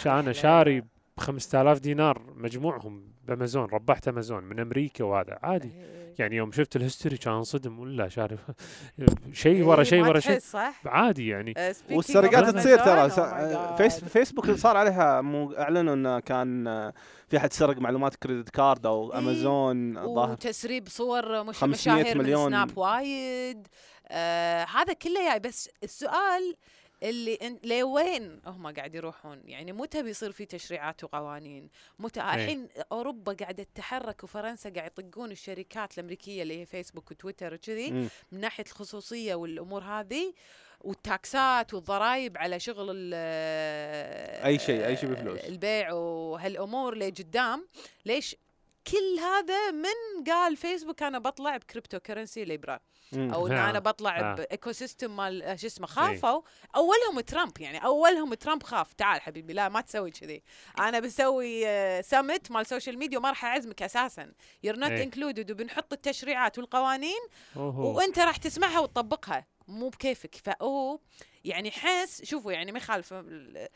أنا 0.05 0.33
شاري 0.33 0.83
ب 1.17 1.19
5000 1.19 1.79
دينار 1.79 2.21
مجموعهم 2.35 3.03
بأمازون 3.27 3.65
ربحت 3.65 4.07
أمازون 4.07 4.43
من 4.43 4.59
أمريكا 4.59 5.03
وهذا 5.03 5.39
عادي 5.43 5.67
إيه. 5.67 6.13
يعني 6.19 6.35
يوم 6.35 6.51
شفت 6.51 6.75
ال 6.75 6.81
history 6.81 7.17
كان 7.17 7.33
انصدم 7.33 7.79
ولا 7.79 8.09
شاري 8.09 8.37
شيء 9.33 9.55
إيه، 9.55 9.63
ورا 9.63 9.83
شيء 9.83 10.01
ما 10.01 10.07
ورا 10.09 10.19
شيء 10.19 10.39
عادي 10.85 11.27
يعني 11.27 11.53
آه، 11.57 11.75
والسرقات 11.91 12.55
تصير 12.55 12.77
ترى 12.77 13.09
oh 13.09 13.77
فيس. 13.77 14.03
فيسبوك 14.03 14.51
صار 14.51 14.77
عليها 14.77 15.21
مو 15.21 15.53
أعلنوا 15.53 15.93
إنه 15.93 16.19
كان 16.19 16.67
آه، 16.67 16.93
في 17.27 17.37
أحد 17.37 17.53
سرق 17.53 17.77
معلومات 17.77 18.15
credit 18.15 18.49
card 18.49 18.85
أو 18.85 19.13
إيه. 19.13 19.19
أمازون 19.19 19.97
الظاهر 19.97 20.31
وتسريب 20.31 20.87
صور 20.87 21.43
مش 21.43 21.57
500 21.57 21.71
مشاهير 21.71 22.17
مليون. 22.17 22.43
من 22.43 22.49
سناب 22.49 22.77
وايد 22.77 23.67
آه 24.07 24.65
هذا 24.65 24.93
كله 24.93 25.21
يعني 25.27 25.39
بس 25.39 25.69
السؤال 25.83 26.55
اللي 27.03 27.35
إن 27.35 27.59
لوين 27.63 28.41
هم 28.45 28.67
قاعد 28.73 28.95
يروحون 28.95 29.41
يعني 29.45 29.71
متى 29.73 30.03
بيصير 30.03 30.31
في 30.31 30.45
تشريعات 30.45 31.03
وقوانين 31.03 31.69
متى 31.99 32.19
الحين 32.19 32.67
أوروبا 32.91 33.33
قاعدة 33.33 33.63
تتحرك 33.63 34.23
وفرنسا 34.23 34.69
قاعد 34.69 34.91
يطقون 34.99 35.31
الشركات 35.31 35.93
الأمريكية 35.97 36.41
اللي 36.43 36.61
هي 36.61 36.65
فيسبوك 36.65 37.11
وتويتر 37.11 37.53
وكذي. 37.53 37.91
من 38.31 38.39
ناحية 38.39 38.63
الخصوصية 38.67 39.35
والأمور 39.35 39.83
هذه 39.83 40.33
والتاكسات 40.81 41.73
والضرائب 41.73 42.37
على 42.37 42.59
شغل 42.59 42.89
أي 44.45 44.59
شيء- 44.59 44.85
أي 44.85 44.97
شيء 44.97 45.09
بفلوس. 45.09 45.39
البيع 45.39 45.91
وهالأمور 45.91 46.95
لقدام 46.95 47.67
ليش 48.05 48.35
كل 48.91 49.19
هذا 49.19 49.71
من 49.71 50.23
قال 50.27 50.57
فيسبوك 50.57 51.03
أنا 51.03 51.19
بطلع 51.19 51.57
ب 51.57 51.63
crypto 51.63 51.99
currency 51.99 52.45
Libra. 52.45 52.79
أو 53.13 53.47
إن 53.47 53.51
آه. 53.51 53.69
أنا 53.69 53.79
بطلع 53.79 54.19
آه. 54.19 54.35
ب 54.35 54.71
ecosystem 54.71 55.15
مال 55.15 55.43
آه، 55.43 55.55
شو 55.55 55.67
اسمه 55.67 55.87
خافوا 55.87 56.41
أولهم 56.75 57.19
ترامب 57.19 57.61
يعني 57.61 57.85
أولهم 57.85 58.33
ترامب 58.33 58.63
خاف 58.63 58.93
تعال 58.93 59.21
حبيبي 59.21 59.53
لا 59.53 59.69
ما 59.69 59.81
تسوي 59.81 60.11
كذي 60.11 60.43
أنا 60.79 60.99
بسوي 60.99 61.63
سمت 62.03 62.51
مال 62.51 62.65
social 62.65 62.97
media 62.99 63.17
وما 63.17 63.29
راح 63.29 63.45
أعزمك 63.45 63.83
أساسا 63.83 64.31
you're 64.63 64.75
not 64.75 64.91
إيه. 64.91 65.03
included 65.03 65.51
وبنحط 65.51 65.93
التشريعات 65.93 66.57
والقوانين. 66.57 67.21
وأنت 67.55 68.19
راح 68.19 68.37
تسمعها 68.37 68.79
وتطبقها 68.79 69.45
مو 69.67 69.89
بكيفك 69.89 70.35
فهو 70.35 70.99
يعني 71.45 71.71
حس 71.71 72.25
شوفوا 72.25 72.51
يعني 72.51 72.71
ما 72.71 72.77
يخالف 72.77 73.13
ال- 73.13 73.67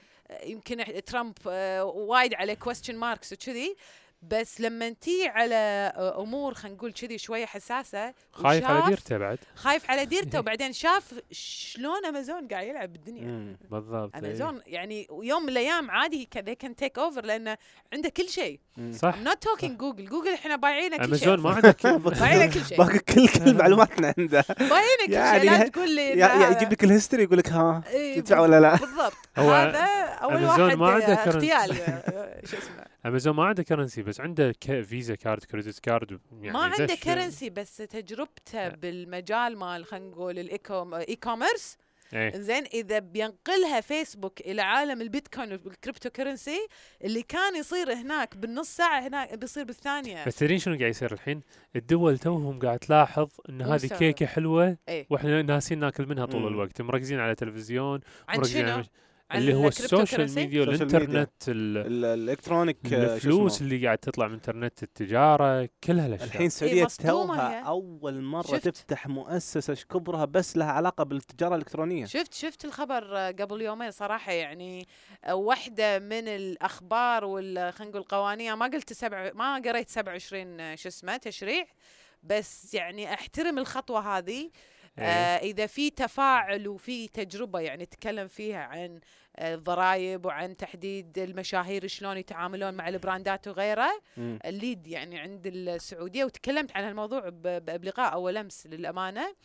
يمكن 0.44 1.04
ترامب 1.06 1.38
آه، 1.48 1.84
وايد 1.84 2.34
عليه 2.34 2.54
question 2.54 2.96
marks 2.96 3.34
وكذي 3.34 3.76
بس 4.24 4.62
لما 4.62 4.90
تي 4.90 5.28
على 5.28 5.56
أمور 5.98 6.54
خلينا 6.54 6.78
نقول 6.78 6.92
كذي 6.94 7.18
شوية 7.18 7.46
حساسة 7.46 8.14
خايف 8.32 8.66
على 8.66 8.82
ديرته 8.88 9.18
بعد. 9.18 9.40
خايف 9.56 9.90
على 9.92 10.06
ديرته 10.06 10.40
وبعدين 10.40 10.74
شاف 10.74 11.14
شلون 11.32 12.06
أمازون 12.06 12.48
قاعد 12.48 12.68
يلعب 12.68 12.94
بالدنيا. 12.94 13.56
بالضبط 13.72 14.16
إيه. 14.16 14.20
أمازون 14.22 14.62
يعني 14.68 15.08
يوم 15.24 15.44
من 15.44 15.50
الأيام 15.50 15.92
عادي 15.92 16.30
ذي 16.38 16.56
كان 16.56 16.76
take 16.76 17.00
over 17.00 17.26
لأنه 17.26 17.58
عنده 17.94 18.10
كل 18.10 18.30
شيء. 18.30 18.60
صح 18.94 19.16
I'm 19.16 19.28
not 19.28 19.38
talking 19.50 19.66
جوجل 19.72 20.06
جوجل 20.06 20.34
إحنا 20.34 20.56
بايعينه 20.56 20.98
كل 20.98 21.04
شيء. 21.20 21.28
امازون 21.34 21.40
ما 21.40 21.50
عندك 21.56 21.88
بايعينه 22.22 22.54
كل 22.54 22.66
شيء. 22.66 22.78
باقي 22.78 23.00
كل 23.00 23.28
كل 23.28 23.54
معلوماتنا 23.62 24.14
عنده. 24.18 24.46
بايعينه 24.60 25.06
كل 25.08 25.14
يعني 25.14 25.40
شيء 25.42 25.52
لا 25.52 25.64
ه- 25.64 25.68
تقول 25.68 25.96
لي 25.96 26.10
يجيب 26.56 26.72
لك 26.72 26.84
ال 26.84 26.89
history 26.89 27.24
يقول 27.24 27.38
لك 27.38 27.50
ها 27.50 27.84
إيه، 27.88 28.20
تدفع 28.20 28.40
ولا 28.40 28.60
لا؟ 28.60 28.76
بالضبط. 28.76 29.14
هذا 29.36 29.86
أول 30.22 30.44
واحد 30.44 30.60
عنده. 30.82 31.14
اغتيال 31.14 31.76
شو 32.50 32.58
اسمه. 32.58 32.92
امازون 33.06 33.36
ما 33.36 33.46
عنده 33.46 33.64
currency 33.64 34.04
بس 34.04 34.20
عنده 34.20 34.52
ك- 34.52 34.82
فيزا 34.82 35.16
card 35.16 35.44
credit 35.44 35.80
card 35.80 36.20
يعني 36.42 36.52
ما 36.58 36.60
عنده 36.64 36.96
currency 36.96 37.50
بس 37.50 37.78
تجربته 37.78 38.68
لا. 38.68 38.76
بالمجال 38.76 39.58
مال 39.58 39.86
خلينا 39.86 40.06
نقول 40.10 40.40
الايكو 40.40 40.96
e-commerce 40.96 41.78
إيه 42.14 42.38
زين 42.38 42.64
إذا 42.66 43.00
بينقلها 43.00 43.82
فيسبوك 43.82 44.42
إلى 44.42 44.62
عالم 44.62 45.02
البيتكوين 45.02 45.52
وال 45.52 45.66
crypto 45.66 46.10
currency 46.10 46.68
اللي 47.04 47.22
كان 47.24 47.56
يصير 47.56 47.94
هناك 47.94 48.38
بالنص 48.38 48.76
ساعة 48.76 49.08
هناك 49.08 49.38
بيصير 49.38 49.64
بالثانية 49.64 50.26
بس 50.26 50.36
تدرين 50.36 50.58
شنو 50.60 50.78
قاعد 50.78 50.90
يصير 50.90 51.14
الحين؟ 51.14 51.42
الدول 51.76 52.18
توهم 52.20 52.60
قاعد 52.60 52.80
تلاحظ 52.80 53.30
إن 53.50 53.62
هذه. 53.62 53.88
كيكة 53.88 54.26
حلوة 54.26 54.78
إيه 54.90 55.08
وإحنا 55.10 55.42
ناسين 55.42 55.80
ناكل 55.80 56.06
منها 56.06 56.26
طول 56.26 56.42
مم. 56.42 56.48
الوقت 56.48 56.82
مركزين 56.82 57.20
على 57.20 57.32
التلفزيون 57.32 58.00
عن 58.30 58.38
مركزين 58.38 58.68
شنو؟ 58.68 58.84
اللي 59.36 59.54
هو 59.54 59.68
ال 59.68 59.76
social؟ 59.76 60.36
media 60.36 60.62
والإنترنت 60.62 61.32
ال- 61.48 61.78
ال- 61.78 62.06
ال 62.06 62.14
electronic 62.14 62.94
آه، 62.94 63.16
الفلوس. 63.16 63.62
اللي 63.62 63.86
قاعد 63.86 63.98
تطلع 63.98 64.28
من 64.28 64.34
إنترنت 64.34 64.84
التجارة 64.84 65.70
كل 65.84 66.00
هالأشياء 66.00 66.28
الحين 66.28 66.48
السعودية 66.48 66.86
مصدومة 66.86 67.36
توها. 67.36 67.60
أول 67.60 68.22
مرة 68.22 68.42
شفت؟ 68.48 68.68
تفتح 68.68 69.08
مؤسسة 69.08 69.74
كبرها 69.90 70.26
بس 70.26 70.58
لها 70.58 70.72
علاقة 70.72 71.04
بالتجارة 71.04 71.56
الإلكترونية 71.56 72.06
شفت 72.06 72.34
شفت 72.34 72.66
الخبر 72.66 73.18
آه، 73.18 73.32
قبل 73.32 73.62
يومين 73.62 73.92
صراحة 73.92 74.32
يعني 74.32 74.88
آه، 75.24 75.36
واحدة 75.36 76.00
من 76.00 76.28
الأخبار 76.28 77.26
وال 77.26 77.74
خلينا 77.74 77.92
نقول 77.92 78.04
قوانين 78.04 78.54
ما 78.54 78.66
قلت 78.66 78.94
سبع 78.94 79.32
ما 79.36 79.56
قريت 79.66 79.90
27 79.90 80.60
آه، 80.60 80.76
شو 80.76 80.90
اسمه 80.90 81.18
تشريع 81.18 81.66
بس 82.24 82.74
يعني 82.74 83.14
أحترم 83.14 83.58
الخطوة 83.60 84.18
هذه 84.18 84.50
إيه. 85.00 85.06
آه 85.06 85.38
إذا 85.38 85.66
في 85.68 85.90
تفاعل 85.90 86.68
وفي 86.68 87.08
تجربة 87.08 87.60
يعني 87.60 87.86
تكلم 87.86 88.28
فيها 88.28 88.60
عن 88.60 88.96
آه، 88.96 89.00
الضرائب 89.40 90.26
وعن 90.26 90.58
تحديد 90.58 91.18
المشاهير 91.20 91.88
شلون 91.88 92.18
يتعاملون 92.18 92.74
مع 92.74 92.88
البراندات 92.90 93.48
وغيره. 93.48 93.90
ال 94.18 94.32
lead 94.32 94.88
يعني 94.88 95.20
عند 95.20 95.48
السعودية 95.48 96.26
وتكلمت 96.26 96.72
عن 96.78 96.84
هالموضوع 96.84 97.30
ب- 97.30 97.82
بلقاء 97.82 98.14
أول 98.14 98.38
أمس 98.38 98.68
للأمانة. 98.68 99.36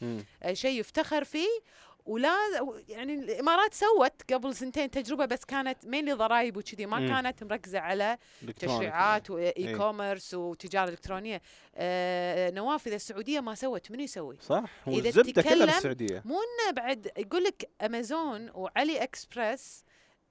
آه، 0.42 0.52
شيء 0.52 0.80
يفتخر 0.80 1.24
فيه 1.24 1.48
ولا 2.06 2.34
يعني 2.88 3.14
الإمارات 3.14 3.74
سوت 3.74 4.32
قبل 4.32 4.54
سنتين 4.54 4.90
تجربة 4.90 5.24
بس 5.24 5.44
كانت 5.44 5.86
mainly 5.86 6.12
ضرائب 6.12 6.56
وكذي 6.56 6.86
ما 6.86 6.98
مم. 6.98 7.08
كانت 7.08 7.44
مركزة 7.44 7.78
على. 7.80 8.18
تشريعات 8.56 9.30
و 9.30 9.74
e. 9.76 9.88
commerce 9.88 10.34
وتجارة 10.34 10.88
إلكترونية 10.90 11.42
آه 11.74 12.50
نواف 12.50 12.86
اذا 12.86 12.96
السعودية 12.96 13.40
ما 13.40 13.54
سوت 13.54 13.90
من 13.90 14.00
يسوي؟ 14.00 14.36
صح 14.40 14.64
والزبدة 14.88 15.42
كلها 15.42 15.52
تتكلم- 15.52 15.66
بالسعودية 15.66 16.22
مو 16.24 16.34
إنه 16.34 16.72
بعد 16.76 17.10
يقول 17.18 17.44
لك 17.44 17.70
أمازون 17.82 18.50
وعلي 18.54 19.02
إكسبرس 19.02 19.84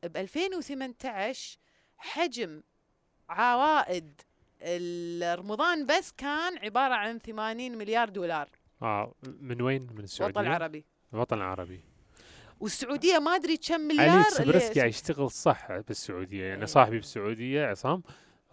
ب 0.04 0.18
2018 0.18 1.58
حجم 1.98 2.62
عوائد 3.30 4.22
رمضان 5.24 5.86
بس 5.86 6.12
كان 6.18 6.58
عبارة 6.58 6.94
عن 6.94 7.20
80 7.20 7.78
مليار 7.78 8.10
دولار 8.10 8.50
آه 8.82 9.14
من 9.42 9.62
وين؟ 9.62 9.88
من 9.96 10.04
السعودية؟ 10.04 10.40
وطن 10.40 10.48
العربي 10.48 10.86
الوطن 11.14 11.38
العربي 11.38 11.80
والسعودية 12.60 13.20
ما 13.20 13.36
أدري 13.36 13.58
كم 13.58 13.74
علي 13.74 13.84
مليار 13.84 14.22
اكسبرس 14.22 14.64
اللي- 14.64 14.74
قاعد 14.76 14.90
يشتغل 14.90 15.32
صح 15.32 15.68
بالسعودية 15.78 16.44
يعني 16.46 16.60
إيه. 16.60 16.66
صاحبي 16.66 16.96
بالسعودية 16.98 17.66
عصام 17.66 18.04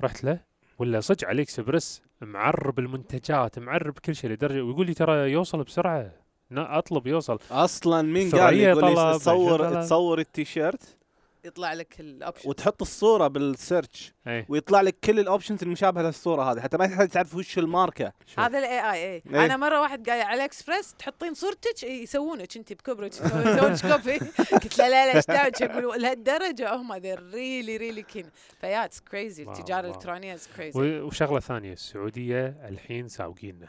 رحت 0.01 0.25
له 0.25 0.41
ولا 0.79 1.01
صدق 1.01 1.29
علي 1.29 1.43
اكسبرس 1.43 2.03
معرب 2.21 2.79
المنتجات 2.79 3.59
معرب 3.59 3.99
كل 3.99 4.15
شيء 4.15 4.31
لدرجة 4.31 4.63
ويقول 4.65 4.87
لي 4.87 4.95
ترى 4.95 5.31
يوصل 5.33 5.63
بسرعة 5.63 6.13
أطلب 6.53 7.07
يوصل 7.07 7.39
أصلا 7.51 8.03
مين 8.03 8.31
قال 8.31 8.55
يقول 8.57 8.85
لي 8.85 8.95
طلب، 8.95 9.19
تصور. 9.19 9.81
تصور 9.83 10.19
التيشيرت 10.19 10.97
يطلع 11.45 11.73
لك 11.73 12.01
ال 12.01 12.08
option 12.08 12.49
وتحط 12.49 12.83
الصورة 12.83 13.29
بال 13.29 13.48
search. 13.48 14.15
اي 14.27 14.47
ويطلع 14.49 14.81
لك 14.81 14.97
كل 15.05 15.21
ال 15.21 15.26
options 15.26 15.63
المشابهه 15.63 16.03
للصورة 16.03 16.53
هذه. 16.53 16.61
حتى 16.61 16.77
ما 16.77 16.87
تحتاج 16.87 17.09
تعرف 17.09 17.35
وش 17.35 17.59
الماركة. 17.59 18.13
هذا 18.39 18.59
ال 18.59 18.66
AI 18.66 18.81
اي 18.81 19.23
إيه. 19.31 19.45
أنا 19.45 19.57
مرة 19.57 19.81
واحد 19.81 20.11
قال 20.11 20.23
على 20.23 20.45
اكسبرس 20.45 20.95
تحطين 20.95 21.35
صورتك 21.35 21.85
إيه، 21.85 22.03
يسوونك 22.03 22.57
انت 22.57 22.73
بكبرك 22.73 23.13
يسوون 23.13 23.73
لك 23.73 23.93
copy. 23.93 24.19
قلت 24.63 24.79
له 24.79 24.89
لا 24.89 25.07
لا 25.07 25.17
إيش 25.17 25.27
دعوة؟ 25.27 25.81
يقول 25.81 26.03
لهالدرجة؟ 26.03 26.75
هم 26.75 26.95
ذي 26.95 27.15
really 27.15 27.77
really 27.77 28.03
keen 28.03 28.27
ف 28.61 28.85
yeah 28.85 28.93
it's 28.93 29.01
crazy 29.01 29.43
التجارة. 29.43 29.81
الإلكترونية 29.81 30.35
it's 30.35 30.49
crazy 30.57 31.01
وشغلة 31.01 31.41
ثانية 31.41 31.73
السعودية 31.73 32.47
الحين 32.69 33.09
سابقيننا. 33.09 33.69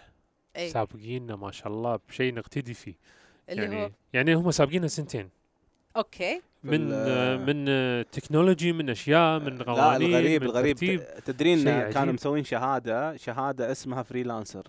اي 0.58 0.70
سابقيننا 0.70 1.36
ما 1.36 1.52
شاء 1.52 1.68
الله 1.68 2.00
بشيء 2.10 2.34
نقتدي 2.34 2.74
فيه. 2.74 2.96
اللي 3.50 3.68
هو؟ 3.68 3.72
يعني 3.72 3.94
يعني 4.14 4.34
هم 4.34 4.52
سابقيننا 4.52 4.88
سنتين. 4.88 5.30
أوكي. 5.98 6.42
من 6.64 6.90
آه، 6.94 7.38
من 7.38 7.66
آه، 7.70 8.02
technology 8.02 8.74
من 8.74 8.90
أشياء 8.90 9.40
من 9.40 9.58
لا 9.58 9.64
قوانين 9.64 10.10
الغريب 10.10 10.42
من 10.44 10.48
الغريب 10.50 10.76
تدرين 11.26 11.64
كانوا. 11.90 12.14
مسوين 12.14 12.44
شهادة 12.44 13.18
شهادة 13.18 13.72
اسمها 13.72 14.04
freelancer 14.04 14.64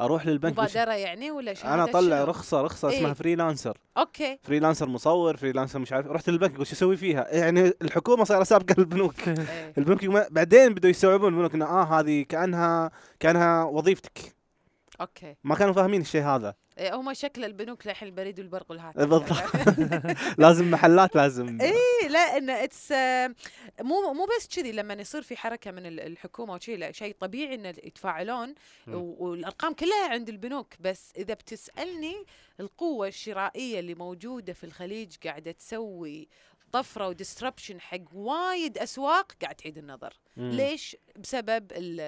أروح 0.00 0.26
للبنك 0.26 0.58
وش- 0.58 0.70
مبادرة 0.76 0.92
يعني 0.92 1.30
ولا 1.30 1.54
شهادة؟ 1.54 1.74
أنا 1.74 1.84
أطلع 1.84 2.16
شنو؟ 2.16 2.24
رخصة 2.30 2.62
رخصة 2.62 2.88
اسمها 2.88 3.06
إيه. 3.06 3.12
freelancer 3.12 3.78
أوكي. 3.96 4.38
freelancer 4.42 4.88
مصور 4.88 5.36
freelancer 5.36 5.78
مش 5.78 5.92
عارف. 5.92 6.06
رحت 6.06 6.30
للبنك 6.30 6.56
قلت 6.58 6.66
شو 6.66 6.72
أسوي 6.72 6.96
فيها؟ 6.96 7.28
يعني 7.34 7.72
الحكومة 7.82 8.24
صايرة 8.24 8.44
سابقة 8.44 8.74
البنوك 8.82 9.28
إيه. 9.28 9.72
البنك 9.78 10.02
يقوم- 10.02 10.24
بعدين 10.30 10.74
بدوا 10.74 10.90
يستوعبون 10.90 11.32
البنوك 11.34 11.54
إنه 11.54 11.64
آه 11.64 12.00
هذه 12.00 12.22
كأنها 12.22 12.90
كأنها 13.20 13.64
وظيفتك. 13.64 14.18
أوكي. 15.00 15.36
ما 15.44 15.54
كانوا 15.54 15.72
فاهمين 15.72 16.00
الشيء 16.00 16.22
هذا. 16.22 16.48
إيه 16.48 16.63
هم 16.80 17.14
شكل 17.14 17.44
البنوك 17.44 17.86
للحين 17.86 18.08
البريد 18.08 18.38
والبرق 18.38 18.66
والهاتف. 18.70 18.96
بالضبط. 18.98 19.28
لازم 20.38 20.70
محلات 20.70 21.16
لازم. 21.16 21.58
اي 21.60 22.08
لا 22.08 22.36
إن 22.36 22.50
it's 22.50 22.92
مو 23.80 24.12
مو 24.12 24.26
بس 24.38 24.48
كذي 24.56 24.72
لما 24.72 24.94
يصير 24.94 25.22
في 25.22 25.36
حركة 25.36 25.70
من 25.70 25.86
ال- 25.86 26.00
الحكومة 26.00 26.54
وشي 26.54 26.76
لا 26.76 26.92
شيء 26.92 27.16
طبيعي 27.20 27.54
إن 27.54 27.66
يتفاعلون 27.66 28.54
والأرقام 28.88 29.72
كلها 29.72 30.08
عند 30.10 30.28
البنوك. 30.28 30.74
بس 30.80 31.12
إذا 31.16 31.34
بتسألني 31.34 32.14
القوة 32.60 33.08
الشرائية 33.08 33.80
اللي 33.80 33.94
موجودة 33.94 34.52
في 34.52 34.64
الخليج 34.64 35.16
قاعدة 35.24 35.52
تسوي 35.52 36.28
طفرة 36.74 37.08
و 37.08 37.14
disruption 37.14 37.80
حق 37.80 37.98
وايد 38.12 38.78
أسواق 38.78 39.32
قاعد 39.42 39.54
تعيد 39.54 39.78
النظر. 39.78 40.12
مم. 40.36 40.50
ليش؟ 40.50 40.96
بسبب 41.16 41.72
ال- 41.72 42.00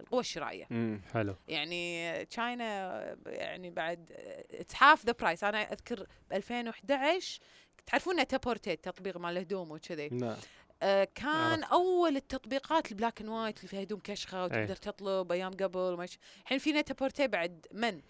القوة 0.00 0.20
الشرائية. 0.20 0.66
مم. 0.70 1.00
حلو. 1.12 1.34
يعني 1.48 2.24
تشاينا 2.24 3.16
يعني 3.26 3.70
بعد 3.70 4.12
اتس 4.50 4.74
هاف 4.82 5.06
ذا 5.06 5.12
برايس 5.12 5.44
أنا 5.44 5.72
أذكر 5.72 6.06
ب 6.30 6.32
2011 6.32 7.40
تعرفون 7.86 8.26
تابورتيت 8.26 8.84
تطبيق 8.84 9.16
مال 9.16 9.32
الهدوم 9.32 9.70
وكذي. 9.70 10.08
لا 10.08 10.36
آه 10.82 11.08
كان 11.14 11.28
عرفت. 11.62 11.72
أول 11.72 12.16
التطبيقات 12.16 12.90
البلاك 12.90 13.20
اند 13.20 13.30
وايت 13.30 13.56
اللي 13.58 13.68
فيها 13.68 13.82
هدوم 13.82 14.00
كشخة 14.00 14.44
وتقدر 14.44 14.60
أي. 14.70 14.74
تطلب 14.74 15.32
أيام 15.32 15.52
قبل 15.52 16.06
الحين 16.42 16.58
في 16.58 16.72
نتابورتي 16.72 17.26
بعد 17.26 17.66
من. 17.72 18.00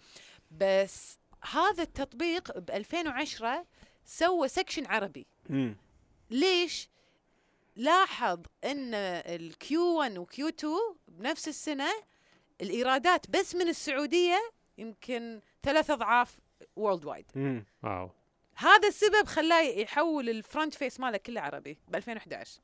بس 0.51 1.19
هذا 1.51 1.83
التطبيق 1.83 2.57
ب 2.59 2.71
2010 2.71 3.65
سوى 4.05 4.47
سكشن 4.47 4.85
عربي. 4.85 5.27
مم. 5.49 5.75
ليش؟ 6.31 6.89
لاحظ 7.75 8.39
إن 8.63 8.93
ال 8.93 9.45
Q 9.45 9.97
1 9.97 10.17
و 10.17 10.32
Q 10.32 10.47
2 10.47 10.73
بنفس 11.07 11.47
السنة 11.47 11.89
الإيرادات 12.61 13.29
بس 13.29 13.55
من 13.55 13.67
السعودية 13.69 14.51
يمكن 14.77 15.39
ثلاث 15.63 15.91
أضعاف 15.91 16.39
worldwide. 16.75 17.25
واو 17.83 18.11
هذا 18.55 18.87
السبب 18.87 19.25
خلاه 19.25 19.61
يحول 19.61 20.29
ال 20.29 20.36
front 20.36 20.73
face 20.73 20.99
ماله 20.99 21.17
كله 21.17 21.41
عربي 21.41 21.77
ب 21.87 21.95
2011 21.95 22.59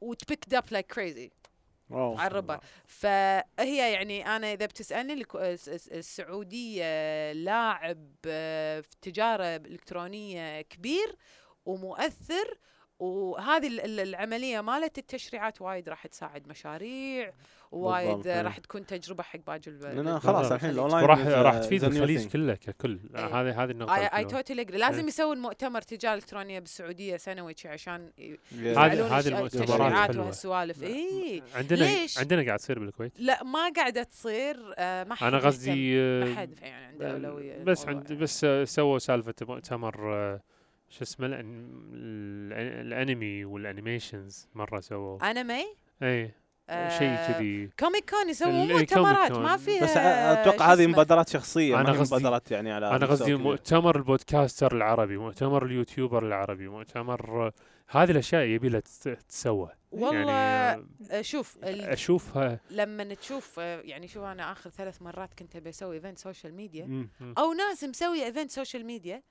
و 0.00 0.06
it 0.06 0.18
picked 0.18 0.54
up 0.54 0.64
like 0.70 0.86
crazy 0.86 1.30
الربع 2.26 2.60
فهي 2.86 3.92
يعني 3.92 4.36
أنا 4.36 4.52
إذا 4.52 4.66
بتسألني 4.66 5.24
السعودية 5.92 7.32
لاعب 7.32 8.08
آه، 8.26 8.80
في 8.80 8.88
التجاره 8.94 9.56
الالكترونيه 9.56 10.60
كبير 10.60 11.16
ومؤثر 11.64 12.58
وهذه 12.98 13.66
ال- 13.66 13.80
ال- 13.80 14.00
العملية 14.00 14.60
مالت 14.60 14.98
التشريعات 14.98 15.62
وايد 15.62 15.88
راح 15.88 16.06
تساعد 16.06 16.48
مشاريع 16.48 17.32
وايد 17.72 18.26
آه، 18.26 18.34
إيه. 18.36 18.42
راح 18.42 18.58
تكون 18.58 18.86
تجربة 18.86 19.22
حق 19.22 19.38
باقي 19.46 19.60
الب- 19.66 19.82
لأن 19.84 20.18
خلاص. 20.20 20.52
الحين. 20.52 20.70
ال 20.70 20.75
online 20.75 21.04
a- 21.06 21.28
راح 21.28 21.58
تفيد 21.58 21.84
الخليج. 21.84 22.28
كله 22.28 22.54
ككل 22.54 22.98
إيه. 23.16 23.26
هذه 23.26 23.62
هذه 23.64 23.70
النقطة 23.70 23.94
اي. 24.16 24.24
totally 24.24 24.62
agree 24.62 24.78
لازم 24.78 25.00
إيه. 25.00 25.06
يسوون 25.06 25.38
مؤتمر 25.38 25.82
تجاره 25.82 26.14
الكترونيه 26.14 26.58
بالسعودية 26.60 27.16
سنوي 27.16 27.54
عشان. 27.64 28.10
هذه- 28.52 29.18
هذه 29.18 29.28
المؤتمرات. 29.28 30.16
وهالسوالف 30.16 30.82
اي 30.82 31.42
عندنا 31.54 31.78
ليش؟ 31.84 32.18
عندنا 32.18 32.46
قاعد 32.46 32.58
تصير 32.58 32.78
بالكويت 32.78 33.12
لا 33.20 33.44
ما 33.44 33.68
قاعدة 33.76 34.02
تصير 34.02 34.74
آه، 34.78 35.04
ما 35.04 35.14
حد 35.14 35.26
أنا. 35.34 35.38
قصدي 35.46 36.00
آه، 36.00 36.24
ما 36.24 36.34
حد 36.36 36.58
يعني 36.62 36.86
عنده 36.86 37.12
أولوية 37.12 37.62
بس 37.64 37.86
عند. 37.86 38.12
بس 38.12 38.44
آه، 38.44 38.64
سووا 38.64 38.98
سالفة 38.98 39.34
مؤتمر 39.42 40.14
آه، 40.14 40.40
شو 40.92 41.02
اسمه 41.04 41.26
الأن- 41.28 42.52
الأنمي 42.52 43.44
وال 43.44 43.61
animations 43.61 44.48
مرة 44.54 44.80
سووا 44.80 45.30
أنمي 45.30 45.64
اي 46.02 46.34
آه، 46.70 46.98
شيء 46.98 47.16
كذي 47.16 47.70
Comic 47.80 48.10
Con 48.10 48.28
يسوون 48.28 48.72
مؤتمرات 48.72 49.32
ما. 49.32 49.56
فيها 49.56 49.84
بس 49.84 49.96
أتوقع 49.96 50.72
هذه. 50.72 50.86
مبادرات 50.86 51.28
شخصية 51.28 51.80
هي 51.80 51.84
قصدي- 51.84 52.16
مبادرات 52.16 52.50
يعني 52.50 52.72
على 52.72 52.90
أنا 52.90 53.06
قصدي 53.06 53.24
كبير. 53.24 53.38
مؤتمر 53.38 53.96
ال 53.96 54.04
podcaster 54.04 54.76
العربي 54.76 55.16
مؤتمر 55.16 55.66
ال 55.66 55.73
YouTuber 55.73 56.26
العربي 56.26 56.68
مؤتمر 56.68 57.46
آه، 57.46 57.52
هذه 57.88 58.10
الأشياء 58.10 58.42
يبي 58.42 58.68
لها 58.68 58.80
تس- 58.80 58.98
تتسوى 58.98 59.68
والله 59.90 60.30
يعني 60.32 60.86
آه، 61.10 61.22
شوف 61.22 61.58
آه، 61.64 61.92
أشوفها 61.92 62.60
لما 62.70 63.14
تشوف 63.14 63.58
آه، 63.58 63.80
يعني 63.80 64.08
شوف 64.08 64.22
أنا 64.24 64.52
آخر 64.52 64.70
ثلاث 64.70 65.02
مرات 65.02 65.34
كنت 65.38 65.56
بسوي 65.56 65.96
event 65.96 66.18
social 66.18 66.54
media. 66.54 67.08
أو 67.38 67.52
ناس 67.52 67.84
مسوية 67.84 68.24
event 68.24 68.50
social 68.50 68.86
media 68.86 69.22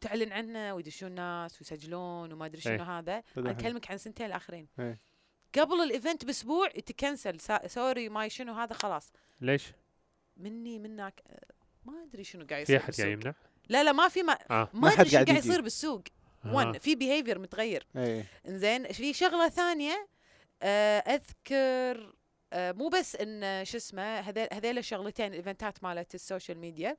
تعلن 0.00 0.32
عنه 0.32 0.74
ويدشون 0.74 1.12
ناس 1.12 1.58
ويسجلون 1.60 2.32
وما 2.32 2.46
أدري 2.46 2.60
شنو 2.60 2.72
إيه. 2.74 2.98
هذا 2.98 3.22
حلو. 3.34 3.44
أنا 3.44 3.50
أكلمك 3.50 3.90
عن 3.90 3.98
سنتين 3.98 4.26
الآخرين 4.26 4.68
إيه. 4.78 5.00
قبل 5.58 5.80
ال 5.82 5.89
event 5.89 6.24
بأسبوع 6.24 6.68
يت 6.76 6.92
cancel 6.92 7.40
سا- 7.40 7.66
sorry 7.68 8.08
ماي 8.08 8.30
شنو 8.30 8.52
هذا 8.54 8.74
خلاص 8.74 9.12
ليش؟ 9.40 9.64
مني 10.36 10.78
منك 10.78 11.20
آه، 11.26 11.40
ما 11.84 12.02
أدري 12.04 12.24
شنو 12.24 12.46
قاعد 12.50 12.66
في 12.66 12.72
يصير 12.74 12.84
أحد 12.84 12.94
قاعد. 12.94 13.10
يمنع؟ 13.10 13.34
لا 13.68 13.84
لا 13.84 13.92
ما 13.92 14.08
في 14.08 14.22
ما, 14.22 14.38
آه 14.50 14.68
ما 14.72 14.88
أدري 14.92 15.08
شو 15.10 15.14
قاعد. 15.16 15.28
يصير 15.28 15.60
بالسوق 15.60 16.02
آه. 16.44 16.54
ون 16.54 16.78
في 16.78 16.94
behavior 16.94 17.38
متغير 17.38 17.86
إيه 17.96 18.24
إنزين 18.48 18.92
في 18.92 19.12
شغلة 19.12 19.48
ثانية 19.48 20.08
آه، 20.62 20.98
أذكر 20.98 22.14
آه، 22.52 22.72
مو 22.72 22.88
بس 22.88 23.16
إن 23.16 23.64
شو 23.64 23.76
اسمه 23.76 24.18
هذيل 24.20 24.48
هذيل 24.52 24.78
الشغلتين 24.78 25.26
الإيفنتات 25.26 25.82
مالت 25.82 26.14
ال 26.14 26.20
social 26.20 26.58
media 26.58 26.96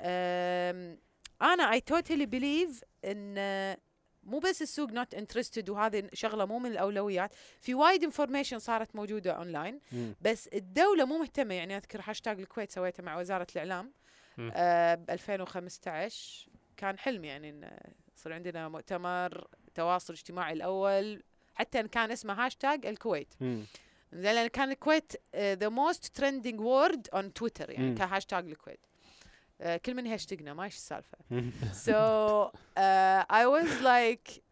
آم، 0.00 0.98
أنا 1.42 1.72
I 1.72 1.80
totally 1.80 2.26
believe 2.26 2.84
إن 3.04 3.76
مو 4.22 4.38
بس 4.38 4.62
السوق 4.62 4.90
not 4.90 5.14
interested 5.14 5.70
وهذه 5.70 6.08
شغلة 6.12 6.44
مو 6.44 6.58
من 6.58 6.70
الأولويات 6.70 7.34
في 7.60 7.74
وايد 7.74 8.04
information 8.04 8.58
صارت 8.58 8.96
موجودة 8.96 9.32
اونلاين. 9.32 9.80
بس 10.20 10.48
الدولة 10.48 11.04
مو 11.04 11.18
مهتمة 11.18 11.54
يعني 11.54 11.76
أذكر 11.76 12.00
هاشتاج 12.04 12.40
الكويت 12.40 12.70
سويته 12.70 13.02
مع 13.02 13.18
وزارة 13.18 13.46
الإعلام. 13.52 13.92
آه 14.52 14.94
ب 14.94 15.10
2015 15.10 16.48
كان 16.76 16.98
حلم 16.98 17.24
يعني 17.24 17.50
إن 17.50 17.70
يصير 18.16 18.32
عندنا 18.32 18.68
مؤتمر 18.68 19.48
تواصل 19.74 20.12
اجتماعي 20.12 20.52
الأول 20.52 21.22
حتى 21.54 21.80
إن 21.80 21.86
كان 21.86 22.10
اسمه 22.10 22.46
هاشتاج 22.46 22.86
الكويت. 22.86 23.34
زين 24.12 24.34
لأن 24.34 24.46
كان 24.46 24.70
الكويت 24.70 25.12
the 25.36 25.68
most 25.68 26.16
trending 26.16 26.60
word 26.60 27.08
on 27.14 27.32
Twitter 27.32 27.70
يعني. 27.70 27.94
كهاشتاج 27.94 28.48
الكويت 28.48 28.80
كل 29.84 29.94
من 29.94 30.06
hashtagنا 30.06 30.54
ما 30.54 30.64
إيش 30.64 30.74
السالفة. 30.76 31.18
Uh, 32.76 33.22
I 33.30 33.46
was 33.46 33.70
like 33.82 34.42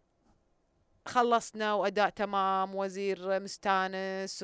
خلصنا 1.07 1.75
وأداء 1.75 2.09
تمام 2.09 2.75
وزير 2.75 3.41
مستانس 3.41 4.43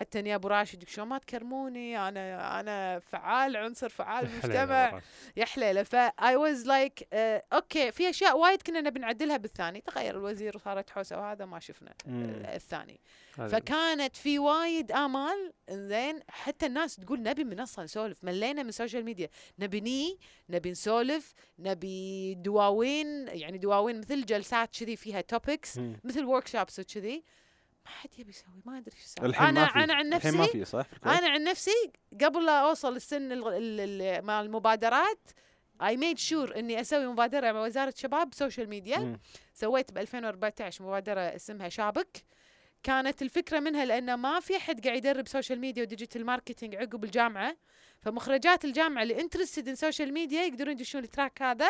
وحتى 0.00 0.20
يا 0.20 0.34
أبو 0.34 0.48
راشد 0.48 0.88
شلون 0.88 1.08
ما 1.08 1.18
تكرموني 1.18 2.08
أنا 2.08 2.60
أنا 2.60 2.98
فعال 2.98 3.56
عنصر 3.56 3.88
فعال 3.88 4.26
بالمجتمع 4.26 5.00
يا 5.36 5.44
حليله 5.44 5.82
ف 5.82 5.96
I 6.20 6.34
was 6.36 6.64
like 6.66 7.02
uh, 7.02 7.44
okay 7.52 7.92
في 7.92 8.10
أشياء 8.10 8.38
وايد 8.38 8.62
كنا 8.62 8.80
نبي 8.80 9.00
نعدلها 9.00 9.36
بالثاني. 9.36 9.80
تغير 9.80 10.18
الوزير 10.18 10.56
وصارت 10.56 10.90
حوسة 10.90 11.18
وهذا 11.18 11.44
ما 11.44 11.60
شفنا. 11.60 11.94
آه، 12.08 12.56
الثاني. 12.56 13.00
فكانت 13.30 14.16
في 14.16 14.38
وايد 14.38 14.92
آمال 14.92 15.52
إنزين 15.70 16.20
حتى 16.28 16.66
الناس 16.66 16.96
تقول 16.96 17.22
نبي 17.22 17.44
منصه 17.44 17.82
نسولف. 17.82 18.24
ملينا 18.24 18.62
من 18.62 18.68
ال 18.68 18.73
social 18.73 19.04
media 19.04 19.28
نبي 19.58 19.80
ني 19.80 20.18
نبي 20.48 20.70
نسولف 20.70 21.34
نبي 21.58 22.34
دواوين 22.34 23.28
يعني 23.28 23.58
دواوين 23.58 23.98
مثل 23.98 24.26
جلسات 24.26 24.76
كذي 24.78 24.96
فيها 24.96 25.20
topics. 25.20 25.78
مثل 26.04 26.24
workshops 26.24 26.78
وكذي. 26.78 27.24
ما 27.90 27.96
حد 27.96 28.18
يبي 28.18 28.30
يسوي 28.30 28.62
ما 28.64 28.78
أدري 28.78 28.96
إيش. 28.96 29.24
الحين 29.24 29.46
أنا 29.48 29.60
أنا 29.64 29.94
عن 29.94 30.12
الحين 30.12 30.32
ما 30.34 30.44
نفسي 30.44 30.58
في 30.58 30.64
صح؟ 30.64 30.86
أنا 31.06 31.28
عن 31.30 31.44
نفسي 31.44 31.90
قبل 32.24 32.46
لا 32.46 32.60
أوصل 32.60 32.96
السن 32.96 33.32
ال- 33.32 33.48
ال- 33.48 33.80
ال- 34.02 34.24
مال 34.24 34.44
المبادرات 34.46 35.30
I 35.82 35.96
made 35.96 36.18
sure 36.18 36.58
إني 36.58 36.80
أسوي 36.80 37.06
مبادرة 37.06 37.52
مع 37.52 37.60
وزارة 37.62 37.88
الشباب 37.88 38.34
social 38.34 38.68
media 38.68 38.98
مم. 38.98 39.20
سويت 39.54 39.92
ب 39.92 39.98
2014 39.98 40.84
مبادرة 40.84 41.20
اسمها 41.20 41.68
شابك 41.68 42.24
كانت 42.82 43.22
الفكرة 43.22 43.60
منها 43.60 43.84
لأنه 43.84 44.16
ما 44.16 44.40
في 44.40 44.56
أحد 44.56 44.86
قاعد 44.86 44.96
يدرب 44.98 45.28
social 45.28 45.60
media 45.60 45.82
و 45.82 45.88
digital 45.88 46.26
marketing 46.26 46.76
عقب 46.76 47.04
الجامعة 47.04 47.56
فمخرجات 48.02 48.64
الجامعة 48.64 49.02
اللي 49.02 49.20
interested 49.20 49.68
in 49.68 49.74
social 49.74 50.12
media 50.12 50.42
يقدرون 50.42 50.72
يدشون 50.72 51.04
ال 51.04 51.10
track 51.10 51.42
هذا 51.42 51.68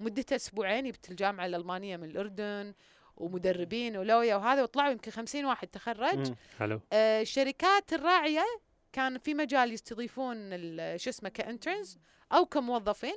مدته 0.00 0.36
أسبوعين 0.36 0.86
يبت 0.86 1.10
الجامعة 1.10 1.46
الألمانية 1.46 1.96
من 1.96 2.04
الأردن 2.04 2.74
ومدربين 3.16 3.96
ولويا 3.96 4.36
وهذا 4.36 4.62
وطلعوا 4.62 4.90
يمكن 4.92 5.10
50 5.10 5.44
واحد 5.44 5.68
تخرج. 5.68 6.32
حلو 6.58 6.80
آه، 6.92 7.20
الشركات 7.22 7.92
الراعية 7.92 8.44
كان 8.92 9.18
في 9.18 9.34
مجال 9.34 9.72
يستضيفون 9.72 10.36
ال- 10.38 11.00
شو 11.00 11.10
اسمه 11.10 11.28
ك 11.28 11.37
interns 11.37 11.98
أو 12.32 12.46
كموظفين. 12.46 13.16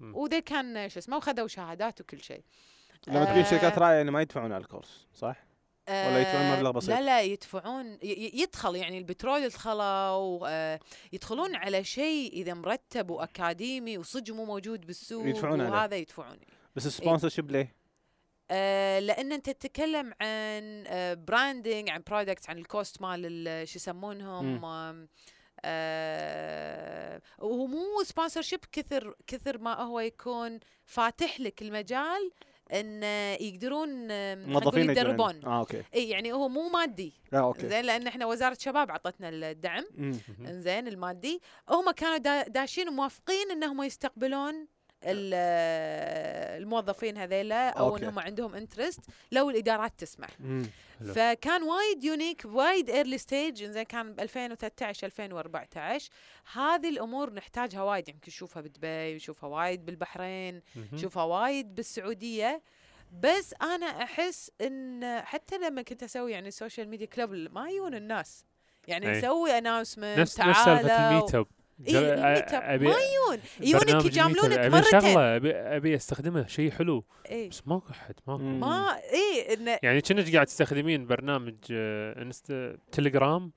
وذي 0.00 0.40
كان 0.40 0.88
شو 0.88 0.98
اسمه 0.98 1.16
وخذوا 1.16 1.46
شهادات 1.48 2.00
وكل 2.00 2.20
شيء 2.20 2.42
لما 3.08 3.24
تقول 3.24 3.46
شركات 3.46 3.72
آه، 3.72 3.78
راعية 3.78 3.96
يعني 3.96 4.10
ما 4.10 4.22
يدفعون 4.22 4.52
على 4.52 4.62
الكورس 4.62 5.06
صح؟ 5.14 5.44
ولا 5.88 6.18
يدفعون 6.20 6.42
آه، 6.42 6.56
مبلغ 6.56 6.70
بسيط؟ 6.70 6.90
لا 6.90 7.00
لا 7.00 7.22
يدفعون 7.22 7.98
يدخل 8.02 8.76
يعني 8.76 8.98
البترول 8.98 9.42
يدخلوا 9.44 10.40
آه، 10.48 10.80
يدخلون 11.12 11.54
على 11.56 11.84
شيء 11.84 12.32
إذا 12.32 12.54
مرتب 12.54 13.10
وأكاديمي 13.10 13.98
وصدق 13.98 14.34
مو 14.34 14.44
موجود 14.44 14.86
بالسوق 14.86 15.26
يدفعون. 15.26 15.60
وهذا 15.60 15.96
يدفعون 15.96 16.36
بس 16.76 16.86
ال 16.86 17.28
sponsorship 17.28 17.50
ليه؟ 17.50 17.74
آه 18.50 18.98
لأن 18.98 19.32
أنت 19.32 19.50
تتكلم 19.50 20.06
عن 20.20 20.84
آه 20.86 21.14
branding 21.14 21.90
عن 21.90 22.02
products 22.10 22.50
عن 22.50 22.58
ال 22.58 22.67
cost 22.67 23.02
مال 23.02 23.20
ال- 23.26 23.68
شو 23.68 23.76
يسمونهم 23.76 24.64
آه 25.64 27.20
وهو 27.38 27.66
مو 27.66 28.02
sponsorship 28.04 28.60
كثر 28.72 29.14
كثر 29.26 29.58
ما 29.58 29.74
هو 29.82 30.00
يكون 30.00 30.60
فاتح 30.86 31.40
لك 31.40 31.62
المجال 31.62 32.30
إن 32.72 33.02
يقدرون 33.40 33.88
موظفين 34.48 34.90
يدربون. 34.90 35.40
آه 35.46 35.58
okay. 35.58 35.82
إي 35.94 36.08
يعني 36.08 36.32
هو 36.32 36.48
مو 36.48 36.68
مادي. 36.68 37.12
آه 37.32 37.36
okay. 37.36 37.68
زين 37.68 37.84
لأن 37.84 38.06
إحنا 38.06 38.26
وزارة 38.26 38.56
شباب 38.60 38.90
عطتنا 38.90 39.28
الدعم. 39.28 39.84
إنزين 40.40 40.88
المادي. 40.88 41.40
هم 41.68 41.90
كانوا 41.90 42.16
دا 42.16 42.42
داشين 42.42 42.88
وموافقين 42.88 43.50
إنهم 43.50 43.82
يستقبلون 43.82 44.66
الموظفين 45.06 47.16
هذيلا 47.16 47.68
أو 47.68 47.88
okay. 47.88 48.02
إنهم 48.02 48.18
عندهم 48.18 48.54
interest 48.54 49.00
لو 49.32 49.50
الإدارات 49.50 49.92
تسمح 49.98 50.28
مم. 50.40 50.66
فكان 51.14 51.62
وايد 51.62 52.04
unique 52.04 52.42
وايد 52.44 52.90
early 52.90 53.18
stage 53.18 53.62
إنزين 53.62 53.82
كان 53.82 54.12
ب 54.12 54.20
2013 54.20 55.06
2014 55.06 56.10
هذه 56.52 56.88
الأمور 56.88 57.32
نحتاجها 57.32 57.82
وايد 57.82 58.08
يمكن 58.08 58.28
نشوفها 58.28 58.62
بدبي 58.62 59.14
نشوفها 59.14 59.48
وايد 59.48 59.84
بالبحرين. 59.84 60.62
نشوفها 60.92 61.22
وايد 61.22 61.74
بالسعودية 61.74 62.62
بس 63.20 63.54
أنا 63.62 63.86
أحس 63.86 64.50
إن 64.60 65.20
حتى 65.24 65.58
لما 65.58 65.82
كنت 65.82 66.02
أسوي 66.02 66.32
يعني 66.32 66.48
ال 66.48 66.54
social 66.54 66.88
media 66.88 67.06
club 67.06 67.30
ما 67.30 67.70
يجون 67.70 67.94
الناس 67.94 68.44
يعني 68.88 69.10
أي. 69.10 69.18
نسوي 69.18 69.58
announcement 69.58 70.18
نفس 70.18 70.40
نفس 70.40 70.64
سالفة 70.64 71.10
ال 71.10 71.15
meet 71.15 71.34
up 71.34 71.46
إيه، 71.88 72.12
اب 72.14 72.44
أبي 72.52 72.86
ما 72.86 72.94
يجون 72.94 73.40
يجونك 73.60 73.84
برنامج 73.84 74.06
يجاملونك 74.06 74.52
اب، 74.52 74.58
أبي 74.58 74.68
مرتين 74.76 75.00
شغلة 75.00 75.36
ابي 75.36 75.52
أبي 75.54 75.96
أستخدمه 75.96 76.46
شيء 76.46 76.70
حلو 76.70 77.04
إيه. 77.30 77.48
بس 77.50 77.62
ماكو 77.68 77.90
احد 77.90 78.14
ماكو. 78.26 78.42
ما 78.42 78.90
اي 78.96 79.54
انه 79.54 79.78
يعني 79.82 80.00
كأنك 80.00 80.32
قاعد 80.34 80.46
تستخدمين 80.46 81.06
برنامج 81.06 81.54
آه، 81.72 82.22
انست 82.22 82.76
تليجرام 82.92 83.52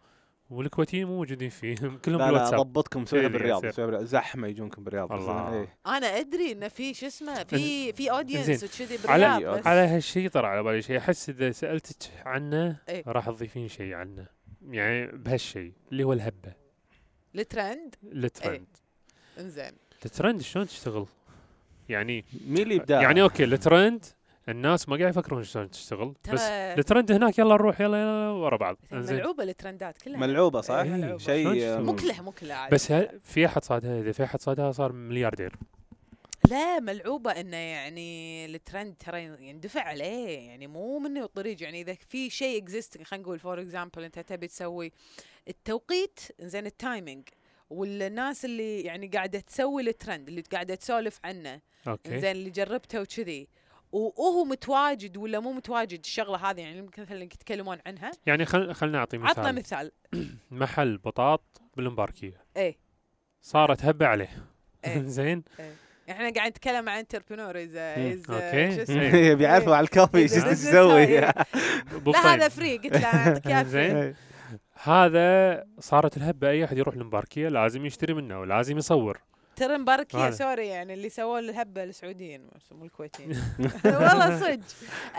والكويتيين 0.50 1.08
مو 1.08 1.16
موجودين 1.16 1.50
فيه 1.50 1.76
كلهم 2.06 2.20
لا 2.22 2.32
لا 2.32 2.50
ضبطكم 2.50 3.06
سويها 3.06 3.28
اللي 3.28 3.38
بالرياض 3.38 3.58
يصير. 3.58 3.72
سويها 3.72 3.86
بالرياض 3.88 4.06
زحمة 4.06 4.48
يجونكم 4.48 4.84
بالرياض 4.84 5.12
الله. 5.12 5.50
أنا- 5.50 5.54
إيه. 5.54 5.78
أنا 5.98 6.08
أدري 6.20 6.52
انه 6.52 6.68
في 6.68 6.94
شو 6.94 7.06
اسمه 7.08 7.44
في 7.44 7.94
في 7.94 8.12
audience. 8.12 8.64
وكذي 8.64 8.98
على 9.08 9.28
بالرياض 9.34 9.60
بس 9.60 9.68
على 9.68 9.80
هالشيء 9.80 10.30
طلع 10.30 10.48
على 10.48 10.64
بالي 10.64 10.82
شيء 10.82 10.98
أحس 10.98 11.30
إذا 11.30 11.52
سألتك 11.52 12.12
عنه 12.26 12.80
إيه. 12.90 13.04
راح 13.08 13.30
تضيفين 13.30 13.68
شيء 13.68 13.94
عنه 13.94 14.28
يعني 14.70 15.08
بهالشيء 15.08 15.74
اللي 15.92 16.04
هو 16.04 16.14
الهبة 16.14 16.67
ال 17.40 17.48
trend؟ 17.48 17.96
ال 18.04 18.13
trend. 18.13 18.68
إنزين. 19.40 19.72
الترند 20.06 20.42
شلون 20.42 20.68
تشتغل؟ 20.68 21.06
يعني 21.90 22.26
مين 22.48 22.64
اللي 22.64 22.76
يبدا 22.76 23.02
يعني 23.02 23.22
okay 23.22 23.44
ال 23.44 23.54
trend 23.54 24.06
الناس 24.50 24.90
ما 24.90 24.98
قاعد 24.98 25.10
يفكرون 25.10 25.44
شلون 25.44 25.70
تشتغل 25.70 26.14
بس 26.34 26.42
الترند 26.42 27.12
هناك 27.12 27.40
يلا 27.40 27.54
نروح 27.54 27.82
يلا 27.82 28.02
يلا 28.02 28.30
ورا 28.30 28.58
بعض. 28.58 28.78
إنزين 28.94 29.18
ملعوبة 29.18 29.44
ال 29.44 29.52
trendات 29.52 30.02
كلها. 30.02 30.20
ملعوبة 30.20 30.62
صح؟ 30.62 30.76
إيه،. 30.76 31.18
شيء 31.18 31.80
مو 32.22 32.32
كلها 32.32 32.56
عادي. 32.56 32.76
بس 32.76 32.92
هل 32.92 33.20
في 33.24 33.46
أحد 33.46 33.64
صادها؟ 33.64 34.00
إذا 34.00 34.12
في 34.12 34.24
أحد 34.24 34.42
صادها 34.42 34.72
صار 34.72 34.92
ملياردير. 34.92 35.56
لا 36.50 36.80
ملعوبة 36.80 37.32
إنه 37.32 37.58
يعني 37.58 38.46
الترند 38.46 38.96
ترى 38.96 39.24
يندفع 39.24 39.82
عليه 39.82 40.38
يعني 40.48 40.68
مو 40.68 41.00
منه 41.00 41.24
الطريق 41.24 41.64
يعني 41.64 41.82
إذا 41.82 41.94
في 41.94 42.30
شيء 42.30 42.64
existing 42.64 43.06
خلينا 43.06 43.24
نقول 43.24 43.40
for 43.40 43.62
example 43.62 44.04
أنت 44.04 44.20
تبي 44.20 44.48
تسوي 44.48 44.92
التوقيت 45.48 46.20
زين 46.40 46.66
ال 46.66 46.75
timing 46.75 47.30
والناس 47.70 48.46
اللي 48.46 48.82
يعني 48.82 49.08
قاعدة 49.08 49.40
تسوي 49.40 49.82
الترند 49.82 50.28
اللي 50.28 50.42
قاعدة 50.42 50.76
تسولف 50.76 51.20
عنه 51.24 51.62
okay. 51.88 52.20
زين 52.20 52.32
اللي 52.32 52.50
جربته 52.50 53.02
وكذي 53.02 53.48
وهو 53.92 54.44
متواجد 54.44 55.18
ولا 55.18 55.40
مو 55.40 55.52
متواجد 55.52 56.00
الشغلة 56.00 56.50
هذه 56.50 56.62
يعني 56.62 56.82
مثلا 56.98 57.24
يتكلمون 57.24 57.78
عنها. 57.86 58.12
يعني 58.26 58.46
خل 58.46 58.74
خلينا 58.74 58.98
نعطي 58.98 59.18
عطنا 59.18 59.52
مثال. 59.52 59.92
مثال 60.14 60.38
محل 60.62 60.98
بطاط 60.98 61.62
بالمباركية. 61.78 62.46
إيه. 62.58 62.78
صارت 63.42 63.86
هبة 63.86 64.08
عليه. 64.08 64.48
إيه. 64.86 65.04
زين؟ 65.18 65.44
إحنا 66.10 66.30
قاعد 66.30 66.50
نتكلم 66.52 66.90
عن 66.90 66.98
entrepreneur 66.98 67.54
اسمه 67.58 68.40
إيه. 68.40 69.34
بيعرفوا 69.40 69.76
على 69.76 69.84
الكافي 69.84 70.26
إذا 70.26 70.50
إيش 70.50 70.66
إيه. 70.68 71.20
لا. 72.06 72.34
هذا 72.34 72.48
free 72.50 72.78
قلت 72.78 72.94
له 72.94 73.06
أعطيك 73.06 73.48
إياه 73.48 73.64
زين. 73.64 74.16
هذا 74.84 75.64
صارت 75.80 76.18
الهبة 76.18 76.50
أي 76.50 76.66
أحد 76.66 76.78
يروح 76.78 76.96
المباركيه 76.96 77.48
لازم 77.48 77.86
يشتري 77.86 78.14
منه 78.14 78.40
ولازم 78.40 78.78
يصور 78.78 79.20
ترى 79.56 79.78
مباركية 79.78 80.28
هذا. 80.28 80.36
sorry 80.36 80.68
يعني 80.68 80.94
اللي 80.94 81.10
سووا 81.10 81.40
الهبه 81.40 81.84
السعوديين 81.84 82.50
مو 82.72 82.86
الكويتيين 82.86 83.42
والله 83.86 84.40
صدق 84.40 84.60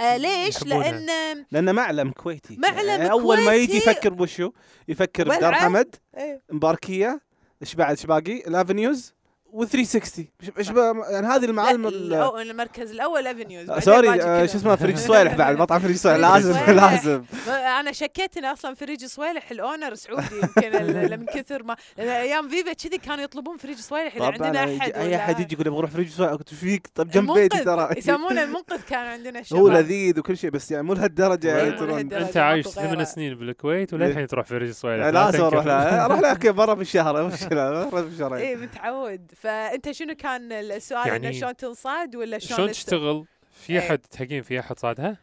آه 0.00 0.16
ليش؟ 0.16 0.62
لأن 0.66 1.06
لأنه 1.50 1.72
معلم 1.72 2.10
كويتي 2.10 2.56
معلم 2.56 2.88
يعني 2.88 3.10
أول 3.10 3.40
ما 3.44 3.54
يجي. 3.54 3.76
يفكر 3.76 4.10
بوشو 4.12 4.52
يفكر 4.88 5.28
بدار 5.28 5.54
حمد 5.54 5.96
إيه 6.16 6.42
مباركية 6.50 7.20
إيش 7.62 7.74
بعد 7.74 7.90
إيش 7.90 8.06
باقي 8.06 8.36
الافنيوز 8.46 9.14
و360 9.52 10.20
إيش 10.58 10.68
يعني 11.10 11.26
هذه 11.26 11.44
المعالم 11.44 11.90
الأو- 11.90 12.34
المركز 12.36 12.90
الأول 12.90 13.26
افنيوز 13.26 13.70
آه، 13.70 13.80
sorry 13.80 14.22
آه، 14.22 14.46
شو 14.46 14.56
اسمه 14.58 14.76
فريج 14.76 14.96
صويلح 15.08 15.34
بعد 15.34 15.56
مطعم 15.58 15.80
فريج 15.80 15.96
صويلح 15.96 16.28
فريج 16.30 16.44
لازم. 16.46 16.74
لازم 16.74 17.22
أنا 17.50 17.92
شكيت 17.92 18.36
إن 18.36 18.44
أصلا 18.44 18.74
فريج 18.74 19.04
صويلح 19.04 19.50
ال 19.50 19.57
owner 19.57 19.94
سعودي 19.94 20.24
يمكن 20.42 20.84
من 21.20 21.26
كثر 21.26 21.62
ما 21.62 21.76
لأن 21.98 22.08
أيام 22.08 22.48
فيفا 22.48 22.72
كذي 22.72 22.98
كانوا 22.98 23.24
يطلبون 23.24 23.56
فريج 23.56 23.76
صويلح 23.78 24.16
اذا 24.16 24.24
عندنا 24.24 24.64
أحد 24.64 24.92
أي 24.92 25.06
ولا 25.06 25.16
أحد 25.16 25.40
يجي 25.40 25.54
يقول 25.54 25.66
أبغى 25.66 25.78
أروح 25.78 25.90
فريج 25.90 26.10
صويلح 26.10 26.32
قلت 26.32 26.50
إيش 26.52 26.60
فيك؟ 26.60 26.86
طب 26.94 27.10
جنب 27.10 27.32
بيتي. 27.32 27.64
ترى. 27.64 27.88
يسمونه 27.96 28.42
المنقذ 28.48 28.80
كان 28.90 29.06
عندنا 29.06 29.40
الشباب. 29.40 29.60
هو 29.60 29.68
لذيذ 29.68 30.18
وكل 30.18 30.36
شيء 30.36 30.50
بس 30.50 30.70
يعني 30.70 30.82
مو 30.86 30.92
لهالدرجة 30.94 31.56
يعني. 31.58 32.00
أنت 32.00 32.36
عايش. 32.36 32.68
ثمان 32.68 33.04
سنين 33.04 33.34
بالكويت 33.34 33.94
وللحين 33.94 34.26
تروح 34.26 34.46
فريج 34.46 34.70
صويلح 34.70 35.06
لازم 35.06 35.44
أروح 35.44 35.66
لها 35.66 36.04
أروح 36.04 36.20
لها 36.20 36.34
برا 36.52 36.74
بالشهر 36.74 37.26
مشكلة 37.26 37.70
برا 37.90 38.00
بالشهرين 38.00 38.38
إيه 38.38 38.56
متعود. 38.56 39.30
فأنت 39.38 39.90
شنو 39.90 40.14
كان 40.14 40.52
السؤال 40.52 41.08
يعني 41.08 41.28
انه 41.28 41.38
شلون 41.38 41.56
تنصاد 41.56 42.16
ولا 42.16 42.38
شلون 42.38 42.56
شلون 42.56 42.70
تشتغل؟ 42.70 43.24
في 43.52 43.72
إيه. 43.72 43.78
احد 43.78 43.98
تحقين 43.98 44.42
في 44.42 44.60
أحد 44.60 44.78
صادها؟ 44.78 45.16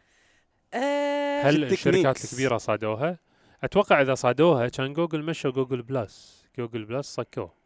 آه 0.73 1.41
هل. 1.41 1.63
الشركات 1.63 2.25
الكبيرة 2.25 2.57
صادوها؟ 2.57 3.19
أتوقع 3.63 4.01
إذا 4.01 4.15
صادوها 4.15 4.67
كان 4.67 4.93
جوجل 4.93 5.23
مشوا 5.23 5.51
جوجل 5.51 5.81
بلس 5.81 6.45
جوجل 6.57 6.85
بلس 6.85 7.07
صكوه 7.07 7.64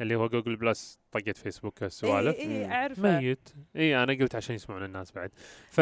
اللي 0.00 0.14
هو 0.16 0.28
جوجل 0.28 0.56
بلس 0.56 0.98
طقت 1.12 1.36
فيسبوك 1.36 1.82
السوالف 1.82 2.36
اي 2.38 2.42
اي. 2.64 2.72
أعرفه 2.72 3.20
ميت 3.20 3.48
اي 3.76 4.02
أنا 4.02 4.12
قلت 4.12 4.34
عشان 4.34 4.54
يسمعون 4.54 4.84
الناس 4.84 5.12
بعد 5.12 5.30
ف 5.70 5.80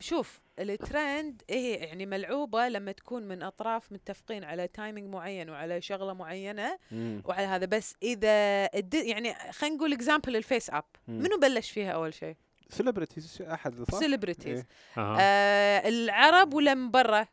شوف 0.00 0.40
الترند 0.58 1.42
هي 1.50 1.72
يعني 1.74 2.06
ملعوبة 2.06 2.68
لما 2.68 2.92
تكون 2.92 3.22
من 3.22 3.42
أطراف 3.42 3.92
متفقين 3.92 4.44
على 4.44 4.68
timing 4.68 5.12
معين 5.12 5.50
وعلى 5.50 5.80
شغلة 5.80 6.12
معينة 6.12 6.78
مم. 6.92 7.22
وعلى 7.24 7.46
هذا 7.46 7.66
بس 7.66 7.94
إذا 8.02 8.28
الد- 8.74 8.94
يعني 8.94 9.34
خلينا 9.52 9.76
نقول 9.76 9.92
example 9.92 10.36
الفيس 10.36 10.70
أب. 10.70 10.84
منو 11.08 11.38
بلش 11.38 11.70
فيها 11.70 11.90
أول 11.92 12.14
شيء؟ 12.14 12.36
celebrities 12.70 13.42
أحد 13.42 13.90
صح؟ 13.92 13.98
celebrities 13.98 14.58
إيه. 14.58 14.66
آه. 15.02 15.16
آه 15.20 15.88
العرب 15.88 16.54
ولا 16.54 16.74
من 16.74 16.90
برا؟ 16.90 17.26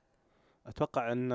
أتوقع 0.68 1.12
إن 1.12 1.32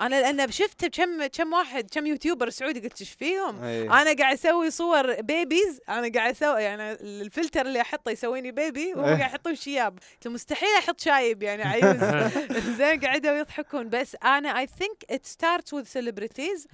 أنا 0.00 0.32
لأن 0.32 0.50
شفت 0.50 0.86
كم 0.86 1.26
كم 1.26 1.52
واحد 1.52 1.90
كم 1.90 2.06
YouTuber 2.06 2.50
سعودي 2.50 2.80
قلت 2.80 3.00
إيش 3.00 3.10
فيهم؟ 3.10 3.64
إيه. 3.64 4.02
أنا 4.02 4.12
قاعد 4.12 4.34
أسوي 4.34 4.70
صور 4.70 5.20
babies 5.20 5.80
أنا 5.88 6.12
قاعد 6.14 6.30
أسوي 6.30 6.62
يعني 6.62 6.92
الفلتر 6.92 7.66
اللي 7.66 7.80
أحطه 7.80 8.10
يسويني 8.10 8.52
baby 8.52 8.94
وهو 8.94 9.04
إيه. 9.04 9.14
قاعد 9.14 9.30
يحطون 9.30 9.54
شياب 9.54 9.98
قلت 10.14 10.28
مستحيل 10.28 10.68
أحط 10.78 11.00
شايب 11.00 11.42
يعني 11.42 11.62
عيوز 11.62 12.04
زين 12.78 13.00
قاعدوا 13.00 13.32
يضحكون 13.32 13.88
بس 13.88 14.16
أنا 14.24 14.58
I 14.58 14.66
think 14.66 15.04
it 15.10 15.26
starts 15.26 15.74
with 15.74 15.84
celebrities 15.84 16.68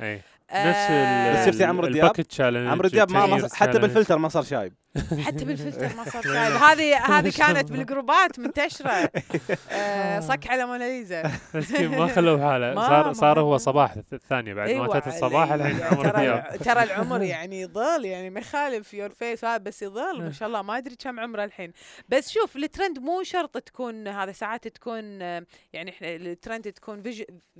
نفس 0.54 0.78
آه، 0.90 1.32
بس 1.40 1.46
شفتي 1.46 1.64
عمرو 1.64 1.88
دياب؟ 1.88 2.12
عمرو 2.40 2.88
دياب 2.88 3.12
ما 3.12 3.48
حتى 3.54 3.78
بالفلتر 3.78 4.18
ما 4.18 4.28
صار 4.28 4.42
شايب. 4.42 4.72
حتى 5.24 5.44
بالفلتر 5.44 5.96
ما 5.96 6.04
صار 6.10 6.22
شايب. 6.22 6.52
هذه 6.52 6.96
هذه 7.18 7.32
كانت 7.38 7.72
بالجروبات 7.72 8.38
منتشرة. 8.38 9.10
آه، 9.70 10.20
صك 10.20 10.50
على 10.50 10.66
موناليزا. 10.66 11.22
مسكين 11.54 11.88
ما 11.98 12.06
خلوه 12.06 12.36
بحاله 12.36 12.74
ما- 12.74 12.88
صار 12.88 13.12
صار 13.12 13.40
هو 13.40 13.56
صباح 13.56 13.94
الثانية 14.12 14.54
بعد 14.54 14.68
ما 14.68 14.74
أيوة، 14.74 14.98
اتت 14.98 15.06
الصباح 15.06 15.52
الحين 15.52 15.82
عمرو 15.82 16.10
دياب. 16.10 16.56
ترى 16.64 16.82
العمر 16.82 17.22
يعني 17.22 17.60
يظل 17.60 18.04
يعني 18.04 18.30
ما 18.30 18.40
يخالف 18.40 18.94
يور 18.94 19.10
فيس 19.10 19.44
هذا 19.44 19.56
بس 19.56 19.82
يظل 19.82 20.22
ما 20.22 20.32
شاء 20.32 20.48
الله. 20.48 20.62
ما 20.62 20.76
أدري 20.78 20.96
كم 20.96 21.20
عمره 21.20 21.44
الحين. 21.44 21.72
بس 22.08 22.30
شوف 22.30 22.56
الترند 22.56 22.98
مو 22.98 23.22
شرط 23.22 23.58
تكون 23.58 24.08
هذا 24.08 24.32
ساعات 24.32 24.68
تكون 24.68 25.22
آه، 25.22 25.46
يعني 25.72 25.90
إحنا 25.90 26.08
الترند 26.16 26.72
تكون 26.72 27.02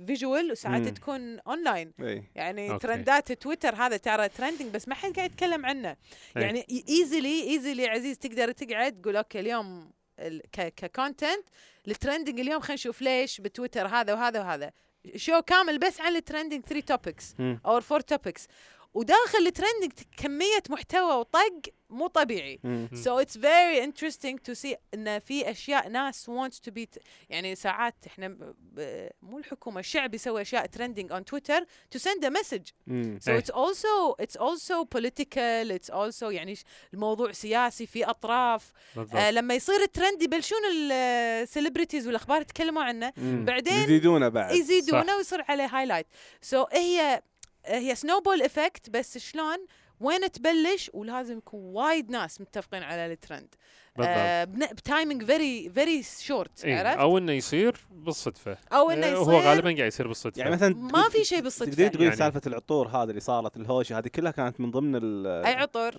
فيجوال 0.07 0.51
وساعات. 0.51 0.87
تكون 0.87 1.39
اونلاين 1.39 1.91
إي. 2.01 2.23
يعني 2.35 2.76
أوكي. 2.77 2.87
ترندات 2.87 3.31
تويتر 3.31 3.75
هذا 3.75 3.97
ترى 3.97 4.29
ترندنج 4.29 4.73
بس 4.73 4.87
ما 4.87 4.95
حد 4.95 5.13
قاعد 5.13 5.31
يتكلم 5.31 5.65
عنه 5.65 5.89
أي. 5.89 6.41
يعني 6.41 6.65
ايزلي 6.89 7.43
ايزلي 7.43 7.87
عزيز 7.87 8.17
تقدر 8.17 8.51
تقعد 8.51 9.01
تقول 9.01 9.15
أوكي 9.15 9.39
اليوم 9.39 9.91
ك 10.51 10.62
content 10.62 11.43
ال 11.87 11.93
trending 11.93 12.39
اليوم 12.39 12.59
خلينا 12.61 12.73
نشوف 12.73 13.01
ليش 13.01 13.41
بتويتر 13.41 13.87
هذا 13.87 14.13
وهذا 14.13 14.39
وهذا 14.39 14.71
show 15.15 15.41
كامل 15.41 15.79
بس 15.79 16.01
عن 16.01 16.15
ال 16.15 16.21
trending 16.21 16.65
3 16.65 16.85
topics. 16.85 17.35
أو 17.39 17.77
4 17.77 18.01
topics 18.01 18.47
وداخل 18.93 19.47
ال 19.47 19.52
trending 19.52 19.91
كمية 20.17 20.63
محتوى 20.69 21.15
وطق 21.15 21.61
مو 21.89 22.07
طبيعي. 22.07 22.59
so 23.03 23.17
it's 23.23 23.35
very 23.35 23.79
interesting 23.87 24.37
to 24.49 24.55
see 24.55 24.75
إن 24.93 25.19
في 25.19 25.51
أشياء 25.51 25.89
ناس 25.89 26.29
wants 26.29 26.55
to 26.55 26.71
be 26.71 26.85
t- 26.95 27.01
يعني 27.29 27.55
ساعات 27.55 27.95
إحنا 28.07 28.27
مو 29.21 29.37
الحكومة 29.37 29.79
الشعب 29.79 30.13
يسوي 30.15 30.41
أشياء 30.41 30.67
trending 30.77 31.11
on 31.11 31.23
Twitter 31.33 31.61
to 31.95 31.99
send 31.99 32.23
a 32.25 32.29
message. 32.29 32.73
مم. 32.87 33.19
so 33.23 33.27
إيه. 33.29 33.39
it's 33.41 33.49
also 33.51 34.15
it's 34.23 34.37
also 34.39 34.85
political 34.97 35.71
it's 35.79 35.93
also 35.93 36.23
يعني 36.23 36.57
الموضوع 36.93 37.31
سياسي 37.31 37.85
في 37.85 38.05
أطراف. 38.05 38.71
آه 39.15 39.31
لما 39.31 39.53
يصير 39.53 39.81
الترند 39.83 40.21
يبلشون 40.21 40.59
ال 40.91 41.01
celebrities 41.01 42.07
والأخبار 42.07 42.41
يتكلموا 42.41 42.83
عنه. 42.83 43.13
بعدين 43.17 43.73
يزيدونه 43.73 44.27
بعد. 44.29 44.55
يزيدونه 44.55 45.17
ويصير 45.17 45.41
عليه 45.49 45.65
highlight 45.65 46.63
so 46.63 46.65
so 46.65 46.67
هي 46.73 47.21
هي 47.67 47.95
snowball 47.95 48.41
effect 48.41 48.89
بس 48.89 49.17
شلون؟ 49.17 49.57
وين 49.99 50.31
تبلش؟ 50.31 50.91
ولازم 50.93 51.37
يكون 51.37 51.59
وايد 51.63 52.09
ناس 52.09 52.41
متفقين 52.41 52.83
على 52.83 53.05
الترند 53.13 53.55
بالضبط. 53.95 54.15
آه 54.17 54.43
بن- 54.43 54.65
ب 54.67 54.75
timing 54.75 55.23
very 55.23 55.69
very 55.69 56.03
short 56.03 56.65
إيه. 56.65 56.77
عرفت؟ 56.79 56.99
أو 56.99 57.17
إنه 57.17 57.31
يصير 57.31 57.77
بالصدفة. 57.91 58.57
أو 58.73 58.91
إنه 58.91 59.05
إيه، 59.07 59.11
يصير. 59.13 59.23
هو 59.33 59.39
غالبا 59.39 59.75
قاعد 59.75 59.87
يصير 59.87 60.07
بالصدفة. 60.07 60.39
يعني 60.39 60.51
مثلا 60.51 60.75
ما 60.75 61.09
في 61.09 61.23
شيء 61.23 61.41
بالصدفة 61.41 61.71
تقدرين 61.71 61.91
تقولين 61.91 62.07
يعني. 62.09 62.19
سالفة 62.19 62.41
العطور 62.47 62.87
هذه 62.87 63.09
اللي 63.09 63.19
صارت 63.19 63.57
الهوشة 63.57 63.97
هذه 63.97 64.07
كلها 64.07 64.31
كانت 64.31 64.59
من 64.59 64.71
ضمن 64.71 64.95
ال 64.95 65.27
أي 65.45 65.53
عطر 65.53 65.95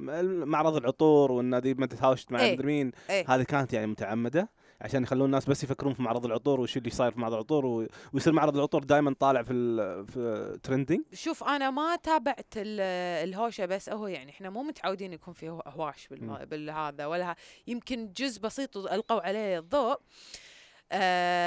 معرض 0.47 0.77
العطور 0.77 1.33
والنادي 1.33 1.75
ما 1.75 1.87
تهاوشت 1.87 2.33
مع 2.33 2.41
إيه. 2.41 2.53
مدري 2.53 2.66
مين 2.66 2.93
إيه. 3.11 3.25
هذه 3.35 3.43
كانت 3.43 3.73
يعني 3.73 3.87
متعمدة. 3.87 4.49
عشان 4.81 5.03
يخلون 5.03 5.24
الناس 5.26 5.47
بس 5.47 5.64
يفكرون 5.64 5.95
في 5.95 6.03
معرض 6.03 6.24
العطور 6.26 6.61
وش 6.61 6.76
اللي 6.76 6.91
صاير 6.91 7.12
في 7.12 7.20
معرض 7.20 7.33
العطور 7.35 7.66
و... 7.66 7.87
ويصير 8.12 8.33
معرض 8.33 8.57
العطور 8.57 8.85
دائما 8.85 9.14
طالع 9.20 9.43
في 9.43 9.53
ال... 9.53 10.07
في 10.07 10.59
ترندنج 10.62 11.01
شوف 11.12 11.45
أنا 11.45 11.70
ما 11.70 11.97
تابعت 11.97 12.55
ال- 12.57 12.81
الهوشة 13.29 13.66
بس 13.66 13.89
هو 13.89 14.07
يعني 14.07 14.31
إحنا 14.31 14.51
مو 14.51 14.62
متعودين 14.62 15.12
يكون 15.12 15.35
في 15.35 15.49
هو- 15.49 15.62
هواش 15.66 16.07
بالم-. 16.09 16.45
بالهذا 16.45 17.07
ولا 17.07 17.35
يمكن 17.66 18.12
جزء 18.16 18.41
بسيط 18.41 18.76
القوا 18.76 19.20
عليه 19.20 19.59
الضوء 19.59 19.91
آه 19.93 19.99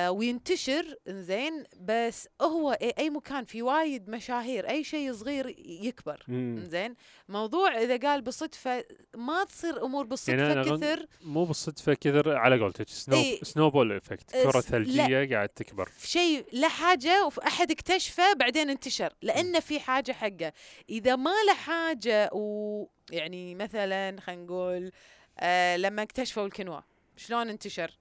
وينتشر 0.09 0.95
زين 1.07 1.63
بس 1.79 2.27
هو 2.41 2.71
أي 2.71 3.09
مكان 3.09 3.45
في 3.45 3.61
وايد 3.61 4.09
مشاهير 4.09 4.69
أي 4.69 4.83
شيء 4.83 5.13
صغير 5.13 5.55
يكبر. 5.65 6.23
زين 6.57 6.95
موضوع 7.29 7.77
إذا 7.77 7.97
قال 8.09 8.21
بالصدفة 8.21 8.85
ما 9.15 9.43
تصير 9.43 9.85
أمور 9.85 10.05
بالصدفه 10.05 10.37
يعني 10.39 10.53
أنا 10.53 10.61
غن- 10.61 10.77
كثر 10.79 11.05
مو 11.21 11.45
بالصدفة 11.45 11.93
كثر 11.93 12.35
على 12.37 12.59
قولتك 12.59 12.89
snow. 12.89 13.23
snowball 13.43 13.91
effect 13.91 14.31
كرة. 14.31 14.61
ثلجية 14.61 15.35
قاعد 15.35 15.49
تكبر 15.49 15.89
شيء 16.03 16.45
له 16.53 16.69
حاجة 16.69 17.25
واحد 17.25 17.71
اكتشفه 17.71 18.33
بعدين 18.33 18.69
انتشر 18.69 19.13
لأنه 19.21 19.59
في 19.59 19.79
حاجة 19.79 20.11
حقه 20.11 20.53
إذا 20.89 21.15
ما 21.15 21.33
له 21.47 21.53
حاجة 21.53 22.29
ويعني 22.33 23.55
مثلا 23.55 24.21
خلينا 24.21 24.43
نقول 24.43 24.91
آه 25.39 25.77
لما 25.77 26.01
اكتشفوا 26.01 26.45
الكينوا 26.45 26.79
شلون 27.17 27.49
انتشر 27.49 27.97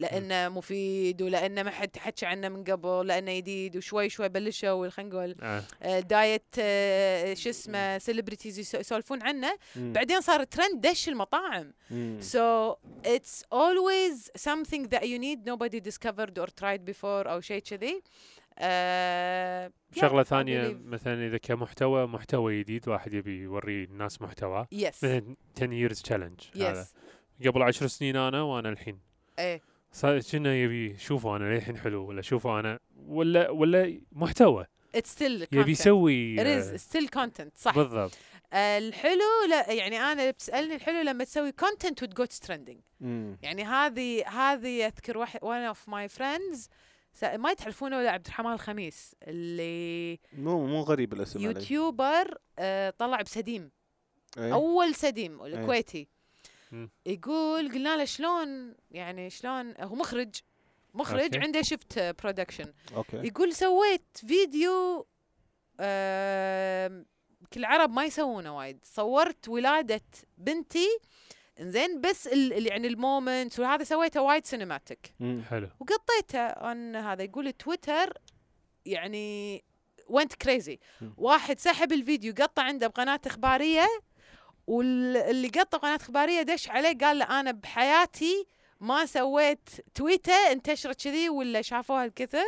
لأنه 0.00 0.48
مفيد 0.48 1.22
ولأنه 1.22 1.62
ما 1.62 1.70
حد 1.70 1.96
حكى 1.96 2.26
عنه 2.26 2.48
من 2.48 2.64
قبل 2.64 3.06
لأنه 3.06 3.36
جديد 3.36 3.76
وشوي 3.76 4.08
شوي 4.08 4.28
بلشوا 4.28 4.88
خلينا 4.88 5.10
نقول 5.14 5.34
آه. 5.42 5.62
آه، 5.82 6.00
diet 6.00 6.42
آه، 6.58 7.34
شو 7.34 7.50
اسمه 7.50 7.98
celebrities 7.98 8.58
يسولفون 8.58 9.22
عنه. 9.22 9.58
بعدين 9.76 10.20
صار 10.20 10.44
ترند 10.44 10.86
دش 10.86 11.08
المطاعم 11.08 11.72
مم. 11.90 12.20
So 12.22 12.76
it's 13.06 13.42
always 13.54 14.30
something 14.42 14.88
that 14.94 15.02
you 15.02 15.18
need 15.18 15.38
nobody 15.46 15.80
discovered 15.90 16.38
or 16.38 16.46
tried 16.60 16.84
before 16.92 17.04
أو 17.26 17.40
شيء 17.40 17.62
كذي. 17.62 18.02
آه 18.58 19.72
yeah, 19.96 20.00
شغلة 20.00 20.22
I 20.22 20.26
ثانية 20.26 20.78
مثلا 20.84 21.26
إذا 21.26 21.38
كمحتوى 21.38 22.06
محتوى 22.06 22.60
جديد 22.62 22.88
واحد 22.88 23.14
يبي 23.14 23.38
يوري 23.40 23.84
الناس 23.84 24.22
محتوى 24.22 24.66
Yes. 24.74 24.86
مثلا 24.86 25.36
10 25.56 25.88
years 25.88 25.98
challenge 26.08 26.56
هذا 26.62 26.84
Yes. 27.42 27.46
قبل 27.48 27.62
عشر 27.62 27.86
سنين 27.86 28.16
أنا 28.16 28.42
وأنا 28.42 28.68
الحين 28.68 28.98
إيه 29.38 29.60
كنا 30.32 30.54
يبي 30.56 30.98
شوفوا 30.98 31.36
أنا 31.36 31.54
للحين 31.54 31.76
حلو 31.78 32.06
ولا 32.08 32.22
شوفوا 32.22 32.60
أنا 32.60 32.78
ولا 33.06 33.50
ولا 33.50 34.00
محتوى 34.12 34.66
it's 34.96 35.10
still 35.18 35.22
يبي 35.52 35.64
content. 35.64 35.68
يسوي 35.68 36.36
It 36.36 36.40
آه، 36.46 36.76
is 36.76 36.80
still 36.80 37.06
content 37.18 37.50
صح. 37.56 37.74
بالضبط 37.74 38.12
آه 38.52 38.78
الحلو 38.78 39.20
لا 39.50 39.72
يعني 39.72 39.98
أنا 39.98 40.30
بتسألني 40.30 40.74
الحلو 40.74 41.00
لما 41.00 41.24
تسوي 41.24 41.52
goes 42.20 42.46
trending. 42.46 42.78
مم. 43.00 43.38
يعني 43.42 43.64
هذه 43.64 44.28
هذه 44.28 44.86
أذكر 44.86 45.18
واحد 45.18 45.40
of 45.74 45.90
my 45.92 46.18
friends 46.18 46.56
س- 47.12 47.24
ما 47.24 47.52
تعرفونه 47.54 47.98
ولا 47.98 48.10
عبد 48.10 48.26
الرحمن 48.26 48.52
الخميس 48.52 49.14
اللي 49.22 50.18
مو 50.38 50.66
مو 50.66 50.80
غريب 50.80 51.12
الاسم. 51.12 51.40
يوتيوبر 51.40 52.38
آه 52.58 52.90
طلع 52.90 53.22
بسديم 53.22 53.70
إيه؟ 54.38 54.54
أول 54.54 54.94
سديم 54.94 55.42
الكويتي 55.44 55.98
مم. 56.00 56.19
يقول 57.06 57.72
قلنا 57.72 57.96
له 57.96 58.04
شلون؟ 58.04 58.74
يعني 58.90 59.30
شلون؟ 59.30 59.74
هو 59.80 59.94
مخرج. 59.94 60.34
مخرج 60.94 61.22
أوكي. 61.22 61.38
عنده 61.38 61.62
shift 61.62 61.98
production 61.98 62.72
أوكي. 62.94 63.16
يقول 63.16 63.54
سويت 63.54 64.06
فيديو 64.26 65.06
كل 67.52 67.60
العرب 67.60 67.90
ما 67.90 68.04
يسوونه 68.04 68.56
وايد. 68.56 68.78
صورت 68.84 69.48
ولادة 69.48 70.02
بنتي. 70.38 70.98
زين 71.60 72.00
بس 72.00 72.26
ال 72.26 72.66
يعني 72.66 72.88
moment 72.88 73.60
وهذا 73.60 73.84
سويته 73.84 74.20
وايد 74.22 74.46
cinematic. 74.46 75.14
حلو. 75.48 75.68
وقطيته 75.80 76.40
عن 76.40 76.96
هذا. 76.96 77.22
يقول 77.22 77.52
تويتر 77.52 78.18
يعني 78.84 79.64
went 80.06 80.34
crazy. 80.34 80.78
واحد 81.16 81.58
سحب 81.58 81.92
الفيديو 81.92 82.34
قطع 82.38 82.62
عنده 82.62 82.86
بقناة 82.86 83.20
إخبارية. 83.26 83.88
واللي 84.66 85.48
قطع 85.48 85.78
قناة 85.78 85.96
إخبارية 85.96 86.42
دش 86.42 86.68
عليه 86.70 86.98
قال 86.98 87.18
له 87.18 87.40
أنا 87.40 87.50
بحياتي 87.52 88.46
ما 88.80 89.06
سويت 89.06 89.68
تويتة 89.94 90.32
انتشرت 90.52 91.02
كذي 91.04 91.28
ولا 91.28 91.62
شافوها 91.62 92.04
الكثر. 92.04 92.46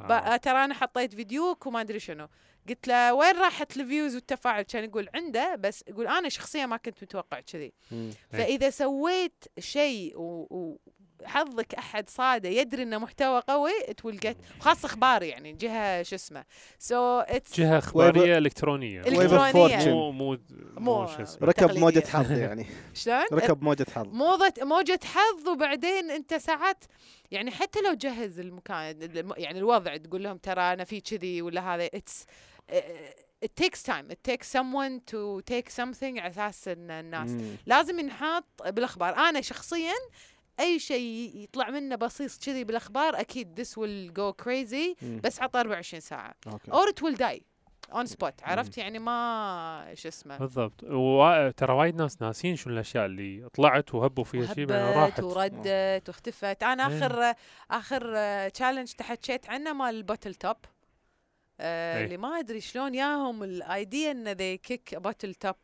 آه. 0.00 0.36
ترى 0.36 0.64
أنا 0.64 0.74
حطيت 0.74 1.14
فيديوك 1.14 1.66
وما 1.66 1.80
أدري 1.80 2.00
شنو 2.00 2.28
قلت 2.68 2.88
له 2.88 3.14
وين 3.14 3.36
راحت 3.36 3.76
ال 3.76 3.82
views 3.82 4.14
والتفاعل 4.14 4.62
كان 4.62 4.84
يقول 4.84 5.08
عنده 5.14 5.54
بس 5.56 5.84
يقول 5.88 6.06
أنا 6.06 6.28
شخصيا 6.28 6.66
ما 6.66 6.76
كنت 6.76 7.02
متوقع 7.02 7.40
كذي. 7.40 7.72
إيه. 7.92 8.10
فإذا 8.32 8.70
سويت 8.70 9.44
شيء 9.58 10.12
و- 10.18 10.78
وحظك 11.24 11.74
أحد 11.74 12.08
صاده 12.08 12.48
يدري 12.48 12.82
إنه 12.82 12.98
محتوى 12.98 13.42
قوي 13.48 13.70
it 13.88 14.10
will 14.10 14.18
get 14.26 14.34
خاص 14.60 14.84
أخبار 14.84 15.22
يعني 15.22 15.52
جهة 15.52 16.02
شو 16.02 16.14
اسمه 16.14 16.44
سو 16.78 17.18
اتس 17.20 17.60
جهة 17.60 17.78
إخبارية 17.78 18.38
إلكترونية 18.38 19.02
fortune. 19.02 19.88
مو 19.88 20.10
مو 20.12 20.38
مو 20.78 21.06
شو 21.06 21.22
اسمه 21.22 21.48
ركب. 21.48 21.78
موجة 21.78 22.04
حظ 22.06 22.30
يعني 22.46 22.66
شلون؟ 22.94 23.24
ركب 23.32 23.62
موجة 23.62 23.86
حظ 23.94 24.06
موضة 24.14 24.52
موجة 24.62 25.00
حظ 25.04 25.48
وبعدين 25.48 26.10
أنت 26.10 26.34
ساعات 26.34 26.84
يعني 27.30 27.50
حتى 27.50 27.80
لو 27.80 27.94
جهز 27.94 28.38
المكان 28.40 29.02
الم- 29.02 29.34
يعني 29.36 29.58
الوضع 29.58 29.96
تقول 29.96 30.22
لهم 30.24 30.36
ترى 30.36 30.60
أنا 30.72 30.84
في 30.84 31.00
كذي 31.00 31.42
ولا 31.42 31.74
هذا 31.74 31.86
اتس 31.94 32.24
it 33.44 33.64
takes 33.64 33.82
time 33.82 34.06
it 34.10 34.30
takes 34.30 34.46
someone 34.58 35.00
to 35.12 35.40
take 35.52 35.68
something 35.80 36.18
على 36.18 36.28
أساس 36.30 36.68
إن 36.68 36.90
الناس 36.90 37.30
مم. 37.30 37.56
لازم 37.66 37.98
ينحط 37.98 38.62
بالأخبار 38.66 39.14
أنا 39.16 39.40
شخصيا 39.40 39.92
أي 40.60 40.78
شيء 40.78 41.32
يطلع 41.36 41.70
منه 41.70 41.96
بصيص 41.96 42.38
كذي 42.38 42.64
بالأخبار 42.64 43.20
أكيد 43.20 43.60
this 43.60 43.70
will 43.74 44.12
go 44.18 44.44
crazy 44.44 45.02
مم. 45.02 45.20
بس 45.24 45.42
عطى 45.42 45.60
24 45.60 46.00
ساعة. 46.00 46.34
أوكي. 46.46 46.70
Or 46.70 46.88
it 46.88 47.02
will 47.04 47.16
die 47.16 47.40
on 47.92 48.06
spot 48.06 48.42
عرفت؟ 48.42 48.78
يعني 48.78 48.98
ما 48.98 49.92
شو 49.94 50.08
اسمه. 50.08 50.38
بالضبط. 50.38 50.84
وترى 50.84 51.72
وايد 51.72 51.96
ناس 51.96 52.22
ناسين 52.22 52.56
شنو 52.56 52.74
الأشياء 52.74 53.06
اللي 53.06 53.48
طلعت 53.54 53.94
وهبوا 53.94 54.24
فيها 54.24 54.54
شيء 54.54 54.64
بعدين 54.66 54.84
وهبت 54.84 55.20
راحت. 55.20 55.22
وردت 55.22 56.08
واختفت. 56.08 56.62
أنا 56.62 56.88
إيه. 56.88 56.96
اخر 56.98 57.34
آخر 57.70 58.48
challenge 58.48 58.92
تحكيت 58.92 59.50
عنه 59.50 59.72
مال 59.72 59.94
ال 59.94 60.00
bottle 60.00 60.34
top 60.34 60.56
آه 61.60 61.98
إيه. 61.98 62.04
اللي 62.04 62.16
ما 62.16 62.38
أدري 62.38 62.60
شلون 62.60 62.94
ياهم 62.94 63.42
ال 63.42 63.56
idea 63.56 64.10
إن 64.10 64.28
they 64.28 64.56
kick 64.56 64.94
bottle 64.94 65.34
top 65.34 65.56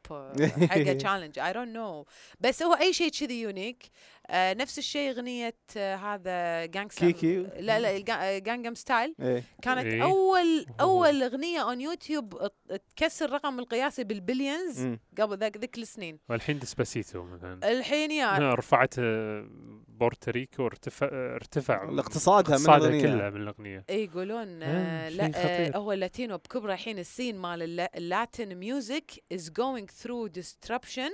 حق 0.71 0.93
challenge 0.93 1.39
I 1.39 1.53
don't 1.53 1.77
know 1.77 2.07
بس 2.41 2.63
هو 2.63 2.75
أي 2.75 2.93
شيء 2.93 3.11
كذي 3.11 3.41
unique 3.41 3.91
آه 4.31 4.55
نفس 4.55 4.79
الشيء 4.79 5.11
أغنية 5.11 5.55
آه 5.77 5.97
هذا 5.97 6.67
gangster 6.67 7.07
كيكي؟ 7.11 7.37
لا 7.59 7.81
لا 7.81 7.99
Gangnam 8.39 8.75
Style 8.75 9.15
إيه 9.21 9.43
كانت 9.63 9.85
إيه. 9.87 10.03
أول. 10.03 10.67
أول 10.81 11.23
أغنية 11.23 11.61
on 11.63 11.81
YouTube 11.81 12.49
تكسر 12.97 13.25
الرقم 13.25 13.59
القياسي 13.59 14.05
بال 14.05 14.20
billions 14.20 14.81
مم. 14.81 14.99
قبل 15.19 15.39
ذاك 15.39 15.57
ذيك 15.57 15.79
السنين 15.79 16.19
والحين 16.29 16.59
Despacito 16.59 17.23
مثلا 17.25 17.71
الحين 17.73 18.11
يا 18.11 18.55
رفعت 18.55 18.95
آه، 18.99 19.47
بورتوريكو 19.89 20.67
ارتفع 20.67 21.09
ارتفع 21.13 21.75
اقتصادها 21.99 22.59
من 22.59 22.69
اقتصادها 22.69 22.89
الأغنية. 22.89 23.03
كلها 23.03 23.31
من 23.31 23.41
الأغنية 23.43 23.85
إيه 23.91 24.05
يقولون 24.05 24.63
آه، 24.63 24.67
آه 24.67 25.09
شيء 25.09 25.17
لا 25.19 25.77
آه. 25.77 25.79
هو 25.79 25.93
ال 25.93 25.99
Latino 25.99 26.37
بكبره 26.39 26.73
الحين 26.73 26.99
ال 26.99 27.05
scene 27.05 27.39
مال 27.39 27.63
الل- 27.63 27.89
ال 27.97 28.06
Latin 28.06 28.55
music 28.55 29.11
is 29.33 29.51
going 29.51 29.91
through 29.91 30.27
disruption 30.27 31.11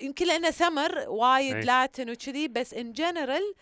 يمكن 0.00 0.26
لأنه 0.26 0.50
سمر 0.50 1.04
وايد 1.08 1.56
أي. 1.56 1.62
Latin 1.62 2.10
وكذي 2.10 2.48
بس 2.48 2.74
in 2.74 2.92
general 2.92 3.54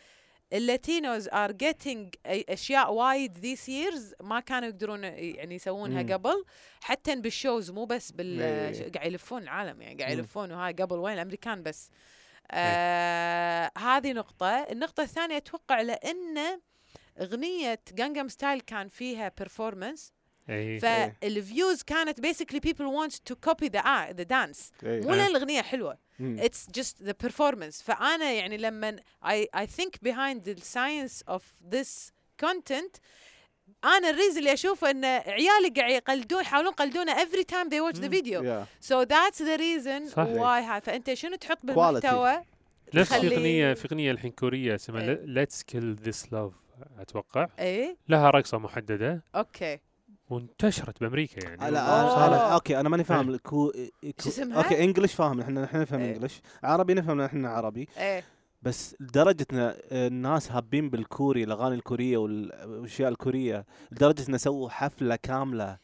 ال 0.52 0.62
Latinos 0.62 1.28
are 1.28 1.52
getting 1.52 2.14
أشياء 2.26 2.92
وايد 2.92 3.38
these 3.38 3.68
years 3.68 4.14
ما 4.20 4.40
كانوا 4.40 4.68
يقدرون 4.68 5.04
يعني 5.04 5.54
يسوونها 5.54 6.02
مم. 6.02 6.12
قبل 6.12 6.44
حتى 6.80 7.16
بال 7.16 7.32
shows 7.32 7.70
مو 7.70 7.84
بس 7.84 8.12
بال 8.12 8.40
إيه. 8.40 8.92
قاعد 8.92 9.12
يلفون 9.12 9.42
العالم 9.42 9.82
يعني 9.82 10.02
قاعد. 10.02 10.18
يلفون 10.18 10.52
وهاي 10.52 10.72
قبل 10.72 10.98
وين 10.98 11.14
الامريكان 11.14 11.62
بس 11.62 11.90
آه 12.50 13.70
هذه 13.78 14.12
نقطة 14.12 14.46
النقطة 14.46 15.02
الثانية 15.02 15.36
أتوقع 15.36 15.80
لأن 15.80 16.60
أغنية 17.20 17.80
Gangnam 17.92 18.28
Style 18.28 18.60
كان 18.60 18.88
فيها 18.88 19.32
performance 19.42 20.00
اي 20.50 20.80
فال 20.80 21.09
views 21.09 21.82
كانت 21.82 22.26
basically 22.26 22.60
people 22.60 22.90
want 23.00 23.12
to 23.12 23.34
copy 23.50 23.68
the 23.68 23.82
art, 23.82 24.16
the 24.16 24.24
dance. 24.24 24.84
إيه. 24.84 25.00
مو 25.00 25.14
لأن 25.14 25.62
حلوة. 25.62 25.98
مم. 26.18 26.40
it's 26.40 26.80
just 26.80 27.06
the 27.06 27.14
performance. 27.26 27.82
فأنا 27.82 28.32
يعني 28.32 28.56
لما 28.56 28.96
I, 29.24 29.46
I 29.56 29.66
think 29.66 30.08
behind 30.08 30.44
the 30.44 30.60
science 30.60 31.22
of 31.34 31.42
this 31.74 32.12
content 32.44 33.00
أنا 33.84 34.10
ال 34.10 34.14
reason 34.14 34.38
اللي 34.38 34.52
أشوفه 34.52 34.90
إن 34.90 35.04
عيالي 35.04 35.68
قاعد 35.76 35.90
يقلدون 35.90 36.40
يحاولون 36.40 36.72
يقلدونه 36.72 37.14
every 37.24 37.44
time 37.44 37.68
they 37.68 37.80
watch 37.80 38.00
the 38.00 38.08
video. 38.08 38.42
Yeah. 38.42 38.88
so 38.90 39.04
that's 39.04 39.38
the 39.38 39.58
reason 39.58 40.10
why 40.16 40.80
فأنت 40.80 41.14
شنو 41.14 41.36
تحط. 41.36 41.58
بالمحتوى؟ 41.66 42.42
نفس 42.94 43.14
في 43.14 43.26
أغنية 43.26 43.74
في 43.74 43.88
أغنية 43.88 44.10
الحين 44.10 44.30
كورية 44.30 44.74
اسمها 44.74 45.02
إيه. 45.02 45.20
Let's 45.24 45.62
Kill 45.62 45.94
This 45.94 46.32
Love 46.32 46.52
أتوقع. 46.98 47.48
إيه. 47.58 47.96
لها 48.08 48.30
رقصة 48.30 48.58
محددة. 48.58 49.22
okay. 49.34 49.78
وانتشرت 50.30 51.00
بأمريكا 51.00 51.44
يعني. 51.48 51.70
لا. 51.70 52.26
أنا 52.26 52.54
okay 52.54 52.80
أنا 52.80 52.88
ماني 52.88 53.04
فاهم. 53.04 53.28
الكو... 53.30 53.72
كو... 54.22 54.28
اسمها؟ 54.28 54.56
okay 54.62 54.84
English 54.84 55.14
فاهم. 55.14 55.40
إحنا 55.40 55.64
إحنا 55.64 55.80
نفهم 55.82 56.00
إيه. 56.00 56.14
English. 56.16 56.40
عربي 56.62 56.94
نفهم 56.94 57.20
إحنا 57.20 57.48
عربي. 57.50 57.88
إيه. 57.98 58.24
بس 58.62 58.96
لدرجة 59.00 59.46
إن 59.52 59.74
الناس 59.92 60.52
هابين 60.52 60.90
بالكوري 60.90 61.44
الأغاني 61.44 61.74
الكورية 61.74 62.16
وال- 62.16 62.52
والأشياء 62.66 63.08
الكورية 63.10 63.66
لدرجة 63.92 64.24
إن 64.28 64.38
سووا 64.38 64.68
حفلة 64.70 65.16
كاملة 65.16 65.78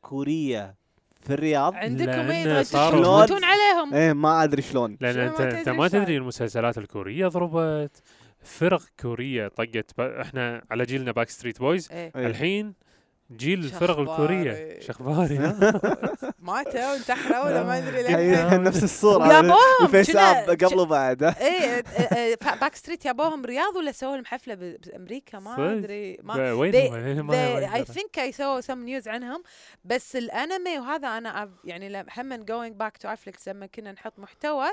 كورية 0.00 0.74
في 1.20 1.32
الرياض. 1.34 1.74
عندكم 1.74 2.10
إيه؟ 2.10 2.62
صاروا- 2.62 3.02
تموتون 3.26 3.44
عليهم. 3.44 3.94
إيه 3.94 4.12
ما 4.12 4.44
أدري 4.44 4.62
شلون. 4.62 4.96
لأن 5.00 5.18
انت 5.18 5.40
ما 5.40 5.46
أنت 5.50 5.66
تدري 5.66 5.76
ما؟ 5.76 5.88
تدري 5.88 6.16
المسلسلات 6.16 6.78
الكورية 6.78 7.28
ضربت. 7.28 8.02
فرق 8.40 8.82
كورية 9.00 9.48
طقت 9.48 10.00
إحنا 10.00 10.64
على 10.70 10.84
جيلنا 10.84 11.12
باك 11.12 11.28
ستريت 11.30 11.58
بويز 11.58 11.88
إيه. 11.92 12.12
إيه. 12.16 12.26
الحين 12.26 12.74
جيل 13.30 13.58
الفرق 13.64 13.98
الكورية 13.98 14.80
شخباري. 14.80 15.38
ماتوا 16.38 16.96
انتحروا 16.96 17.44
ولا 17.44 17.62
ما 17.62 17.78
أدري 17.78 18.02
ليه 18.02 18.56
نفس 18.56 18.84
الصورة 18.84 19.32
يابوهم 19.32 20.02
كنا- 20.12 20.42
أب 20.52 20.64
قبل 20.64 20.78
وبعد؟ 20.78 21.22
إيه 21.40 21.84
باك 22.60 22.74
ستريت 22.74 23.04
يابوهم 23.04 23.44
رياض 23.44 23.76
ولا 23.76 23.92
سووا 23.92 24.14
لهم 24.16 24.24
حفلة 24.24 24.54
ب- 24.54 24.76
بأمريكا 24.86 25.38
ما 25.38 25.52
صدق؟ 25.56 25.62
أدري 25.62 26.18
ما 26.22 26.34
اي؟ 27.74 27.84
ثينك 27.84 28.18
اي 28.18 28.32
سووا 28.32 28.60
سم 28.60 28.78
نيوز 28.84 29.08
عنهم 29.08 29.42
بس 29.84 30.16
الأنمي 30.16 30.78
وهذا 30.78 31.08
أنا 31.08 31.50
يعني 31.64 31.88
لما 31.88 32.06
هم 32.18 32.34
going 32.34 32.76
back 32.76 32.96
to 32.96 33.08
iflix 33.08 33.48
لما 33.48 33.66
كنا 33.66 33.92
نحط 33.92 34.18
محتوى. 34.18 34.68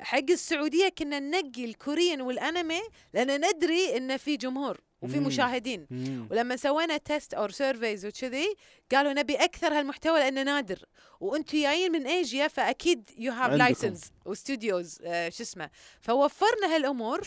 حق 0.00 0.30
السعودية 0.30 0.88
كنا 0.98 1.18
ننقي 1.20 1.64
الكوريين 1.64 2.20
والأنمي 2.20 2.80
لأن 3.14 3.40
ندري 3.40 3.96
انه 3.96 4.16
في 4.16 4.36
جمهور 4.36 4.80
وفي 5.04 5.20
مم. 5.20 5.26
مشاهدين 5.26 5.86
مم. 5.90 6.28
ولما 6.30 6.56
سوينا 6.56 6.96
test 6.96 7.34
أو 7.34 7.48
surveys 7.48 8.06
وكذي 8.06 8.54
قالوا 8.92 9.12
نبي 9.12 9.34
أكثر 9.36 9.72
هالمحتوى 9.78 10.18
لأنه 10.18 10.42
نادر 10.42 10.78
وأنتم 11.20 11.58
جايين 11.58 11.92
من 11.92 12.06
ايجيا 12.06 12.48
فأكيد 12.48 13.10
you 13.18 13.32
have. 13.32 13.50
license 13.52 14.12
و 14.24 14.33
studios 14.33 14.98
آه 15.04 15.28
شو 15.28 15.42
اسمه 15.42 15.70
فوفرنا 16.00 16.74
هالأمور 16.74 17.20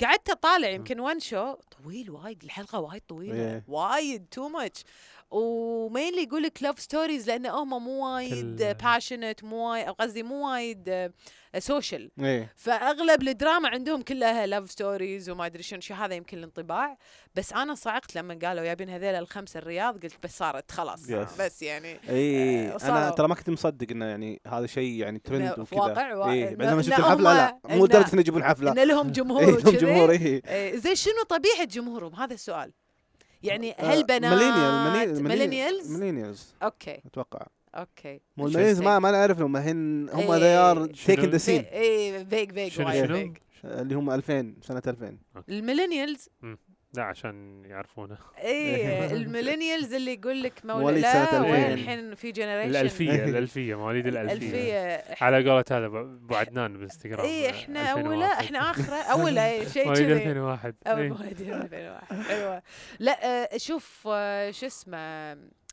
قعدت 0.00 0.30
أطالع 0.30 0.68
يمكن 0.68 1.00
one 1.00 1.20
show 1.20 1.54
طويل 1.54 2.10
وايد 2.10 2.44
الحلقة 2.44 2.80
وايد 2.80 3.02
طويلة 3.08 3.60
Yeah. 3.66 3.70
وايد 3.70 4.26
too 4.30 4.48
much 4.48 4.84
و 5.32 5.45
mainly 5.45 6.22
يقول 6.22 6.42
لك 6.42 6.62
love 6.62 6.80
stories 6.80 7.26
لأن 7.30 7.46
هم 7.46 7.84
مو 7.84 8.14
وايد 8.14 8.76
passionate 8.82 9.44
مو 9.44 9.70
وايد 9.70 9.88
قصدي 9.88 10.22
مو 10.22 10.48
وايد 10.52 11.10
social 11.58 12.10
إيه. 12.20 12.52
فأغلب 12.56 13.22
الدراما 13.28 13.68
عندهم 13.68 14.02
كلها 14.02 14.46
love 14.46 14.70
stories 14.70 15.30
وما 15.30 15.46
أدري 15.46 15.62
شنو 15.62 15.80
شو 15.80 15.94
هذا 15.94 16.14
يمكن 16.14 16.38
الانطباع. 16.38 16.96
بس 17.34 17.52
أنا 17.52 17.74
صعقت 17.74 18.14
لما 18.16 18.38
قالوا 18.44 18.64
يابين 18.64 18.88
هذيل 18.90 19.14
الخمسة 19.14 19.58
الرياض 19.58 20.02
قلت 20.02 20.14
بس 20.22 20.38
صارت 20.38 20.70
خلاص. 20.70 21.06
Yes. 21.06 21.40
بس 21.40 21.62
يعني 21.62 21.98
اي 22.08 22.68
آه، 22.68 22.76
أنا. 22.84 23.10
ترى 23.10 23.28
ما 23.28 23.34
كنت 23.34 23.50
مصدق 23.50 23.86
إنه 23.90 24.04
يعني 24.06 24.40
هذا 24.46 24.66
شيء 24.66 24.92
يعني 25.00 25.18
ترند 25.18 25.58
وكذا. 25.58 25.80
واقع 25.80 26.14
وا- 26.14 26.32
إيه 26.32 26.50
إن- 26.50 26.54
بعد 26.58 26.68
لما 26.68 26.82
شفت 26.82 26.98
الحفله 26.98 27.34
لا 27.34 27.58
مو 27.68 27.84
لدرجه 27.86 28.12
إنه 28.12 28.20
يجيبون 28.20 28.44
حفلة. 28.44 28.72
إن 28.72 28.88
لهم 28.88 29.10
جمهور 29.12 29.42
إيه 29.48 29.50
لهم. 29.56 29.76
جمهور 29.76 30.10
إيه، 30.10 30.76
زين 30.76 30.94
شنو 30.94 31.22
طبيعة 31.28 31.64
جمهورهم؟ 31.64 32.14
هذا 32.14 32.34
السؤال. 32.34 32.72
يعني 33.42 33.72
آه، 33.72 33.84
هل 33.84 34.04
بنات 34.04 34.32
ميلينيال 34.32 35.22
ميلينيالز 35.22 35.92
ميلينيالز 35.92 36.54
أوكي. 36.62 37.02
أتوقع. 37.06 37.46
أوكي. 37.74 38.20
مو 38.36 38.46
الميلينيالز 38.46 38.82
ما 38.82 38.98
ما 38.98 39.10
نعرف 39.10 39.38
لهم 39.38 39.56
الحين 39.56 40.08
هم 40.10 40.34
ذي 40.34 40.44
ار 40.44 40.86
تيكن 40.86 41.30
ذا 41.30 41.38
سين 41.38 41.60
اي 41.60 42.24
فيك 42.26 42.52
فيك 42.52 42.72
شنو؟ 42.72 43.16
فيك. 43.16 43.42
اللي 43.64 43.94
هم 43.94 44.10
2000 44.10 44.54
سنة 44.62 44.82
2000 44.86 45.18
الميلينيالز؟ 45.48 46.28
لا 46.94 47.02
عشان 47.02 47.64
يعرفونه 47.64 48.18
اي 48.38 49.06
الميلينيالز 49.16 49.94
اللي 49.94 50.12
يقول 50.12 50.42
لك 50.42 50.64
مواليد 50.64 50.82
مواليد 50.82 51.02
سنة 51.02 51.22
لا 51.24 51.38
2000. 51.38 51.52
وين 51.52 51.72
الحين 51.72 52.14
في 52.14 52.32
جنريشن 52.32 52.70
الألفية 52.70 53.24
الألفية 53.30 53.74
مواليد 53.74 54.06
الألفية. 54.06 54.34
الألفية 54.34 55.24
على 55.24 55.36
قولة 55.50 55.64
هذا 55.70 55.86
أبو 55.86 56.34
عدنان 56.34 56.72
بالإنستغرام. 56.72 57.26
اي 57.26 57.50
إحنا 57.50 57.92
2001. 57.92 58.06
اوله 58.06 58.32
إحنا 58.40 58.58
آخرة 58.70 58.96
اوله 58.96 59.46
إيه، 59.50 59.68
شيء 59.68 59.84
مواليد 59.84 60.06
كذي. 60.06 60.12
2001 60.12 60.74
أو 60.86 60.96
إيه. 60.96 61.08
مواليد 61.08 61.40
2001 61.40 62.22
حلوة 62.22 62.62
لا 62.98 63.44
آه، 63.54 63.56
شوف 63.56 64.08
آه، 64.10 64.50
شو 64.50 64.66
اسمه 64.66 64.98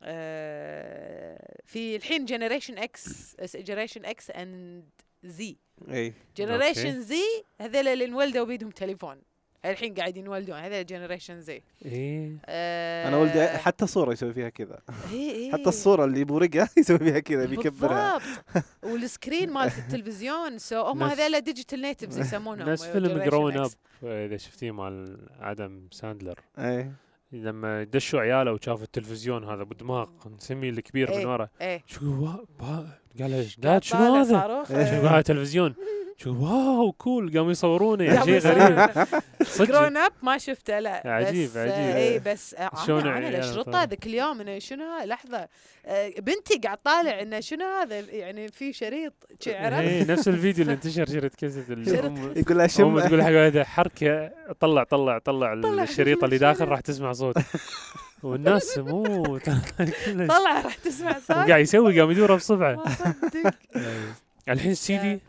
آه، 0.03 1.55
في 1.65 1.95
الحين 1.95 2.25
generation 2.25 2.77
X 2.77 3.35
generation 3.55 4.05
X 4.05 4.31
and 4.31 4.89
Z 5.23 5.57
اي 5.91 6.13
generation 6.37 7.01
Z 7.01 7.23
هذول 7.61 7.87
اللي 7.87 8.05
انولدوا 8.05 8.45
بيدهم 8.45 8.69
تليفون. 8.69 9.28
الحين 9.65 9.93
قاعد 9.93 10.17
ينولدون 10.17 10.55
هذول 10.55 10.85
generation 10.85 11.41
Z 11.41 11.61
إيه. 11.85 12.37
أنا 13.07 13.17
ولدي 13.17 13.47
حتى 13.47 13.87
صوره 13.87 14.13
يسوي 14.13 14.33
فيها 14.33 14.49
كذا. 14.49 14.79
إيه 15.11 15.51
حتى 15.51 15.69
الصورة 15.69 16.05
اللي 16.05 16.23
بورقه 16.23 16.69
يسوي 16.77 16.97
فيها 16.97 17.19
كذا 17.19 17.45
بيكبرها. 17.45 18.17
بالضبط. 18.17 18.65
وال 18.93 19.07
screen 19.07 19.49
مال 19.51 19.71
التلفزيون 19.77 20.57
so 20.57 20.81
هم 20.81 21.03
هذول 21.03 21.41
digital 21.41 21.81
natives 21.81 22.19
يسمونهم 22.19 22.69
نفس 22.69 22.85
فيلم 22.85 23.19
Generation 23.19 23.25
Grown. 23.25 23.57
Ups 23.57 23.71
إذا 24.03 24.37
شفتيه 24.37 24.71
مال 24.71 25.27
آدم 25.41 25.87
ساندلر. 25.91 26.39
إيه. 26.59 26.91
لما 27.31 27.83
دشوا 27.83 28.19
عياله 28.19 28.53
وشافوا 28.53 28.83
التلفزيون 28.83 29.43
هذا 29.43 29.63
بدماغ 29.63 30.09
نسميه 30.37 30.69
الكبير 30.69 31.11
من 31.11 31.17
إيه. 31.17 31.27
ورا. 31.27 31.49
إيه. 31.61 31.83
شو 31.87 32.29
قال 33.21 33.31
له 33.31 33.47
dad 33.57 33.83
شنو 33.83 34.15
هذا؟ 34.15 34.31
صاروخ. 34.39 34.71
إيه. 34.71 34.85
شو 35.01 35.07
هذا 35.07 35.21
تلفزيون. 35.21 35.73
شو 36.17 36.35
wow 36.39 36.91
cool 36.91 37.37
قاموا 37.37 37.51
يصورونه 37.51 38.03
يعني 38.03 38.25
شيء 38.25 38.39
غريب. 38.39 38.89
صدق. 39.43 39.67
Grown 39.67 39.97
Ups 39.97 40.11
ما 40.23 40.37
شفته 40.37 40.79
لا. 40.79 41.01
عجيب، 41.15 41.49
بس 41.49 41.57
عجيب. 41.57 41.95
اي 41.95 42.19
بس 42.19 42.53
آه، 42.53 42.71
شلون 42.85 43.01
أنا 43.01 43.11
عيال 43.11 43.35
الأشرطة. 43.35 43.83
ذاك 43.83 44.05
اليوم 44.07 44.41
إنه 44.41 44.59
شنو 44.59 44.83
ها- 44.85 45.05
لحظة 45.05 45.47
آه، 45.85 46.09
بنتي 46.19 46.59
قاعد 46.63 46.77
طالع 46.77 47.21
إنه 47.21 47.39
شنو 47.39 47.65
هذا؟ 47.65 47.99
يعني 47.99 48.47
في 48.47 48.73
شريط 48.73 49.13
شي 49.39 49.55
عرفت؟ 49.57 49.79
إيه 49.79 50.03
نفس 50.11 50.27
الفيديو 50.27 50.61
اللي 50.61 50.73
انتشر 50.73 51.05
شريط 51.05 51.35
كاسيت 51.35 51.69
يقول 51.69 52.57
لها 52.57 52.67
شم. 52.67 52.99
تقول 52.99 53.23
حق 53.23 53.29
ولدها 53.29 53.63
حركة 53.63 54.31
طلع 54.59 54.83
طلع 54.83 55.17
طلع 55.17 55.61
طلع. 55.61 55.83
الشريط 55.83 56.23
اللي 56.23 56.37
شنو؟ 56.37 56.47
داخل 56.47 56.67
راح 56.67 56.79
تسمع 56.79 57.11
صوت 57.13 57.37
والناس 58.23 58.77
مو 58.77 59.37
طلع 60.35 60.61
راح 60.63 60.75
تسمع 60.75 61.13
صوت 61.19 61.31
قاعد 61.31 61.61
يسوي 61.61 61.99
قام 62.01 62.11
يدوره 62.11 62.35
بصبعه. 62.35 62.83
الحين 64.49 64.71
السي 64.71 64.97
دي 64.97 65.19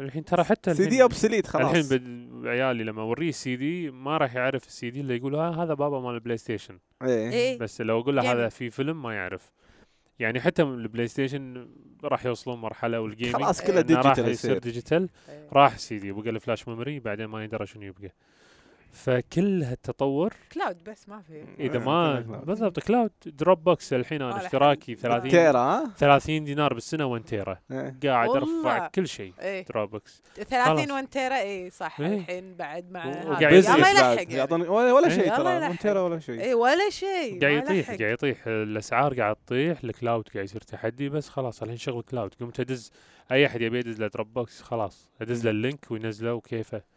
الحين 0.00 0.24
ترى 0.24 0.44
حتى 0.44 0.74
CD 0.74 1.02
obsolete 1.02 1.46
خلاص. 1.46 1.70
الحين 1.70 1.82
بد- 1.98 2.46
عيالي 2.46 2.84
لما 2.84 3.02
أوريه 3.02 3.28
السي 3.28 3.56
دي 3.56 3.90
ما 3.90 4.16
راح 4.16 4.34
يعرف 4.34 4.66
السي 4.66 4.90
دي 4.90 5.00
اللي 5.00 5.16
يقول 5.16 5.34
ها 5.34 5.50
هذا 5.64 5.74
بابا 5.74 6.00
مال 6.00 6.14
ال 6.14 6.36
PlayStation 6.36 6.78
إيه. 7.02 7.58
بس 7.58 7.80
لو 7.80 8.00
أقول 8.00 8.16
له. 8.16 8.32
هذا 8.32 8.48
في 8.48 8.70
فيلم 8.70 9.02
ما 9.02 9.14
يعرف. 9.14 9.52
يعني 10.18 10.40
حتى 10.40 10.62
ال 10.62 11.08
PlayStation 11.08 11.68
راح 12.04 12.26
يوصلون 12.26 12.58
مرحلة 12.60 13.00
وال 13.00 13.09
gaming 13.09 13.36
خلاص. 13.36 13.62
كله 13.62 13.80
إنه 13.80 13.94
راح 14.00 14.12
digital 14.14 14.28
يصير. 14.32 14.58
digital 14.58 15.08
إيه. 15.28 15.48
راح 15.52 15.78
سي 15.78 15.98
دي 15.98 16.12
بقى 16.12 16.30
له 16.32 16.38
flash 16.38 16.68
memory 16.68 17.00
بعدين 17.00 17.26
ما 17.26 17.44
يدرى 17.44 17.66
شنو 17.66 17.82
يبقى. 17.82 18.12
فكل 18.92 19.62
هالتطور 19.62 20.34
cloud 20.52 20.84
بس 20.84 21.08
ما 21.08 21.22
في 21.22 21.44
إذا 21.58 21.78
آه، 21.78 21.80
ما. 21.80 22.20
بالضبط 22.20 22.80
cloud 22.80 23.10
Dropbox 23.26 23.92
الحين 23.92 24.22
آه، 24.22 24.24
أنا 24.26 24.34
الحين 24.34 24.46
اشتراكي 24.46 24.94
30 24.94 25.30
tera 25.30 25.58
ها 25.58 25.90
30 25.98 26.44
دينار 26.44 26.74
بالسنة 26.74 27.04
1 27.06 27.24
tera 27.24 27.58
إيه. 27.70 27.96
قاعد. 28.04 28.28
أرفع 28.28 28.88
كل 28.88 29.08
شيء 29.08 29.32
Dropbox 29.68 30.22
30 30.34 30.76
خلاص. 30.76 30.90
1 30.90 31.08
tera 31.08 31.38
اي 31.38 31.70
صح 31.70 32.00
إيه. 32.00 32.18
الحين 32.18 32.54
بعد 32.54 32.90
مع. 32.90 33.06
وقاعد 33.06 33.52
يلحق. 33.52 33.78
يعني. 33.78 34.34
يعطوني 34.34 34.68
ولا 34.68 34.92
ولا 34.92 35.06
إيه. 35.06 35.14
شيء 35.14 35.36
ترى 35.36 35.56
يلحق. 35.56 35.70
من 35.70 35.78
tera 35.78 36.00
ولا 36.00 36.18
شيء 36.18 36.40
اي 36.40 36.54
ولا 36.54 36.90
شيء 36.90 37.40
قاعد 37.40 37.56
يطيح. 37.56 37.86
قاعد 37.86 38.00
يطيح 38.12 38.46
الأسعار 38.46 39.20
قاعد 39.20 39.36
تطيح 39.36 39.78
ال 39.84 39.91
cloud 39.91 40.28
قاعد 40.34 40.44
يصير 40.44 40.60
تحدي 40.60 41.08
بس 41.08 41.28
خلاص 41.28 41.62
الحين 41.62 41.76
شغل 41.76 42.02
cloud 42.02 42.34
قمت 42.40 42.60
أدز 42.60 42.92
أي 43.32 43.46
أحد 43.46 43.60
يبي 43.60 43.78
يدز 43.78 44.00
له 44.00 44.06
Dropbox 44.06 44.62
خلاص 44.62 45.08
أدز 45.22 45.44
له 45.44 45.50
ال 45.50 45.58
link 45.58 45.90
وينزله 45.90 46.34
وكيفه. 46.34 46.95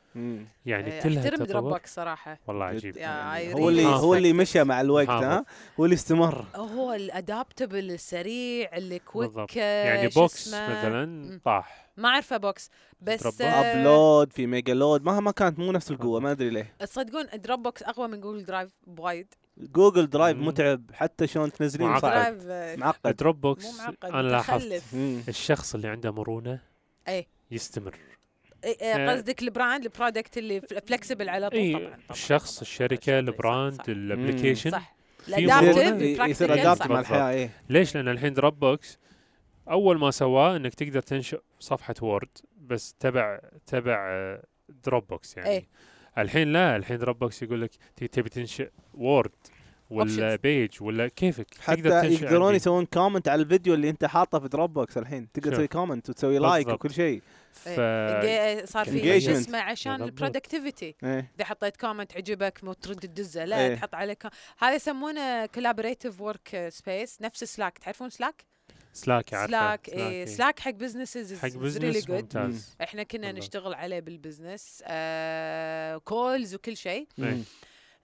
يعني 0.66 0.94
إيه، 0.94 1.02
كلها 1.02 1.20
احترم 1.24 1.36
Drop 1.36 1.48
تطور 1.48 1.72
box 1.72 1.96
صراحة 1.96 2.40
والله. 2.48 2.66
عجيب 2.66 2.98
يعني 2.98 3.54
هو 3.54 3.70
اللي 3.70 3.86
هو 3.86 4.16
اللي 4.16 4.34
مشى 4.34 4.64
مع 4.64 4.82
الوقت. 4.82 5.10
ها 5.10 5.46
هو 5.80 5.86
اللي 5.86 5.94
استمر 5.96 6.46
هو 6.56 6.94
ال 6.94 7.03
adaptable 7.03 7.92
السريع 7.92 8.78
اللي 8.78 9.00
quick 9.00 9.28
بالضبط. 9.30 9.52
آه، 9.58 9.86
يعني 9.86 10.08
Box؟ 10.08 10.48
مثلا. 10.48 11.40
طاح 11.46 11.90
ما 11.98 12.10
اعرفه 12.10 12.38
Box 12.38 12.70
بس 13.02 13.22
Drop 13.24 13.42
آه، 13.42 13.46
upload 13.72 14.34
في 14.34 14.48
Megaupload 14.48 15.04
مهما 15.04 15.32
كانت 15.32 15.60
مو 15.60 15.72
نفس 15.72 15.92
القوة 15.92 16.20
ما 16.20 16.32
أدري 16.32 16.50
ليه 16.50 16.76
تصدقون 16.80 17.26
دروب 17.36 17.64
بوكس 17.64 17.84
أقوى 17.84 18.08
من 18.08 18.22
جوجل 18.22 18.46
درايف 18.46 18.70
بوايد 18.88 19.34
جوجل 19.58 20.10
درايف 20.10 20.38
مم. 20.38 20.48
متعب 20.48 20.82
حتى 20.94 21.28
شلون 21.28 21.52
تنزلين 21.52 21.88
معقد. 21.88 22.02
صعب 22.02 22.38
آه، 22.48 22.76
معقد 22.76 23.16
Dropbox 23.16 23.66
مو 23.66 23.72
معقد 23.78 24.06
أنا 24.06 24.22
لاحظت. 24.22 24.84
الشخص 25.28 25.76
اللي 25.76 25.88
عنده 25.88 26.12
مرونة 26.12 26.60
إيه. 27.08 27.28
يستمر. 27.52 27.96
قصدك 29.10 29.42
ال 29.44 29.50
brand 29.50 29.84
ال 29.84 29.90
product 29.90 30.38
اللي 30.38 30.62
flexible 30.62 31.30
على 31.30 31.50
طول 31.50 31.74
طبعا 31.74 31.86
طبعاً، 31.86 32.00
الشخص 32.12 32.54
طبعاً. 32.56 32.62
الشركة 32.62 33.20
ال 33.20 33.28
brand. 33.28 33.82
ال 33.90 33.96
application 33.96 34.72
صح. 34.72 34.96
يصير 35.28 36.02
يصير 36.02 36.48
practical، 36.48 36.60
adapt 36.60 36.80
صح. 36.80 36.88
مع 36.88 37.00
الحياة 37.00 37.30
إيه 37.30 37.50
ليش؟ 37.70 37.96
لأن 37.96 38.08
الحين 38.08 38.34
Dropbox 38.34 39.00
أول 39.70 40.00
ما 40.00 40.12
سواه 40.12 40.56
إنك 40.56 40.74
تقدر 40.74 41.02
تنشئ 41.02 41.40
صفحة 41.60 41.96
Word 42.02 42.38
بس 42.62 42.94
تبع 43.00 43.40
تبع 43.66 44.38
Dropbox 44.86 45.38
يعني 45.38 45.50
إيه. 45.50 45.68
الحين 46.18 46.54
لا 46.54 46.76
الحين 46.76 46.98
Dropbox 46.98 47.44
يقول 47.44 47.62
لك 47.62 47.72
تبي 48.12 48.30
تنشئ 48.30 48.70
Word 48.94 49.32
ولا. 49.90 50.36
page 50.36 50.70
ولا 50.82 51.08
كيفك 51.08 51.48
حتى 51.60 51.82
تقدر 51.82 52.02
تنشئ 52.02 52.24
يقدرون. 52.24 52.56
يسوون 52.56 52.86
comment 52.86 53.28
على 53.28 53.42
الفيديو 53.42 53.74
اللي 53.74 53.90
أنت 53.90 54.06
حاطه 54.06 54.40
في 54.40 54.48
Dropbox 54.48 54.98
الحين 54.98 55.32
تقدر. 55.32 55.52
تسوي 55.52 55.68
comment 55.68 56.10
وتسوي 56.10 56.40
like. 56.40 56.68
وكل 56.68 56.92
شيء 56.92 57.22
ف 57.54 57.68
إيه، 57.70 58.66
صار 58.66 58.86
في. 58.86 59.22
شو 59.22 59.32
اسمه 59.32 59.60
عشان. 59.60 60.04
ال 60.04 60.11
productivity 60.11 60.96
إيه 61.04 61.32
إذا 61.36 61.46
حطيت 61.46 61.78
comment 61.78 62.16
عجبك 62.16 62.64
مو 62.64 62.74
ترد 62.74 63.00
تدزه 63.00 63.46
لا 63.46 63.60
إيه. 63.60 63.76
تحط 63.76 63.96
عليه 63.96 64.18
هذا 64.60 64.76
يسمونه 64.76 65.46
collaborative 65.46 66.22
workspace 66.22 67.22
نفس 67.22 67.44
Slack 67.44 67.78
تعرفون 67.78 68.10
Slack؟ 68.10 68.46
Slack 68.94 69.34
عارفه 69.34 69.48
Slack 69.48 69.90
اي 69.90 70.08
إيه. 70.08 70.26
سلاك 70.26 70.60
حق 70.60 70.72
businesses 70.72 71.40
حق 71.40 71.48
business 71.48 72.10
ممتاز 72.10 72.76
إحنا 72.82 73.04
كنا 73.04 73.22
بالضبط. 73.28 73.44
نشتغل 73.44 73.74
عليه 73.74 74.00
بال 74.00 74.16
business 74.16 74.84
آه 74.88 75.98
calls 75.98 76.56
وكل 76.56 76.78
شيء 76.78 77.08
إيه. 77.20 77.38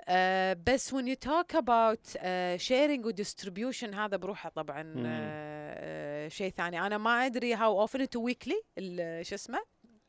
آه 0.08 0.58
بس 0.68 0.96
when 0.96 1.06
you 1.08 1.16
talk 1.28 1.58
about 1.58 2.16
uh, 2.16 2.22
sharing 2.68 3.06
و 3.06 3.12
distribution 3.12 3.94
هذا 3.96 4.18
بروحه 4.18 4.50
طبعا. 4.50 4.94
آه 4.98 6.26
آه 6.26 6.28
شيء 6.28 6.50
ثاني. 6.58 6.86
أنا 6.88 6.98
ما 6.98 7.26
أدري 7.26 7.56
how 7.58 7.88
often 7.88 8.02
weekly 8.02 8.56
ال- 8.78 9.26
شو 9.26 9.36
اسمه؟ 9.36 9.60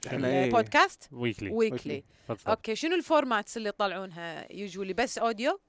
إحنا 0.07 0.29
إيه. 0.29 0.45
البودكاست؟ 0.45 1.09
ويكلي 1.13 1.51
ويكلي 1.51 2.05
أوكي 2.49 2.75
شنو 2.75 2.95
ال 2.95 3.03
formats 3.03 3.57
اللي 3.57 3.69
يطلعونها 3.69 4.53
usually 4.53 4.93
بس 4.93 5.19
audio 5.19 5.61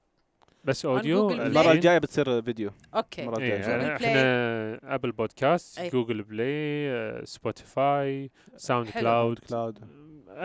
بس 0.64 0.84
audio 0.86 1.30
المرة 1.30 1.72
الجاية 1.72 1.98
بتصير 1.98 2.42
فيديو 2.42 2.70
okay. 2.94 3.22
المرة 3.22 3.40
إيه 3.40 3.56
الجاية. 3.56 3.76
جوجل 3.78 3.90
إحنا 3.90 4.94
Apple 4.94 5.12
Podcasts 5.12 5.78
أي. 5.78 5.88
Google 5.88 6.22
Play 6.22 7.26
Spotify 7.26 8.30
Sound. 8.56 8.90
Cloud 8.90 9.38
Cloud 9.38 9.78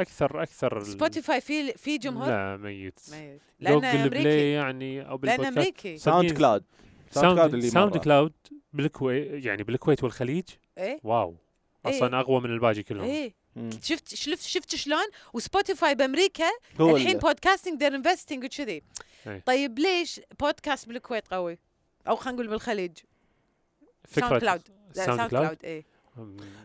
أكثر 0.02 0.44
أكثر 0.44 0.84
Spotify 0.84 1.42
في 1.42 1.74
في 1.74 1.98
جمهور؟ 1.98 2.28
لا 2.28 2.58
ميت. 2.58 3.00
ميت. 3.12 3.42
لأنه 3.60 3.76
جوجل 3.76 3.88
أمريكي. 3.88 4.24
Play 4.24 4.52
يعني 4.52 5.02
أو 5.02 5.06
لأنه 5.06 5.18
بالبودكاست. 5.18 5.58
أمريكي. 5.58 5.98
SoundCloud 5.98 6.64
SoundCloud 7.12 7.54
اللي 7.54 7.70
Sound. 7.70 7.98
Cloud 7.98 8.34
بالكويت 8.74 9.46
يعني 9.46 9.64
بالكويت 9.64 10.04
والخليج؟ 10.04 10.44
إيه. 10.78 11.00
wow. 11.04 11.36
إيه. 11.86 11.98
أصلا 11.98 12.20
أقوى 12.20 12.42
من 12.42 12.50
الباقي 12.50 12.84
كلهم. 12.84 13.04
إيه. 13.04 13.34
مم. 13.56 13.70
شفت 13.84 14.16
شفت 14.16 14.42
شفت 14.42 14.76
شلون؟ 14.76 15.06
و 15.34 15.41
Spotify 15.42 15.96
بأمريكا 15.96 16.50
الحين 16.80 17.16
ال- 17.16 17.20
podcasting 17.20 17.80
they're 17.80 17.96
investing 17.96 18.44
وكذي. 18.44 18.82
أي. 19.28 19.42
طيب 19.46 19.80
ليش 19.80 20.22
بودكاست 20.40 20.88
بالكويت 20.88 21.28
قوي؟ 21.28 21.58
أو 22.08 22.16
خلينا 22.16 22.36
نقول 22.36 22.48
بالخليج. 22.48 22.98
فكرة 24.08 24.28
SoundCloud 24.28 24.62
لا 24.96 25.06
Sound 25.06 25.18
SoundCloud 25.18 25.46
Cloud 25.46 25.58
إيه. 25.64 25.86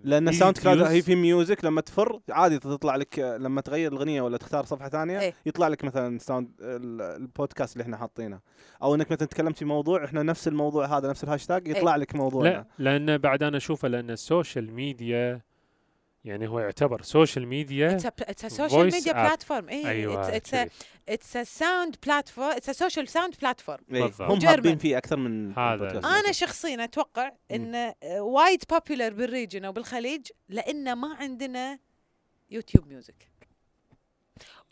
لأن 0.05 0.31
Easy 0.31 0.35
Sound 0.35 0.59
to 0.59 0.63
Cloud. 0.63 0.81
هي 0.83 1.03
في 1.03 1.15
music 1.15 1.65
لما 1.65 1.81
تفر 1.81 2.21
عادي 2.31 2.59
تطلع 2.59 2.97
لك 2.97 3.19
لما 3.19 3.61
تغير 3.61 3.93
الأغنية 3.93 4.23
ولا 4.23 4.37
تختار 4.37 4.65
صفحة 4.65 4.89
ثانية 4.89 5.21
إيه. 5.21 5.35
يطلع 5.47 5.69
لك 5.69 5.85
مثلا 5.85 6.19
sound 6.19 6.51
ال- 6.61 7.03
البودكاست 7.23 7.73
اللي 7.73 7.83
إحنا 7.83 7.97
حاطينه 7.97 8.41
أو 8.83 8.95
إنك 8.95 9.13
مثلا 9.13 9.29
تكلمت 9.29 9.57
في 9.57 9.65
موضوع 9.65 10.05
إحنا 10.05 10.23
نفس 10.23 10.49
الموضوع 10.49 10.99
هذا 10.99 11.09
نفس 11.11 11.25
الهاشتاج 11.25 11.69
يطلع 11.69 11.97
لك 11.97 12.15
موضوعنا 12.15 12.49
لا 12.49 12.99
لأن 12.99 13.19
بعد 13.19 13.43
أنا 13.43 13.57
أشوفه 13.57 13.89
لأن 13.89 14.11
ال 14.11 14.20
social 14.20 14.73
media 14.75 15.41
يعني 16.25 16.49
هو 16.49 16.61
يعتبر 16.61 17.03
social 17.03 17.47
media 17.47 17.97
it's 17.97 18.47
social 18.47 18.85
media. 18.85 19.13
platform 19.13 19.69
أيوه 19.69 20.37
اتس. 20.37 20.55
اتس 21.09 21.37
ساوند 21.37 21.97
بلاتفورم 22.07 22.51
اتس 22.51 22.71
سوشيال 22.71 23.09
ساوند 23.09 23.35
بلاتفورم 23.41 23.81
إيه. 23.93 24.13
هم. 24.21 24.47
حابين 24.47 24.79
فيه 24.79 24.99
أكثر 24.99 25.17
من 25.17 25.59
هذا. 25.59 25.99
أنا. 25.99 26.33
شخصيا 26.33 26.85
أتوقع 26.85 27.33
انه 27.51 27.95
وايد 28.05 28.65
popular 28.71 29.13
بال 29.13 29.26
region 29.26 29.65
أو 29.65 29.73
بالخليج 29.73 30.27
لأن 30.49 30.93
ما 30.93 31.15
عندنا 31.15 31.79
YouTube 32.51 32.89
Music 32.89 33.29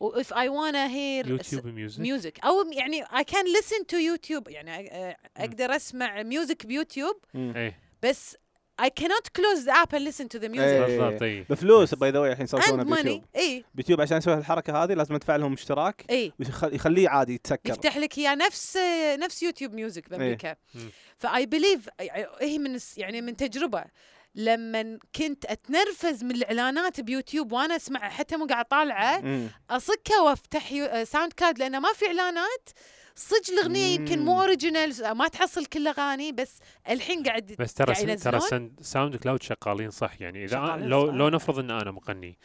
و 0.00 0.22
if 0.22 0.26
I 0.26 0.48
wanna 0.48 0.88
hear 0.88 1.28
YouTube 1.28 1.66
Music 1.66 2.00
music 2.00 2.44
أو 2.44 2.70
يعني 2.72 3.04
I 3.04 3.24
can 3.24 3.46
listen 3.60 3.84
to 3.92 3.94
YouTube 3.94 4.48
يعني 4.48 4.90
أقدر 5.36 5.76
أسمع 5.76 6.22
music 6.22 6.66
ب 6.66 6.72
YouTube. 6.72 7.16
إيه 7.34 7.78
بس 8.02 8.36
I 8.78 8.90
cannot 8.90 9.26
close 9.38 9.64
the 9.64 9.74
app 9.82 9.92
and 9.92 10.04
listen 10.04 10.28
to 10.28 10.38
the 10.38 10.48
music. 10.48 10.60
إيه. 10.60 10.86
بالضبط 10.86 11.22
اي 11.22 11.46
بفلوس 11.50 11.94
by 11.94 12.10
the 12.10 12.18
الحين 12.18 12.46
صار 12.46 12.82
بيوتيوب. 12.82 13.24
اي 13.36 13.64
بيوتيوب 13.74 14.00
عشان 14.00 14.16
يسوي 14.16 14.34
الحركه 14.34 14.84
هذه 14.84 14.92
لازم 14.94 15.14
ادفع 15.14 15.36
لهم 15.36 15.52
اشتراك 15.52 16.04
اي 16.10 16.32
ويخليه 16.62 17.08
عادي 17.08 17.34
يتسكر. 17.34 17.70
يفتح 17.70 17.96
لك 17.96 18.18
إياه 18.18 18.34
نفس 18.34 18.78
نفس 19.18 19.42
YouTube 19.42 19.74
Music 19.74 20.08
بأمريكا. 20.08 20.56
مم. 20.74 20.90
ف 21.18 21.46
I 21.46 21.52
believe 21.52 21.88
هي 22.40 22.58
من 22.58 22.78
يعني 22.96 23.20
من 23.20 23.36
تجربة 23.36 23.84
لما 24.34 24.98
كنت 25.16 25.44
أتنرفز 25.44 26.24
من 26.24 26.30
الإعلانات 26.30 27.00
بيوتيوب 27.00 27.52
وأنا 27.52 27.76
أسمع 27.76 28.08
حتى 28.08 28.36
مو 28.36 28.46
قاعد 28.46 28.64
طالعه 28.64 29.20
مم. 29.20 29.48
أصكها 29.70 30.20
وأفتح 30.20 30.68
SoundCloud 31.02 31.58
لأنه 31.58 31.80
ما 31.80 31.92
في 31.92 32.06
إعلانات 32.06 32.68
صدق 33.16 33.50
الأغنية 33.52 33.94
يمكن 33.94 34.18
مو. 34.24 34.40
original 34.40 35.12
ما 35.12 35.28
تحصل 35.28 35.66
كل 35.66 35.80
الاغاني 35.80 36.32
بس 36.32 36.58
الحين 36.90 37.22
قاعد 37.22 37.56
بس 37.58 37.74
ترى 37.74 37.94
قاعد 37.94 38.18
ترى 38.18 38.40
SoundCloud 38.80 39.42
شغالين 39.42 39.90
صح 39.90 40.20
يعني 40.20 40.44
إذا 40.44 40.56
شغالين 40.56 40.88
لو 40.88 41.06
صح. 41.06 41.14
لو 41.14 41.28
نفرض 41.28 41.58
إن 41.58 41.70
أنا 41.70 41.90
مغني 41.90 42.38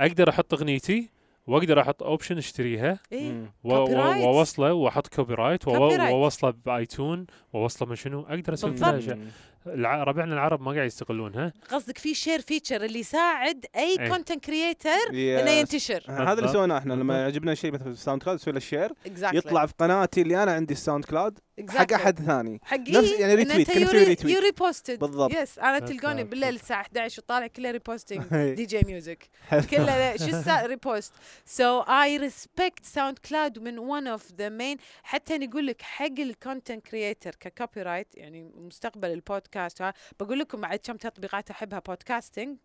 أقدر 0.00 0.28
أحط 0.28 0.54
أغنيتي 0.54 1.10
وأقدر 1.46 1.80
أحط 1.80 2.02
option 2.02 2.38
أشتريها 2.38 2.98
إيه؟ 3.12 3.52
وأوصله 3.64 4.72
وأحط 4.72 5.06
copyright. 5.06 5.68
وأوصله 5.68 6.50
ب 6.50 6.61
iTunes 6.61 7.26
وأوصله 7.52 7.88
من 7.88 7.96
شنو 7.96 8.20
أقدر 8.20 8.54
أسوي. 8.54 8.70
كل 8.70 9.18
الع- 9.66 10.02
ربعنا 10.02 10.34
العرب 10.34 10.60
ما 10.62 10.72
قاعد 10.72 10.86
يستغلونها 10.86 11.52
قصدك 11.70 11.98
في 11.98 12.14
share 12.14 12.40
feature 12.40 12.84
اللي 12.84 12.98
يساعد 12.98 13.64
أي 13.76 13.96
إيه. 14.00 14.08
content 14.08 14.44
creator 14.44 14.90
إنه 15.10 15.18
yes. 15.50 15.60
ينتشر 15.74 16.02
هذا 16.08 16.32
اللي. 16.32 16.48
سويناه 16.52 16.78
إحنا 16.78 16.92
لما. 16.94 17.20
يعجبنا 17.20 17.54
شيء 17.54 17.72
مثلا 17.72 17.84
في 17.84 17.90
ال 17.90 18.22
SoundCloud 18.22 18.38
نسوي 18.38 18.52
له 18.54 18.60
share 18.60 18.88
exactly. 18.88 19.34
يطلع 19.34 19.66
في 19.66 19.74
قناتي 19.78 20.22
اللي 20.22 20.42
أنا 20.42 20.52
عندي 20.52 20.74
ال 20.74 21.04
SoundCloud 21.04 21.38
حق 21.60 21.64
exactly. 21.86 21.92
أحد 21.94 22.18
ثاني 22.18 22.60
حقي 22.64 22.92
نفس- 22.92 23.12
يعني 23.12 23.34
retweet، 23.34 23.70
تسوي 23.70 24.04
retweet. 24.04 24.34
you 24.36 24.40
reposted 24.42 24.98
بالضبط. 24.98 25.34
yes 25.34 25.58
أنا. 25.58 25.78
تلقوني 25.78 26.24
بالليل 26.24 26.54
الساعة 26.54 26.80
11 26.80 27.22
وطالع 27.22 27.46
كله 27.46 27.70
reposting. 27.70 28.22
DJ 28.54 28.80
music 28.86 29.28
كله 29.70 30.16
شو 30.16 30.42
repost 30.66 31.12
so 31.46 31.80
I 31.80 32.16
respect 32.16 32.84
SoundCloud 32.84 33.58
من 33.58 33.78
one 33.78 34.06
of 34.06 34.32
the 34.32 34.48
main 34.48 34.76
حتى 35.02 35.38
نقول 35.38 35.66
لك 35.66 35.82
حق 35.82 36.18
ال 36.18 36.27
content 36.27 36.86
creator 36.86 37.28
ك 37.28 37.34
copyright 37.40 38.08
يعني 38.14 38.50
مستقبل 38.54 39.10
البودكاست 39.10 39.82
ها 39.82 39.94
بقول 40.20 40.38
لكم 40.38 40.60
بعد 40.60 40.78
كم 40.78 40.96
تطبيقات 40.96 41.50
أحبها 41.50 41.78
podcasting 41.78 42.56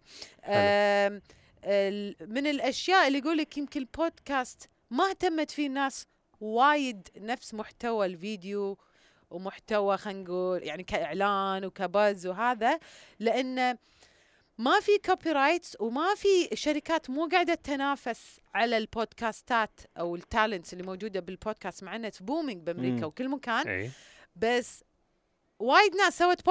من 2.27 2.47
الأشياء 2.47 3.07
اللي 3.07 3.17
يقول 3.19 3.37
لك 3.37 3.57
يمكن 3.57 3.79
البودكاست 3.79 4.69
ما 4.91 5.09
اهتمت 5.09 5.51
فيه 5.51 5.67
الناس 5.67 6.05
وايد 6.39 7.07
نفس 7.17 7.53
محتوى 7.53 8.05
الفيديو 8.05 8.77
ومحتوى 9.29 9.97
خلينا 9.97 10.19
نقول 10.19 10.63
يعني 10.63 10.83
كإعلان 10.83 11.65
وكبز 11.65 12.27
وهذا 12.27 12.79
لأن 13.19 13.77
ما 14.57 14.79
في 14.79 14.97
copyrights 15.05 15.77
وما 15.79 16.15
في 16.15 16.49
شركات 16.53 17.09
مو 17.09 17.27
قاعدة 17.31 17.53
تتنافس 17.53 18.39
على 18.53 18.77
البودكاستات 18.77 19.79
أو 19.97 20.15
ال 20.15 20.23
talents 20.23 20.73
اللي 20.73 20.83
موجودة 20.83 21.19
بالبودكاست 21.19 21.83
مع 21.83 21.95
انه 21.95 22.11
booming 22.21 22.61
بأمريكا. 22.63 23.05
وكل 23.05 23.29
مكان. 23.29 23.63
بس 24.35 24.83
وايد 25.59 25.95
ناس 25.95 26.17
سوت 26.17 26.45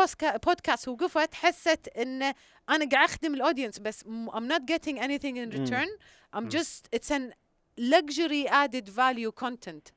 بودكاست 0.47 0.89
وقفت 0.89 1.35
حست 1.35 1.89
إن 1.89 2.23
أنا 2.23 2.89
قاعد 2.93 3.09
أخدم 3.09 3.35
ال 3.35 3.40
audience 3.40 3.79
بس 3.79 4.05
I'm 4.05 4.49
not 4.53 4.63
getting 4.73 4.99
anything 4.99 5.37
in 5.37 5.51
return. 5.51 5.89
I'm 6.37 6.49
just 6.57 6.89
it's 6.97 7.11
an 7.11 7.33
luxury 7.79 8.47
added 8.49 8.89
value 8.89 9.33
content. 9.45 9.93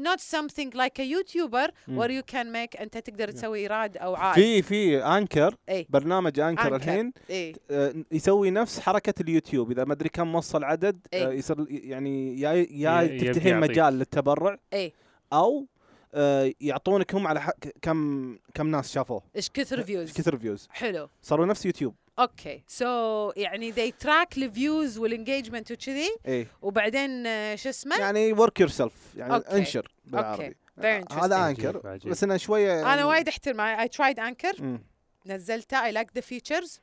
not 0.00 0.20
something 0.20 0.70
like 0.74 0.98
a 0.98 1.06
YouTuber 1.14 1.70
مم. 1.88 2.00
where 2.00 2.10
you 2.10 2.22
can 2.32 2.46
make 2.52 2.80
انت 2.80 2.98
تقدر 2.98 3.30
تسوي 3.30 3.58
إيراد 3.58 3.96
أو 3.96 4.14
عائد 4.14 4.34
في 4.34 4.62
في 4.62 5.04
Anchor 5.04 5.56
إي. 5.68 5.86
برنامج 5.88 6.40
Anchor 6.40 6.62
Anchor. 6.62 6.76
الحين 6.76 7.12
إي. 7.30 7.54
آه، 7.70 7.94
يسوي 8.12 8.50
نفس 8.50 8.80
حركة 8.80 9.14
اليوتيوب. 9.22 9.70
إذا 9.70 9.84
ما 9.84 9.92
أدري 9.92 10.08
كم 10.08 10.34
وصل 10.34 10.64
عدد. 10.64 11.06
آه، 11.14 11.32
يصير 11.32 11.66
يعني 11.68 12.40
يا 12.40 12.52
يا 12.70 13.18
تفتحين. 13.32 13.60
مجال 13.60 13.94
للتبرع. 13.98 14.58
إي. 14.72 14.92
أو 15.32 15.66
آه، 16.14 16.52
يعطونك 16.60 17.14
هم 17.14 17.26
على 17.26 17.52
كم 17.82 18.38
كم 18.54 18.66
ناس 18.66 18.92
شافوه. 18.92 19.22
إيش 19.36 19.50
كثر 19.50 19.82
views 19.82 20.12
كثر 20.12 20.38
views 20.38 20.68
حلو. 20.70 21.08
صاروا 21.22 21.46
نفس 21.46 21.66
يوتيوب. 21.66 21.94
Okay. 22.20 22.62
So 22.66 23.32
يعني 23.36 23.72
they 23.72 23.92
track 24.04 24.38
ال 24.38 24.48
views 24.48 24.98
وال 24.98 25.10
engagement 25.10 25.72
وكذي. 25.72 26.08
إيه. 26.26 26.46
وبعدين 26.62 27.26
آه، 27.26 27.54
شو 27.54 27.68
اسمه؟ 27.68 27.96
يعني 27.98 28.32
work 28.32 28.60
yourself 28.60 28.92
يعني 29.16 29.34
okay. 29.34 29.56
انشر 29.56 29.92
بالعربي. 30.04 30.56
very 30.80 31.04
interesting. 31.04 31.22
هذا 31.22 31.48
Anchor. 31.48 31.98
بس 32.06 32.24
إنه 32.24 32.36
شوية 32.36 32.94
أنا 32.94 33.04
وايد 33.04 33.28
أحترم. 33.28 33.86
I 33.86 33.88
tried 33.88 34.18
Anchor. 34.18 34.60
مم. 34.60 34.82
نزلته. 35.26 35.90
I 35.90 35.94
like 35.94 36.20
the 36.20 36.22
features. 36.22 36.80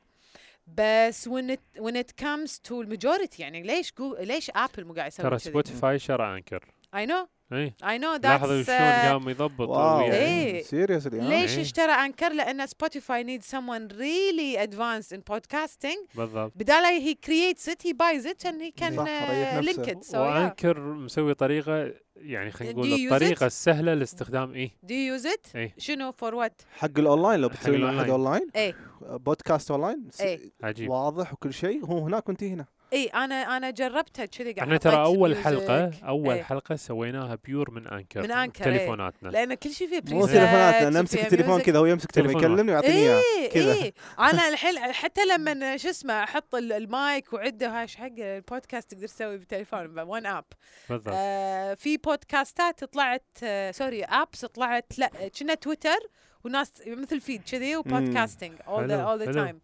بس 0.66 1.28
when 1.28 1.50
it 1.50 1.82
when 1.82 1.96
it 1.96 2.24
comes 2.24 2.58
to 2.68 2.72
ال 2.72 2.80
majority 2.80 3.42
يعني 3.42 3.62
ليش 3.62 3.92
جو 3.98 4.16
ليش 4.20 4.50
Apple 4.54 4.84
مو 4.84 4.94
قاعد 4.94 5.12
يسوي 5.12 5.26
ترى؟ 5.26 5.38
Spotify 5.38 5.98
شرى 5.98 6.36
Anchor 6.36 6.64
I 6.96 7.06
know. 7.08 7.37
اي 7.52 7.74
I 7.82 7.98
know 8.00 8.22
لاحظوا 8.22 8.62
that's 8.62 8.66
شلون 8.66 8.78
قام 9.12 9.28
يضبط 9.28 9.70
إيه. 9.70 10.62
سيريسلي 10.62 11.20
ليش 11.20 11.56
إيه. 11.56 11.62
اشترى 11.62 11.92
أنكر 11.92 12.32
لأن 12.32 12.66
سبوتيفاي 12.66 13.38
needs 13.38 13.42
someone 13.44 13.92
really 13.92 14.68
advanced 14.68 15.16
in 15.16 15.20
podcasting 15.34 16.16
بالضبط 16.16 16.52
بدال 16.56 16.84
he 17.02 17.14
creates 17.28 17.68
it 17.68 17.82
he 17.88 17.92
buys 17.92 18.26
it 18.26 18.44
and 18.48 18.60
he 18.62 18.82
can 18.82 18.96
صح، 18.96 19.04
uh, 19.04 19.30
ريح 19.30 19.58
link 19.60 19.78
نفسه. 19.78 19.92
it 19.92 20.04
so 20.04 20.12
yeah. 20.12 20.16
وأنكر 20.16 20.80
مسوي 20.80 21.34
طريقة 21.34 21.92
يعني 22.16 22.50
خلينا 22.50 22.72
Do 22.72 22.76
نقول 22.76 22.90
you 22.90 23.10
use 23.10 23.12
الطريقة 23.12 23.40
it? 23.40 23.42
السهلة 23.42 23.94
لاستخدام 23.94 24.68
do 24.86 24.88
you 24.88 25.20
use 25.22 25.26
it 25.26 25.56
إيه. 25.56 25.74
شنو 25.78 26.12
for 26.12 26.32
what 26.34 26.52
حق 26.78 26.98
الأونلاين 26.98 27.40
لو 27.40 27.48
حق 27.50 27.56
بتسوي 27.56 27.78
مع 27.78 27.88
احد 27.90 28.04
الأونلاين. 28.04 28.42
اونلاين 28.42 28.50
إيه 28.56 28.74
بودكاست 29.16 29.70
اونلاين 29.70 30.08
إيه. 30.20 30.52
عجيب 30.62 30.90
واضح 30.90 31.32
وكل 31.32 31.52
شيء 31.54 31.84
هو 31.84 31.98
هناك 31.98 32.28
وانت 32.28 32.42
هنا 32.44 32.66
إي 32.92 33.06
أنا 33.06 33.56
أنا 33.56 33.70
جربتها 33.70 34.24
كذي 34.26 34.52
قاعد 34.52 34.58
إحنا 34.68 34.76
ترى 34.76 34.96
أول 35.04 35.30
ميوزك. 35.30 35.44
حلقه 35.44 35.90
أول 36.08 36.34
إيه. 36.34 36.42
حلقة 36.42 36.76
سويناها 36.76 37.38
بيور 37.44 37.70
من 37.70 37.86
انكر 37.86 38.22
من 38.22 38.30
أنكر، 38.30 38.66
إيه. 38.66 38.76
تليفوناتنا 38.76 39.28
لأن 39.28 39.54
كل 39.54 39.70
شيء 39.70 39.88
فيه 39.88 40.14
مو 40.14 40.26
تليفوناتنا 40.26 40.90
نمسك 40.90 41.20
التليفون 41.22 41.60
music. 41.60 41.64
كذا 41.64 41.78
هو 41.78 41.86
يمسك 41.86 42.10
تليفون 42.10 42.36
يكلمني 42.42 42.72
ويعطيني 42.72 42.94
إياه 42.94 43.20
إيه 43.38 43.50
كذا. 43.50 43.72
إيه 43.74 43.92
أنا 44.18 44.48
الحين 44.48 44.78
حتى 44.78 45.20
لما 45.24 45.76
شو 45.76 45.88
اسمه 45.90 46.24
أحط 46.24 46.54
ال- 46.54 46.72
المايك 46.72 47.32
وعده 47.32 47.68
هاش 47.82 47.96
حق 47.96 48.10
البودكاست 48.18 48.90
تقدر 48.90 49.06
تسوي 49.06 49.38
بالتليفون 49.38 49.98
وان 49.98 50.26
اب 50.26 50.44
بالضبط 50.90 51.14
آه 51.16 51.74
في 51.74 51.96
بودكاستات 51.96 52.84
طلعت 52.84 53.24
آه 53.42 53.70
سوري 53.70 54.04
ابس 54.04 54.44
طلعت 54.44 54.98
لا 54.98 55.10
كنا 55.40 55.54
تويتر 55.54 55.98
وناس 56.44 56.72
مثل 56.86 57.20
فيد 57.20 57.42
كذي 57.52 57.76
وبودكاستنج 57.76 58.52
all 58.58 58.62
the 58.88 58.90
حلو، 58.92 59.18
all 59.18 59.20
the 59.22 59.26
حلو. 59.26 59.48
time 59.48 59.56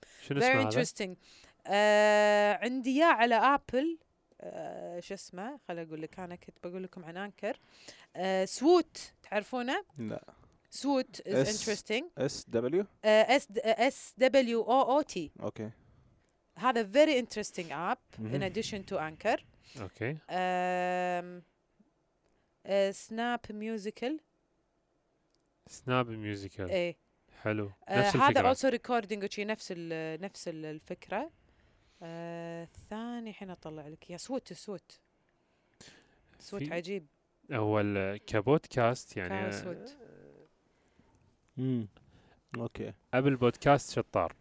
هذا؟ 1.67 1.75
آه 1.77 2.59
عندي 2.65 2.91
إياه 2.99 3.13
على 3.13 3.35
آبل 3.35 3.99
آه 4.41 5.01
شو 5.01 5.15
اسمه 5.15 5.59
خل 5.69 5.79
أقول 5.79 6.03
لك 6.03 6.19
أنا 6.19 6.37
كنت 6.37 6.57
بقول 6.65 6.83
لكم 6.83 7.05
عن 7.05 7.17
أنكر. 7.17 7.59
آه 8.17 8.45
سووت 8.45 9.13
تعرفونه؟ 9.31 9.85
لا. 9.99 10.23
سووت 10.71 11.17
is 11.21 11.35
اس- 11.35 11.69
interesting. 11.69 12.05
اس 12.19 12.45
دبليو 12.49 12.87
اس 13.05 13.49
اس 13.65 14.15
دبليو 14.19 14.63
أو 14.63 14.83
أو 14.97 15.01
تي 15.03 15.31
أوكي. 15.43 15.71
هذا 16.59 16.83
very 16.93 17.25
interesting 17.25 17.69
app 17.71 18.19
in 18.19 18.21
مهم. 18.21 18.51
addition 18.53 18.83
to 18.91 18.97
anchor 18.99 19.41
أوكي. 19.81 20.17
سناب 22.93 23.41
ميوزيكال 23.51 24.21
سناب 25.67 26.09
ميوزيكال 26.11 26.71
إيه. 26.71 26.97
حلو. 27.43 27.71
آه، 27.89 27.99
نفس 28.07 28.17
هذا 28.17 28.41
الفكرة. 28.51 28.55
also 28.55 28.79
recording 28.79 29.25
وشي 29.25 29.45
نفس 29.45 29.73
ال 29.77 30.21
نفس 30.21 30.49
ال- 30.49 30.65
الفكرة. 30.67 31.31
آه، 32.05 32.65
الثاني 32.65 33.31
الحين 33.31 33.51
أطلع 33.51 33.89
لك. 33.89 34.11
يا 34.11 34.17
صوت 34.17 34.53
صوت. 34.53 35.01
صوت 36.39 36.63
في- 36.63 36.75
عجيب. 36.75 37.07
هو 37.53 37.83
كبودكاست 38.27 39.17
يعني 39.17 39.29
كان 39.29 39.45
آه، 39.45 39.65
صوت. 39.65 39.97
امم 41.59 41.89
Okay. 42.57 42.93
Apple 43.15 43.37
Podcast 43.37 43.91
شطار. 43.95 44.37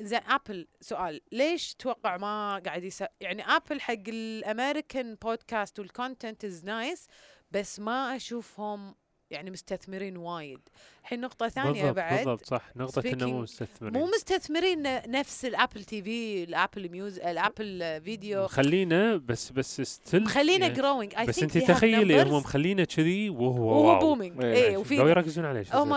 زين 0.00 0.20
Apple 0.26 0.68
سؤال. 0.80 1.20
ليش 1.32 1.74
توقع 1.74 2.16
ما 2.16 2.62
قاعد 2.66 2.84
يس... 2.84 3.04
يعني 3.20 3.42
Apple 3.42 3.80
حق 3.80 3.94
الأمريكان 4.08 5.14
بودكاست 5.14 5.78
وال 5.78 5.93
content 5.93 6.44
is 6.44 6.64
nice 6.64 7.08
بس 7.50 7.80
ما 7.80 8.16
أشوفهم 8.16 8.94
يعني 9.30 9.50
مستثمرين 9.50 10.16
وايد. 10.16 10.60
الحين 11.02 11.20
نقطة 11.20 11.48
ثانية 11.48 11.72
بالضبط 11.72 11.96
بعد 11.96 12.16
بالضبط 12.16 12.46
صح. 12.46 12.76
نقطة 12.76 13.08
إنه 13.12 13.26
مو 13.26 13.40
مستثمرين. 13.40 13.92
مو 13.92 14.06
مستثمرين 14.06 14.82
نفس 15.10 15.44
ال 15.44 15.51
Apple 15.51 15.84
TV 15.84 16.44
ال 16.44 16.51
Apple 16.51 16.88
Music 16.90 17.18
ال 17.18 17.32
Apple 17.32 18.00
video. 18.04 18.46
خلينا 18.46 19.16
بس 19.16 19.50
بس 19.50 19.80
still 19.80 20.22
مخلينا 20.22 20.68
growing 20.68 21.14
اي 21.14 21.26
بس 21.26 21.42
أنت 21.42 21.58
تخيلي 21.58 22.22
هم 22.22 22.34
مخلينا 22.34 22.84
كذي 22.84 23.30
وهو 23.30 23.68
وهو 23.68 23.88
wow. 23.88 24.00
Booming 24.00 24.44
إيه، 24.44 24.66
اي 24.66 24.74
لو 24.74 24.80
وفي 24.80 24.94
يركزون 24.94 25.44
عليه 25.44 25.64
هم. 25.72 25.88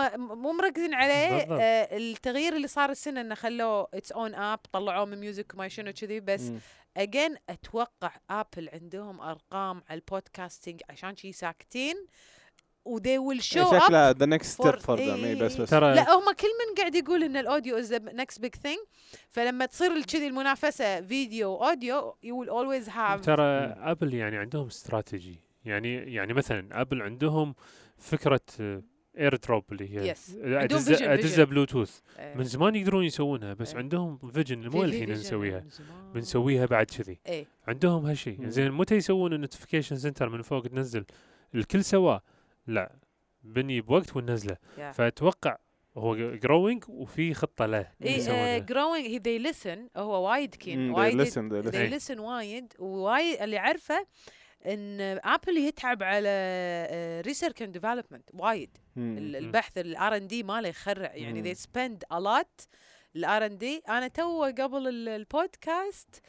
مو 0.42 0.52
مركزين 0.52 0.94
عليه. 0.94 1.30
بالضبط. 1.38 1.58
آه 1.60 1.96
التغيير 1.96 2.56
اللي 2.56 2.68
صار 2.68 2.90
السنة 2.90 3.20
إنه 3.20 3.34
خلوه 3.34 3.88
its 3.94 4.12
own 4.12 4.34
app 4.34 4.58
طلعوه 4.72 5.04
من 5.04 5.18
Music 5.18 5.54
وما 5.54 5.68
شنو 5.68 5.92
كذي 5.92 6.20
بس 6.20 6.42
مم. 6.42 6.58
Again 6.96 7.36
أتوقع 7.48 8.12
Apple 8.30 8.68
عندهم 8.72 9.20
أرقام 9.20 9.82
على 9.88 10.00
ال 10.00 10.07
podcasting 10.07 10.80
عشان 10.90 11.16
شي 11.16 11.32
ساكتين. 11.32 11.96
And 12.84 12.99
they 12.99 13.18
will 13.18 13.42
show 13.42 13.60
up 13.62 13.80
شكله 13.80 14.10
the 14.10 14.26
next 14.26 14.60
step 14.62 14.72
for- 14.74 14.78
for 14.80 14.98
them. 15.00 15.38
بس 15.38 15.56
بس. 15.56 15.70
ترى 15.70 15.94
لا 15.94 16.12
هم 16.14 16.32
كل 16.32 16.46
من 16.46 16.74
قاعد 16.78 16.94
يقول 16.94 17.22
إن 17.24 17.36
ال 17.36 17.43
audio 17.43 17.76
is 17.78 17.92
the 17.92 17.98
next 17.98 18.40
big 18.40 18.54
thing 18.54 18.78
فلما 19.30 19.66
تصير 19.66 20.02
كذي 20.02 20.26
المنافسة 20.26 21.00
video 21.00 21.54
audio 21.56 22.14
you 22.22 22.38
will 22.38 22.48
always 22.48 22.88
have 22.88 23.20
ترى 23.20 23.42
Apple 23.42 24.14
يعني 24.14 24.36
عندهم 24.36 24.66
استراتيجي 24.66 25.38
يعني 25.64 25.94
يعني 26.14 26.32
مثلا 26.32 26.80
Apple 26.80 27.02
عندهم 27.02 27.54
فكرة 27.98 28.40
AirDrop 29.18 29.64
اللي 29.72 29.98
هي 29.98 30.14
Yes. 30.14 31.40
Bluetooth 31.40 31.98
آه، 32.18 32.34
من 32.36 32.44
زمان 32.44 32.74
يقدرون 32.76 33.04
يسوونها 33.04 33.54
بس 33.54 33.70
إيه. 33.72 33.78
عندهم 33.78 34.18
vision 34.34 34.68
مو 34.68 34.84
الحين 34.84 35.10
نسويها. 35.12 35.64
بنسويها 36.14 36.66
بعد 36.66 36.86
كذي. 36.86 37.18
إيه. 37.26 37.46
عندهم 37.68 38.06
هالشيء. 38.06 38.48
زين 38.48 38.72
متى 38.72 38.94
يسوون 38.94 39.32
ال 39.32 39.37
notification 39.37 39.96
center 39.96 40.28
من 40.28 40.42
فوق 40.42 40.62
تنزل؟ 40.66 41.04
الكل 41.54 41.84
سواه 41.84 42.22
لا 42.66 42.92
بني 43.42 43.80
بوقت 43.80 44.16
وننزله 44.16 44.56
yeah. 44.76 44.80
فأتوقع 44.80 45.56
هو 45.96 46.16
growing 46.16 46.84
وفي 46.88 47.34
خطة 47.34 47.66
له 47.66 47.90
يسوونها. 48.00 48.58
Growing 48.58 49.06
هي 49.06 49.18
they 49.18 49.38
listen 49.38 49.88
هو 49.96 50.28
وايد 50.30 50.54
keen. 50.54 50.90
وايد. 50.90 51.20
they 51.20 51.86
listen 51.86 52.18
وايد. 52.18 52.72
ووايد 52.78 53.42
اللي 53.42 53.58
عارفه 53.58 54.06
إن 54.66 55.00
Apple 55.24 55.56
يتعب 55.58 56.02
على 56.02 56.28
research 57.26 57.62
and 57.62 57.72
development 57.72 58.30
وايد. 58.34 58.78
البحث 58.96 59.78
ال 59.78 60.16
R&D 60.16 60.42
ماله 60.42 60.68
يخرع. 60.68 61.14
يعني 61.14 61.54
they 61.54 61.58
spend 61.58 62.16
a 62.16 62.20
lot 62.20 62.66
ال 63.16 63.46
R&D 63.46 63.82
أنا 63.88 64.08
تو 64.08 64.42
قبل 64.44 64.88
ال- 64.88 65.08
البودكاست 65.08 66.20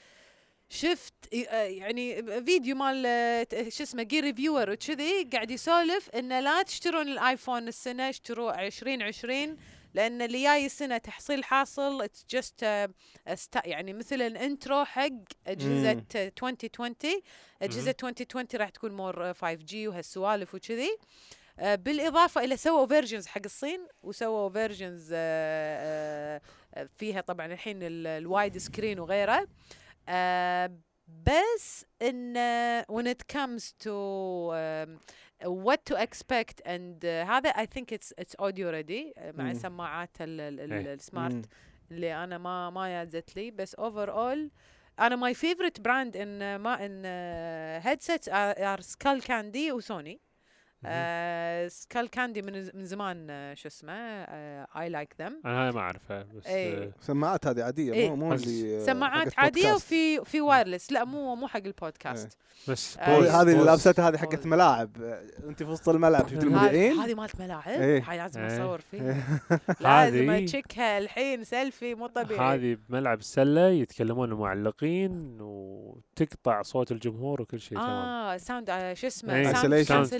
شفت 0.73 1.13
آه 1.33 1.63
يعني 1.63 2.23
فيديو 2.45 2.75
مال 2.75 3.03
آه، 3.05 3.69
شو 3.69 3.83
اسمه 3.83 4.03
gear 4.03 4.23
reviewer 4.23 4.69
وكذي 4.69 5.23
قاعد 5.33 5.51
يسولف 5.51 6.09
انه 6.09 6.39
لا 6.39 6.61
تشترون 6.63 7.07
ال 7.07 7.16
iPhone 7.16 7.67
السنة 7.67 8.09
اشتروا 8.09 8.65
2020 8.65 9.57
لأن 9.93 10.21
اللي 10.21 10.43
جاي 10.43 10.65
السنة 10.65 10.97
تحصيل 10.97 11.43
حاصل 11.43 12.01
it's 12.01 12.25
just 12.29 12.65
يعني 13.65 13.93
مثل 13.93 14.21
ال 14.21 14.32
intro 14.32 14.85
حق 14.85 15.09
أجهزة 15.47 15.93
مم. 15.93 16.05
2020 16.15 16.95
أجهزة 17.61 17.91
2020 18.03 18.45
راح 18.55 18.69
تكون 18.69 18.91
more 18.91 19.33
5G 19.33 19.87
وهالسوالف 19.87 20.55
وكذي. 20.55 20.97
آه، 21.59 21.75
بالإضافة 21.75 22.43
إلى 22.43 22.57
سووا 22.57 22.87
versions 22.87 23.27
حق 23.27 23.41
الصين 23.45 23.87
وسووا 24.03 24.49
versions 24.49 25.09
فيها 26.97 27.21
طبعا 27.21 27.45
الحين 27.45 27.77
ال- 27.83 28.07
ال 28.07 28.17
wide 28.17 28.57
screen 28.57 28.99
وغيره. 28.99 29.47
آه، 30.09 30.71
بس 31.27 31.85
إن 32.01 32.37
آه، 32.37 32.85
when 32.91 33.05
it 33.05 33.35
comes 33.37 33.61
to 33.83 33.89
um, 34.53 34.99
what 35.65 35.79
to 35.89 35.95
expect 35.97 36.61
and 36.65 37.03
uh, 37.03 37.05
هذا 37.05 37.51
I 37.51 37.65
think 37.65 37.91
it's 37.91 38.11
it's 38.21 38.35
audio 38.39 38.71
ready 38.71 39.19
مع 39.37 39.43
مم. 39.43 39.53
سماعات 39.53 40.21
ال- 40.21 40.41
ال- 40.41 40.59
ال- 40.59 40.73
إيه. 40.73 40.93
السمارت. 40.93 41.45
اللي 41.91 42.23
أنا 42.23 42.37
ما 42.37 42.69
ما 42.69 42.99
يازت 42.99 43.35
لي 43.35 43.51
بس 43.51 43.75
اوفر 43.75 44.09
أنا 44.99 45.15
ماي 45.15 45.33
فيفورت 45.33 45.81
براند 45.81 46.17
إن 46.17 46.55
ما 46.55 46.85
إن 46.85 47.05
هيدسيتس 47.83 48.29
ار 48.31 48.81
سكال 48.81 49.21
كاندي 49.23 49.71
وسوني 49.71 50.19
مهم. 50.83 51.69
سكال 51.69 52.09
كاندي 52.09 52.41
من 52.41 52.69
من 52.73 52.85
زمان 52.85 53.27
آه، 53.29 53.53
شو 53.53 53.67
اسمه 53.67 53.93
اي 53.93 54.89
لايك 54.89 55.13
ذم 55.21 55.41
أنا 55.45 55.65
هاي 55.65 55.71
ما 55.71 55.79
أعرفها 55.79 56.23
بس 56.35 56.47
إيه. 56.47 56.83
آه، 56.83 56.91
سماعات 57.01 57.47
هذه 57.47 57.63
عادية 57.63 57.93
إيه. 57.93 58.09
مو 58.09 58.15
مو 58.15 58.29
بس 58.29 58.43
اللي 58.43 58.77
آه، 58.81 58.85
سماعات 58.85 59.39
عادية. 59.39 59.73
وفي 59.73 60.25
في 60.25 60.41
وايرلس 60.41 60.91
لا 60.91 61.03
مو 61.03 61.35
مو 61.35 61.47
حق 61.47 61.61
البودكاست 61.65 62.37
بس 62.67 62.97
آه، 62.97 63.19
بوز- 63.19 63.27
هذه 63.27 63.51
اللي. 63.51 63.63
لابستها 63.63 64.09
هذه 64.09 64.17
حقت. 64.17 64.45
ملاعب 64.45 64.89
آه، 65.01 65.21
أنت 65.49 65.63
في 65.63 65.69
وسط 65.69 65.89
الملعب 65.89 66.27
شفت 66.27 66.43
المذيعين 66.43 66.93
هذه 66.99 67.13
مالت 67.13 67.41
ملاعب 67.41 67.67
إيه. 67.67 68.03
هاي 68.07 68.17
لازم 68.17 68.41
إيه. 68.41 68.47
أصور 68.63 68.81
فيها 68.91 69.15
لازم 69.81 70.29
هذه- 70.29 70.43
اتشيكها 70.43 70.97
الحين 70.97 71.43
سيلفي 71.43 71.95
مو 71.95 72.07
طبيعي 72.07 72.55
هذه 72.55 72.77
بملعب 72.89 73.19
السلة 73.19 73.67
يتكلمون 73.67 74.31
المعلقين 74.31 75.37
وتقطع 75.41 76.61
صوت 76.61 76.91
الجمهور 76.91 77.41
وكل 77.41 77.59
شيء 77.59 77.77
تمام 77.77 77.89
آه 77.89 78.37
ساوند 78.37 78.69
آه، 78.69 78.93
شو 78.93 79.07
اسمه 79.07 79.35
إيه. 79.35 79.83
ساوند 79.83 80.13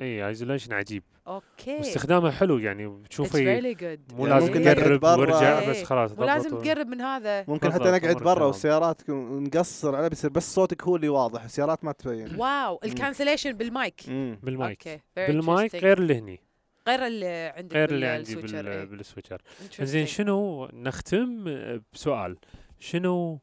اي 0.00 0.28
ايزوليشن 0.28 0.72
عجيب 0.72 1.02
أوكي 1.26 1.76
واستخدامه 1.76 2.30
حلو 2.30 2.58
يعني 2.58 2.86
بتشوفي 2.88 3.74
جود 3.74 4.00
مو 4.12 4.26
يعني 4.26 4.40
لازم 4.40 4.62
تقرب. 4.62 5.04
وارجع 5.04 5.58
إيه. 5.58 5.70
بس 5.70 5.82
خلاص 5.82 6.12
ولازم 6.18 6.50
ضبط 6.50 6.60
و- 6.60 6.62
تقرب 6.64 6.86
من 6.86 7.00
هذا 7.00 7.44
ممكن 7.48 7.72
حتى 7.72 7.84
نقعد 7.90 8.16
برا. 8.16 8.44
والسيارات 8.44 9.10
نقصر 9.10 9.96
عليه 9.96 10.08
بيصير 10.08 10.30
بس 10.30 10.54
صوتك 10.54 10.82
هو 10.84 10.96
اللي 10.96 11.08
واضح 11.08 11.44
السيارات 11.44 11.84
ما 11.84 11.92
تبين 11.92 12.36
wow 12.36 12.80
ال 12.84 12.89
cancellation 12.89 13.52
بالمايك. 13.52 14.10
بالمايك 14.42 15.00
بالمايك. 15.16 15.74
غير 15.76 15.98
اللي 15.98 16.18
هني 16.18 16.40
غير 16.88 17.06
اللي 17.06 17.52
عندك 17.56 17.74
غير 17.74 17.90
اللي 17.90 18.06
عندي 18.06 18.34
بال- 18.36 18.66
إيه. 18.66 18.84
بال 18.84 18.94
switcher. 18.94 19.42
زين 19.80 20.06
شنو 20.06 20.66
نختم 20.72 21.44
بسؤال 21.92 22.36
شنو 22.78 23.40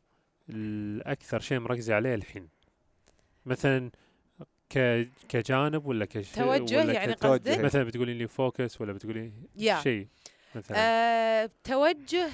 الأكثر 0.49 1.39
شيء 1.39 1.59
مركزه 1.59 1.95
عليه 1.95 2.15
الحين 2.15 2.47
مثلا 3.45 3.91
ك 4.69 5.07
كجانب 5.29 5.85
ولا 5.85 6.05
كش 6.05 6.31
توجه 6.31 6.77
ولا 6.77 6.93
يعني 6.93 7.13
قصدك 7.13 7.59
مثلا 7.59 7.83
بتقولين 7.83 8.17
لي 8.17 8.27
focus 8.27 8.81
ولا 8.81 8.93
بتقولين 8.93 9.33
يا 9.55 9.81
شيء 9.81 10.07
مثلا. 10.55 10.77
آه، 10.79 11.49
توجه 11.63 12.29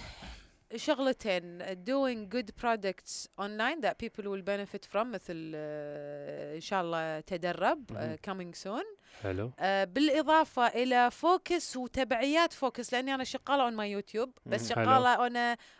شغلتين 0.75 1.63
doing 1.75 2.27
good 2.35 2.49
products 2.63 3.27
online 3.41 3.81
that 3.81 3.97
people 4.05 4.23
will 4.23 4.41
benefit 4.41 4.85
from 4.93 5.05
مثل 5.05 5.51
آه، 5.55 6.55
إن 6.55 6.61
شاء 6.61 6.81
الله 6.81 7.19
تدرب 7.19 7.83
آه، 7.95 8.17
coming 8.27 8.55
soon. 8.65 9.02
حلو 9.23 9.51
آه، 9.59 9.83
بالإضافة 9.83 10.67
إلى 10.67 11.11
Vox 11.11 11.77
وتبعيات 11.77 12.53
Vox 12.53 12.93
لأني 12.93 13.13
أنا 13.15 13.23
شغالة 13.23 13.63
on 13.63 13.73
my 13.73 13.91
YouTube 13.91 14.31
بس. 14.45 14.69
شغالة 14.69 15.09
on 15.13 15.37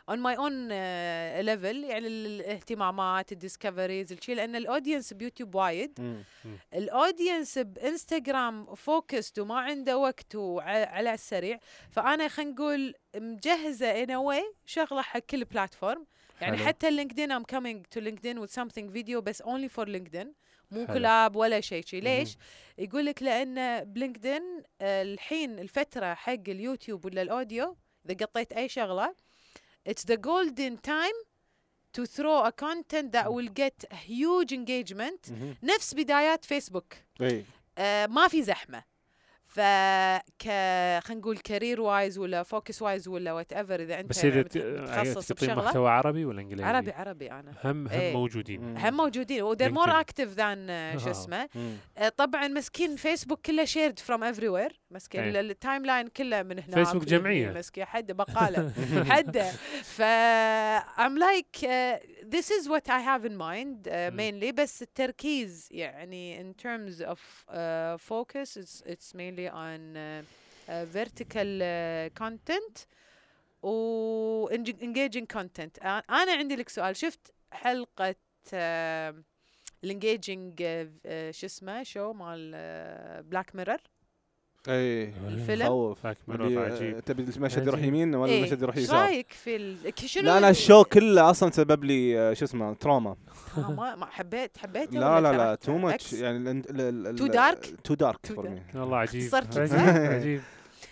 on 0.10 0.20
my 0.20 0.38
own 0.38 0.68
level 1.42 1.84
يعني 1.84 2.08
الاهتمامات 2.08 3.32
ال 3.32 3.38
discoveries 3.38 4.12
الشيء 4.12 4.36
لأن 4.36 4.56
ال 4.56 4.62
audience 4.62 5.14
بيوتيوب 5.14 5.56
وايد. 5.56 6.24
ال 6.74 6.83
audience 6.83 7.58
بإنستغرام 7.58 8.76
focused 8.76 9.40
وما 9.40 9.60
عنده 9.60 9.98
وقت 9.98 10.36
وع- 10.36 10.64
على 10.86 11.14
السريع 11.14 11.60
فأنا 11.92 12.28
خلينا 12.28 12.52
نقول 12.52 12.94
مجهزة 13.16 14.04
ان 14.04 14.12
واي 14.12 14.54
شغلة 14.66 15.02
حق 15.02 15.20
كل 15.20 15.46
platform 15.46 16.06
يعني 16.42 16.58
حلو. 16.58 16.66
حتى 16.68 16.92
LinkedIn 16.92 17.32
I'm 17.32 17.44
coming 17.44 17.86
to 17.86 18.00
LinkedIn 18.00 18.48
with 18.48 18.50
something 18.52 18.92
فيديو 18.92 19.22
بس 19.22 19.42
only 19.42 19.70
for 19.70 19.88
LinkedIn 19.90 20.34
مو 20.74 20.88
حلو. 20.88 20.94
كلاب 20.96 21.36
ولا 21.36 21.62
شيء 21.62 21.86
شي. 21.86 22.00
ليش؟ 22.00 22.38
يقول 22.78 23.06
لك 23.06 23.24
لأن 23.24 23.84
ب 23.84 23.93
LinkedIn 23.93 24.64
آه، 24.82 25.02
الحين 25.02 25.60
الفترة 25.60 26.14
حق 26.14 26.34
اليوتيوب 26.48 27.06
ولا 27.06 27.22
ال 27.22 27.31
audio 27.31 27.78
إذا 28.10 28.26
قطيت 28.26 28.54
أي 28.54 28.70
شغلة 28.70 29.16
it's 29.90 30.04
the 30.04 30.18
golden 30.18 30.78
time 30.78 31.18
to 31.98 32.06
throw 32.06 32.38
a 32.46 32.52
content 32.52 33.12
that 33.12 33.28
will 33.34 33.50
get 33.62 33.94
huge 33.94 34.52
engagement 34.52 35.32
مهم. 35.32 35.56
نفس 35.64 35.94
بدايات 35.94 36.46
فيسبوك 36.46 36.94
إي 37.22 37.46
آه 37.78 38.06
ما 38.06 38.28
في 38.28 38.44
زحمة 38.44 38.84
ف 39.54 39.60
ك 40.40 40.44
خلينا 41.04 41.22
نقول 41.22 41.38
career 41.38 41.82
wise 41.82 42.18
ولا 42.18 42.44
Vox 42.44 42.82
wise 42.82 43.08
ولا 43.08 43.34
whatever 43.34 43.80
إذا 43.82 44.00
أنت 44.00 44.10
بس 44.10 44.26
إذا 44.26 44.40
متخصص 44.40 45.28
تقطين 45.28 45.50
بشغلة 45.50 45.66
محتوى 45.66 45.90
عربي 45.90 46.26
ولا 46.26 46.42
إنجليزي؟ 46.42 46.64
عربي 46.64 46.92
عربي 46.92 47.32
أنا 47.32 47.52
هم 47.64 47.88
هم 47.88 47.88
إيه. 47.88 48.14
موجودين. 48.14 48.78
هم 48.78 48.98
موجودين 48.98 49.44
و 49.44 49.47
they're 49.47 49.72
more. 49.72 50.00
active 50.00 50.28
than 50.28 50.68
شو 51.00 51.08
آه. 51.08 51.12
اسمه. 51.12 51.50
آه، 51.98 52.10
طبعا 52.10 52.48
مسكين 52.48 52.96
فيسبوك 52.96 53.42
كله 53.46 53.66
shared 53.66 54.00
from 54.00 54.24
everywhere 54.24 54.80
مسكين. 54.94 55.22
إيه. 55.22 55.40
ال 55.40 55.86
timeline 55.86 56.08
كله 56.08 56.44
من 56.44 56.60
هناك 56.60 56.74
فيسبوك 56.74 57.02
من 57.02 57.08
جمعية. 57.08 57.50
هني، 57.52 57.60
مسكين. 57.60 57.86
حد 57.86 58.12
بقالة. 58.12 58.74
حد 59.12 59.38
ف 59.84 60.02
I'm 60.98 61.16
like 61.18 61.60
this 62.36 62.50
is 62.52 62.68
what 62.70 62.90
I 62.90 63.00
have 63.00 63.26
in 63.26 63.36
mind 63.38 63.88
uh, 63.88 63.92
مم. 63.92 64.18
mainly. 64.18 64.52
بس 64.52 64.82
التركيز 64.82 65.68
يعني 65.72 66.40
in 66.44 66.56
terms 66.64 67.02
of 67.02 67.20
uh, 67.50 67.98
focus 67.98 68.58
it's, 68.58 68.82
it's 68.86 69.14
mainly 69.16 69.50
on 69.50 69.96
uh, 69.96 70.24
uh, 70.70 70.86
vertical 70.96 71.62
uh, 71.62 72.24
content 72.24 72.86
و 73.64 74.50
eng- 74.52 74.82
engaging 74.82 75.26
content. 75.38 75.80
آ- 75.82 75.86
أنا 76.10 76.32
عندي 76.38 76.56
لك 76.56 76.70
سؤال. 76.70 76.96
شفت 76.96 77.34
حلقة 77.52 78.16
uh, 78.52 78.54
ال 79.84 79.92
engaging 79.92 80.60
شو 81.32 81.46
اسمه 81.46 81.84
شو 81.84 82.14
مال 82.14 82.52
Black 83.24 83.56
Mirror 83.56 83.78
اي 84.70 85.14
الفيلم؟ 85.28 85.68
خوف 85.68 86.08
تبي 87.06 87.24
المشهد 87.36 87.68
يروح. 87.68 87.82
يمين 87.84 88.16
ولا 88.16 88.32
إيه 88.32 88.40
المشهد 88.40 88.62
يروح 88.62 88.76
إيش 88.76 88.84
يسار؟ 88.86 89.02
رأيك 89.06 89.32
في 89.32 89.56
ال... 89.56 89.78
شنو 90.06 90.24
لا 90.24 90.38
أنا 90.38 90.48
ال- 90.48 90.52
الشو 90.52 90.84
كله 90.84 91.30
أصلا 91.30 91.52
سبب 91.52 91.84
لي 91.84 92.20
آه، 92.20 92.34
شو 92.34 92.46
اسمه 92.46 92.74
تروما 92.74 93.16
ما 93.58 93.96
ما 93.96 94.06
حبيت 94.06 94.58
حبيته 94.58 95.00
لا 95.00 95.22
لا 95.22 95.32
لا؟ 95.38 95.56
تو 95.56 95.78
ماتش؟ 95.78 96.14
يعني 96.14 96.62
Too 97.18 97.32
dark? 97.34 97.68
تو 97.84 97.94
دارك 97.94 98.28
dark. 98.28 98.40
مي 98.40 98.62
والله 98.76 98.98
عجيب 98.98 99.30
صرت 99.32 99.58
عجيب 99.58 100.42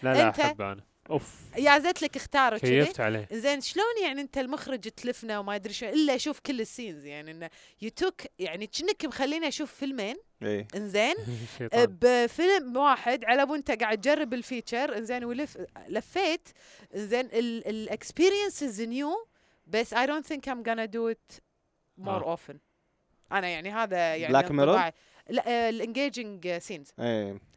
لا 0.04 0.14
لا 0.14 0.28
أنت؟ 0.28 0.40
احب 0.40 0.62
أنا 0.62 0.82
أوف. 1.12 1.36
يازت 1.58 2.02
لك 2.02 2.16
اختاره 2.16 2.58
كذي. 2.58 2.86
كيفت 2.86 3.00
عليه. 3.00 3.28
زين 3.32 3.62
شلون 3.62 3.86
يعني 4.04 4.22
انت 4.22 4.38
المخرج 4.38 4.80
تلفنا 4.80 5.40
وما 5.40 5.56
أدري 5.56 5.74
شو 5.74 5.86
إلا 5.86 6.16
أشوف 6.16 6.40
كل 6.40 6.62
السينز 6.62 7.06
يعني 7.06 7.32
إنه 7.32 7.50
يو 7.82 7.90
توك 7.90 8.22
يعني 8.40 8.68
كأنك 8.68 9.06
مخليني 9.06 9.48
أشوف 9.48 9.74
فيلمين. 9.74 10.16
إي. 10.44 10.68
إنزين. 10.76 11.16
شيطان. 11.58 11.98
بفيلم 12.02 12.78
واحد 12.78 13.26
على 13.26 13.44
وأنت 13.44 13.72
قاعد 13.72 14.02
تجرب 14.02 14.34
الفيتشر. 14.34 14.98
إنزين 14.98 15.24
ولف 15.24 15.58
لفيت. 15.88 16.50
إنزين 16.96 17.30
ال 17.34 17.46
experience 17.46 18.64
new 18.80 19.28
بس 19.68 19.94
I 19.94 20.08
don't 20.08 20.26
think 20.26 20.52
I'm 20.52 20.64
gonna 20.64 20.88
do 20.88 21.14
it 21.14 21.40
more 22.04 22.08
آه. 22.08 22.36
often. 22.36 22.56
أنا 23.32 23.48
يعني 23.48 23.72
هذا 23.72 24.16
يعني 24.16 24.34
Black 24.34 24.48
Mirror؟ 24.48 24.92
ال 25.30 25.44
engaging 25.44 26.58
scenes 26.58 26.92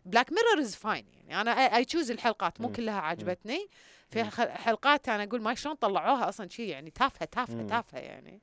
Black 0.05 0.33
Mirror 0.33 0.61
is 0.61 0.75
fine 0.75 1.07
يعني 1.29 1.41
أنا 1.41 1.51
I 1.77 1.85
choose 1.85 2.11
الحلقات 2.11 2.61
مو. 2.61 2.73
كلها 2.73 3.01
عجبتني 3.01 3.67
في 4.11 4.25
حلقات 4.55 5.09
أنا 5.09 5.23
أقول 5.25 5.43
ما 5.43 5.55
شلون 5.55 5.75
طلعوها 5.75 6.29
أصلا 6.29 6.49
شيء 6.49 6.69
يعني 6.69 6.91
تافهة 6.91 7.25
تافهة. 7.25 7.67
تافهة 7.67 7.99
يعني 7.99 8.41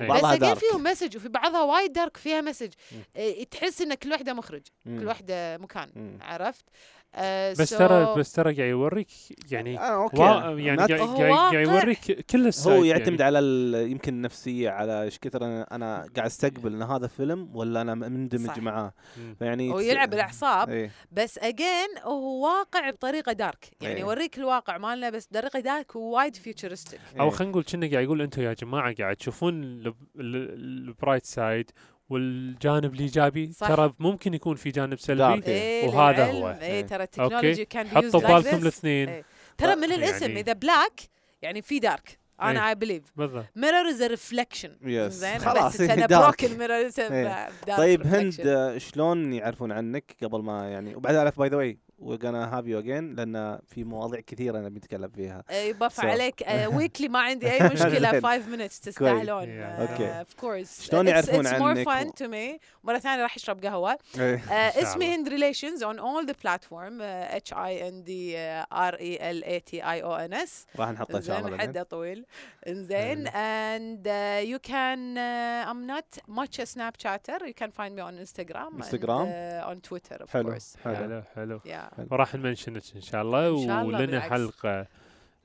إيه. 0.00 0.08
بس 0.08 0.24
again. 0.24 0.54
فيهم 0.54 0.82
message 0.82 1.16
وفي 1.16 1.28
بعضها 1.28 1.62
وايد 1.62 1.92
dark 1.92 2.16
فيها 2.16 2.40
message. 2.40 2.72
إيه، 3.16 3.44
تحس 3.44 3.80
إن 3.80 3.94
كل 3.94 4.10
واحدة 4.12 4.32
مخرج 4.34 4.62
كل 4.84 5.06
واحدة 5.06 5.58
مكان. 5.58 6.18
عرفت 6.22 6.64
آه 7.14 7.52
بس 7.52 7.74
so- 7.74 7.78
ترى 7.78 8.14
بس 8.16 8.32
ترى 8.32 8.54
قاعد 8.56 8.70
يوريك 8.70 9.08
يعني 9.50 9.78
آه 9.78 10.02
أوكي 10.02 10.20
وا 10.20 10.58
يعني 10.60 10.76
قاعد. 10.78 11.52
يوريك 11.54 12.26
كل 12.30 12.46
ال 12.46 12.52
side 12.52 12.76
هو 12.78 12.84
يعتمد 12.84 13.08
يعني. 13.20 13.22
على 13.22 13.38
ال- 13.38 13.90
يمكن 13.90 14.14
النفسيه 14.14 14.70
على 14.70 15.02
إيش 15.02 15.18
كثر 15.18 15.44
أنا 15.44 15.66
أنا 15.72 15.96
قاعد 16.16 16.26
أستقبل 16.26 16.72
إن 16.74 16.82
هذا 16.82 17.06
فيلم 17.06 17.56
ولا 17.56 17.80
أنا 17.80 17.94
مندمج 17.94 18.46
صح. 18.46 18.58
معاه. 18.58 18.92
فيعني 19.38 19.72
هو 19.72 19.80
يلعب 19.80 20.14
الاعصاب 20.14 20.70
اي 20.70 20.90
بس 21.12 21.38
again 21.38 21.88
هو 22.02 22.44
واقع 22.46 22.90
بطريقة 22.90 23.32
dark 23.32 23.70
يعني 23.80 23.94
إيه. 23.94 24.00
يوريك 24.00 24.38
الواقع 24.38 24.78
مالنا 24.78 25.10
بس 25.10 25.28
بطريقه 25.30 25.60
dark 25.60 25.96
ووايد 25.96 26.36
futuristic 26.36 27.00
أو 27.20 27.24
إيه. 27.24 27.30
خلينا 27.30 27.50
نقول 27.50 27.64
كنا 27.64 27.90
قاعد 27.90 28.04
يقول 28.04 28.22
أنتم 28.22 28.42
يا 28.42 28.52
جماعة 28.52 28.94
قاعد 28.94 29.16
تشوفون 29.16 29.62
ال- 29.62 29.86
ال- 30.16 30.88
ال 30.88 30.93
bright 30.93 31.26
side 31.26 31.70
والجانب 32.12 32.94
الإيجابي 32.94 33.52
صح. 33.52 33.68
ترى 33.68 33.92
ممكن 33.98 34.34
يكون 34.34 34.56
في 34.56 34.70
جانب. 34.70 34.98
سلبي 34.98 35.46
إيه 35.46 35.88
وهذا 35.88 36.32
هو. 36.32 36.48
إيه 36.48 36.56
إيه. 36.60 36.82
ترى 36.86 37.02
ال 37.02 37.08
technology 37.08 37.64
كان 37.64 37.88
حطوا 37.88 38.20
بالكم 38.20 38.56
الاثنين 38.56 39.08
إيه. 39.08 39.24
ترى 39.58 39.76
من 39.76 39.92
الاسم 39.92 40.26
يعني- 40.26 40.40
إذا 40.40 40.52
black 40.52 41.00
يعني 41.42 41.62
في 41.62 41.78
dark 41.78 42.18
أنا 42.42 42.62
إيه. 42.64 42.68
I 42.68 42.74
believe 42.74 43.02
بالضبط 43.16 43.44
mirror 43.56 43.88
is 43.88 44.02
reflection 44.02 44.70
Yes. 44.82 44.86
زين 45.12 45.38
خلاص، 45.38 45.74
بس 45.74 45.80
إيه، 45.80 45.92
أنا 45.92 46.06
dark. 46.06 46.22
broken 46.22 46.58
mirror 46.58 46.90
إيه. 46.98 47.48
طيب 47.76 48.06
هند 48.06 48.32
شلون 48.78 49.32
يعرفون 49.32 49.72
عنك 49.72 50.16
قبل 50.22 50.42
ما 50.42 50.70
يعني 50.70 50.94
وبعد 50.94 51.14
اعرف 51.14 51.38
by 51.38 51.48
the 51.48 51.56
way 51.56 51.78
we 52.02 52.18
gonna 52.18 52.24
have 52.54 52.66
you 52.66 52.78
again 52.78 53.14
لأن 53.14 53.58
في 53.68 53.84
مواضيع 53.84 54.20
كثيرة 54.20 54.58
نبي 54.58 54.78
نتكلم 54.78 55.08
فيها 55.08 55.44
يبف 55.50 56.00
So. 56.00 56.04
عليك 56.04 56.44
weekly 56.74 57.08
ما 57.08 57.18
عندي 57.20 57.50
أي 57.52 57.68
مشكلة 57.68 58.10
زين. 58.12 58.20
5 58.20 58.40
minutes 58.56 58.80
تستاهلون 58.80 59.42
Yeah. 59.44 59.80
أوكي. 59.90 60.06
of 60.18 60.34
course 60.34 60.82
شلون 60.82 61.08
يعرفون 61.08 61.46
it's 61.46 61.58
more 61.60 61.68
عنك 61.70 61.86
فان 61.86 62.12
تو 62.14 62.28
مي 62.28 62.58
مرة 62.84 62.98
ثانية 62.98 63.22
راح 63.22 63.36
أشرب 63.36 63.64
قهوة. 63.64 63.92
آه، 64.20 64.36
اسمي. 64.52 65.14
هند 65.14 65.28
Relations 65.28 65.82
on 65.82 65.98
all 65.98 66.26
the 66.26 66.34
platform 66.44 66.98
H 67.02 67.52
I 67.52 67.88
N 67.88 68.04
D 68.04 68.38
R 68.38 68.94
E 68.94 69.30
L 69.30 69.44
A 69.44 69.60
T 69.60 69.84
I 69.90 70.02
O 70.02 70.14
N 70.14 70.34
S 70.34 70.66
راح 70.76 70.90
نحطه 70.90 71.16
إن 71.16 71.22
شاء 71.22 71.38
الله 71.38 71.50
بعدين 71.50 71.68
حده 71.68 71.82
طويل 71.82 72.26
انزين 72.66 73.28
and 73.28 74.06
uh, 74.06 74.52
you 74.52 74.58
can 74.70 75.16
uh, 75.16 75.70
I'm 75.70 75.86
not 75.94 76.34
much 76.38 76.58
a 76.58 76.66
Snapchatter 76.74 77.40
you 77.50 77.54
can 77.62 77.70
find 77.78 77.92
me 77.96 78.02
on 78.08 78.14
Instagram 78.24 78.70
Instagram. 78.82 79.26
and, 79.26 79.64
uh, 79.64 79.70
on 79.70 79.76
Twitter 79.88 80.16
of 80.24 80.30
حلو 80.30 80.54
course 80.54 80.76
حلو 80.84 80.94
حلو 80.96 81.22
حلو 81.36 81.60
yeah 81.66 81.91
وراح 82.10 82.34
نمنشنك 82.34 82.82
ان 82.96 83.00
شاء 83.00 83.22
الله 83.22 83.48
إن 83.48 83.66
شاء 83.66 83.82
الله 83.82 83.98
ولنا. 83.98 84.20
حلقة 84.20 84.86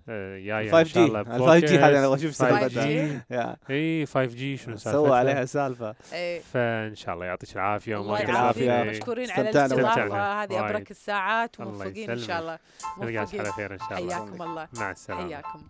آه، 0.10 0.38
جاية 0.40 0.72
5G. 0.72 0.76
إن 0.78 0.86
شاء 0.86 1.06
الله 1.06 1.22
ال 1.22 1.61
5G 1.61 1.72
هذا 1.72 1.99
أنا 1.99 2.15
أشوف 2.15 2.32
5G. 2.32 2.36
سالفته. 2.36 2.86
يا 3.32 3.56
إي 3.69 4.06
5 4.06 4.26
جي 4.26 4.57
شنو 4.57 4.78
سوى 4.78 4.94
سالفتها 4.94 5.15
عليها 5.15 5.45
سالفة 5.45 5.95
فإن 6.53 6.95
شاء 6.95 7.15
الله 7.15 7.26
يعطيك 7.26 7.56
العافية 7.56 7.95
وما 7.98 8.11
يعطيك 8.19 8.30
العافية. 8.30 8.84
مشكورين 8.84 9.32
على 9.32 9.49
الاستضافة 9.49 10.44
هذه. 10.44 10.60
أبرك 10.60 10.91
الساعات 10.91 11.60
الله 11.60 11.72
موفقين 11.72 12.10
إن. 12.11 12.18
شاء 12.18 12.40
الله 12.40 12.60
نلقاك 13.02 13.40
على 13.40 13.52
خير 13.52 13.74
إن 13.74 13.80
شاء 13.80 13.99
الله 13.99 14.15
حياكم 14.15 14.41
الله 14.44 14.68
مع 14.80 14.91
السلامة 14.91 15.28
حياكم 15.28 15.61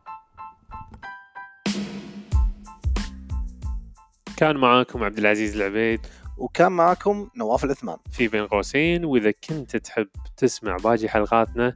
كان 4.37 4.57
معاكم 4.57 5.03
عبد 5.03 5.17
العزيز 5.17 5.55
العبيد 5.55 5.99
وكان 6.37 6.71
معكم 6.71 7.29
نواف 7.37 7.63
العثمان 7.63 7.97
في 8.11 8.27
بين 8.27 8.47
قوسين 8.47 9.05
وإذا 9.05 9.31
كنت 9.49 9.77
تحب 9.77 10.07
تسمع 10.37 10.77
باقي 10.77 11.09
حلقاتنا 11.09 11.75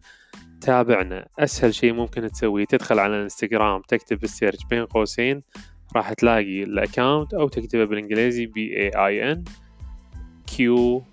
تابعنا. 0.61 1.27
أسهل 1.39 1.73
شيء 1.73 1.93
ممكن 1.93 2.31
تسويه 2.31 2.65
تدخل 2.65 2.99
على 2.99 3.15
الإنستغرام 3.15 3.81
تكتب 3.87 4.19
بال 4.19 4.31
search 4.31 4.65
بين 4.69 4.85
قوسين 4.85 5.41
راح 5.95 6.13
تلاقي 6.13 6.63
ال 6.63 6.72
account 6.72 7.33
أو 7.33 7.47
تكتبه 7.47 7.85
بالإنجليزي 7.85 8.45
B 8.45 8.77
A 8.77 8.89
Y 8.89 9.31
N 9.31 9.43
Q 10.47 11.03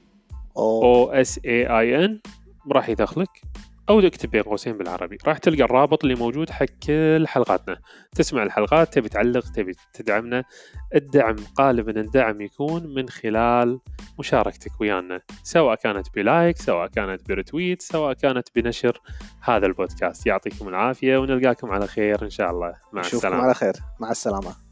O 0.57 1.11
S 1.11 1.41
A 1.45 1.67
Y 1.79 2.05
N 2.05 2.21
راح 2.73 2.89
يدخلك. 2.89 3.43
أو 3.89 4.01
تكتب 4.01 4.31
بين 4.31 4.43
قوسين 4.43 4.79
بالعربي. 4.79 5.19
راح 5.27 5.39
تلقى 5.39 5.63
الرابط 5.63 6.05
اللي 6.05 6.15
موجود 6.15 6.51
حق 6.51 6.67
كل 6.87 7.25
حلقاتنا. 7.29 7.79
تسمع 8.17 8.43
الحلقات 8.43 8.95
تبي 8.95 9.09
تعلق 9.09 9.53
تبي 9.53 9.73
تدعمنا. 9.93 10.45
الدعم 10.95 11.37
غالبا 11.61 12.01
الدعم 12.01 12.41
يكون 12.41 12.95
من 12.95 13.09
خلال 13.09 13.81
مشاركتك 14.19 14.81
ويانا. 14.81 15.21
سواء 15.43 15.75
كانت 15.75 16.07
ب 16.15 16.23
like 16.23 16.57
سواء 16.57 16.87
كانت 16.87 17.29
ب 17.29 17.35
retweet 17.35 17.83
سواء 17.83 18.13
كانت 18.13 18.49
بنشر 18.57 19.01
هذا 19.43 19.67
البودكاست. 19.67 20.27
يعطيكم 20.27 20.69
العافية 20.69 21.19
ونلقاكم 21.19 21.71
على 21.71 21.87
خير 21.87 22.25
إن 22.25 22.31
شاء 22.31 22.51
الله. 22.51 22.75
مع 22.93 23.01
السلامة. 23.01 23.43
على 23.43 23.55
خير. 23.55 23.73
مع 24.01 24.11
السلامة. 24.11 24.68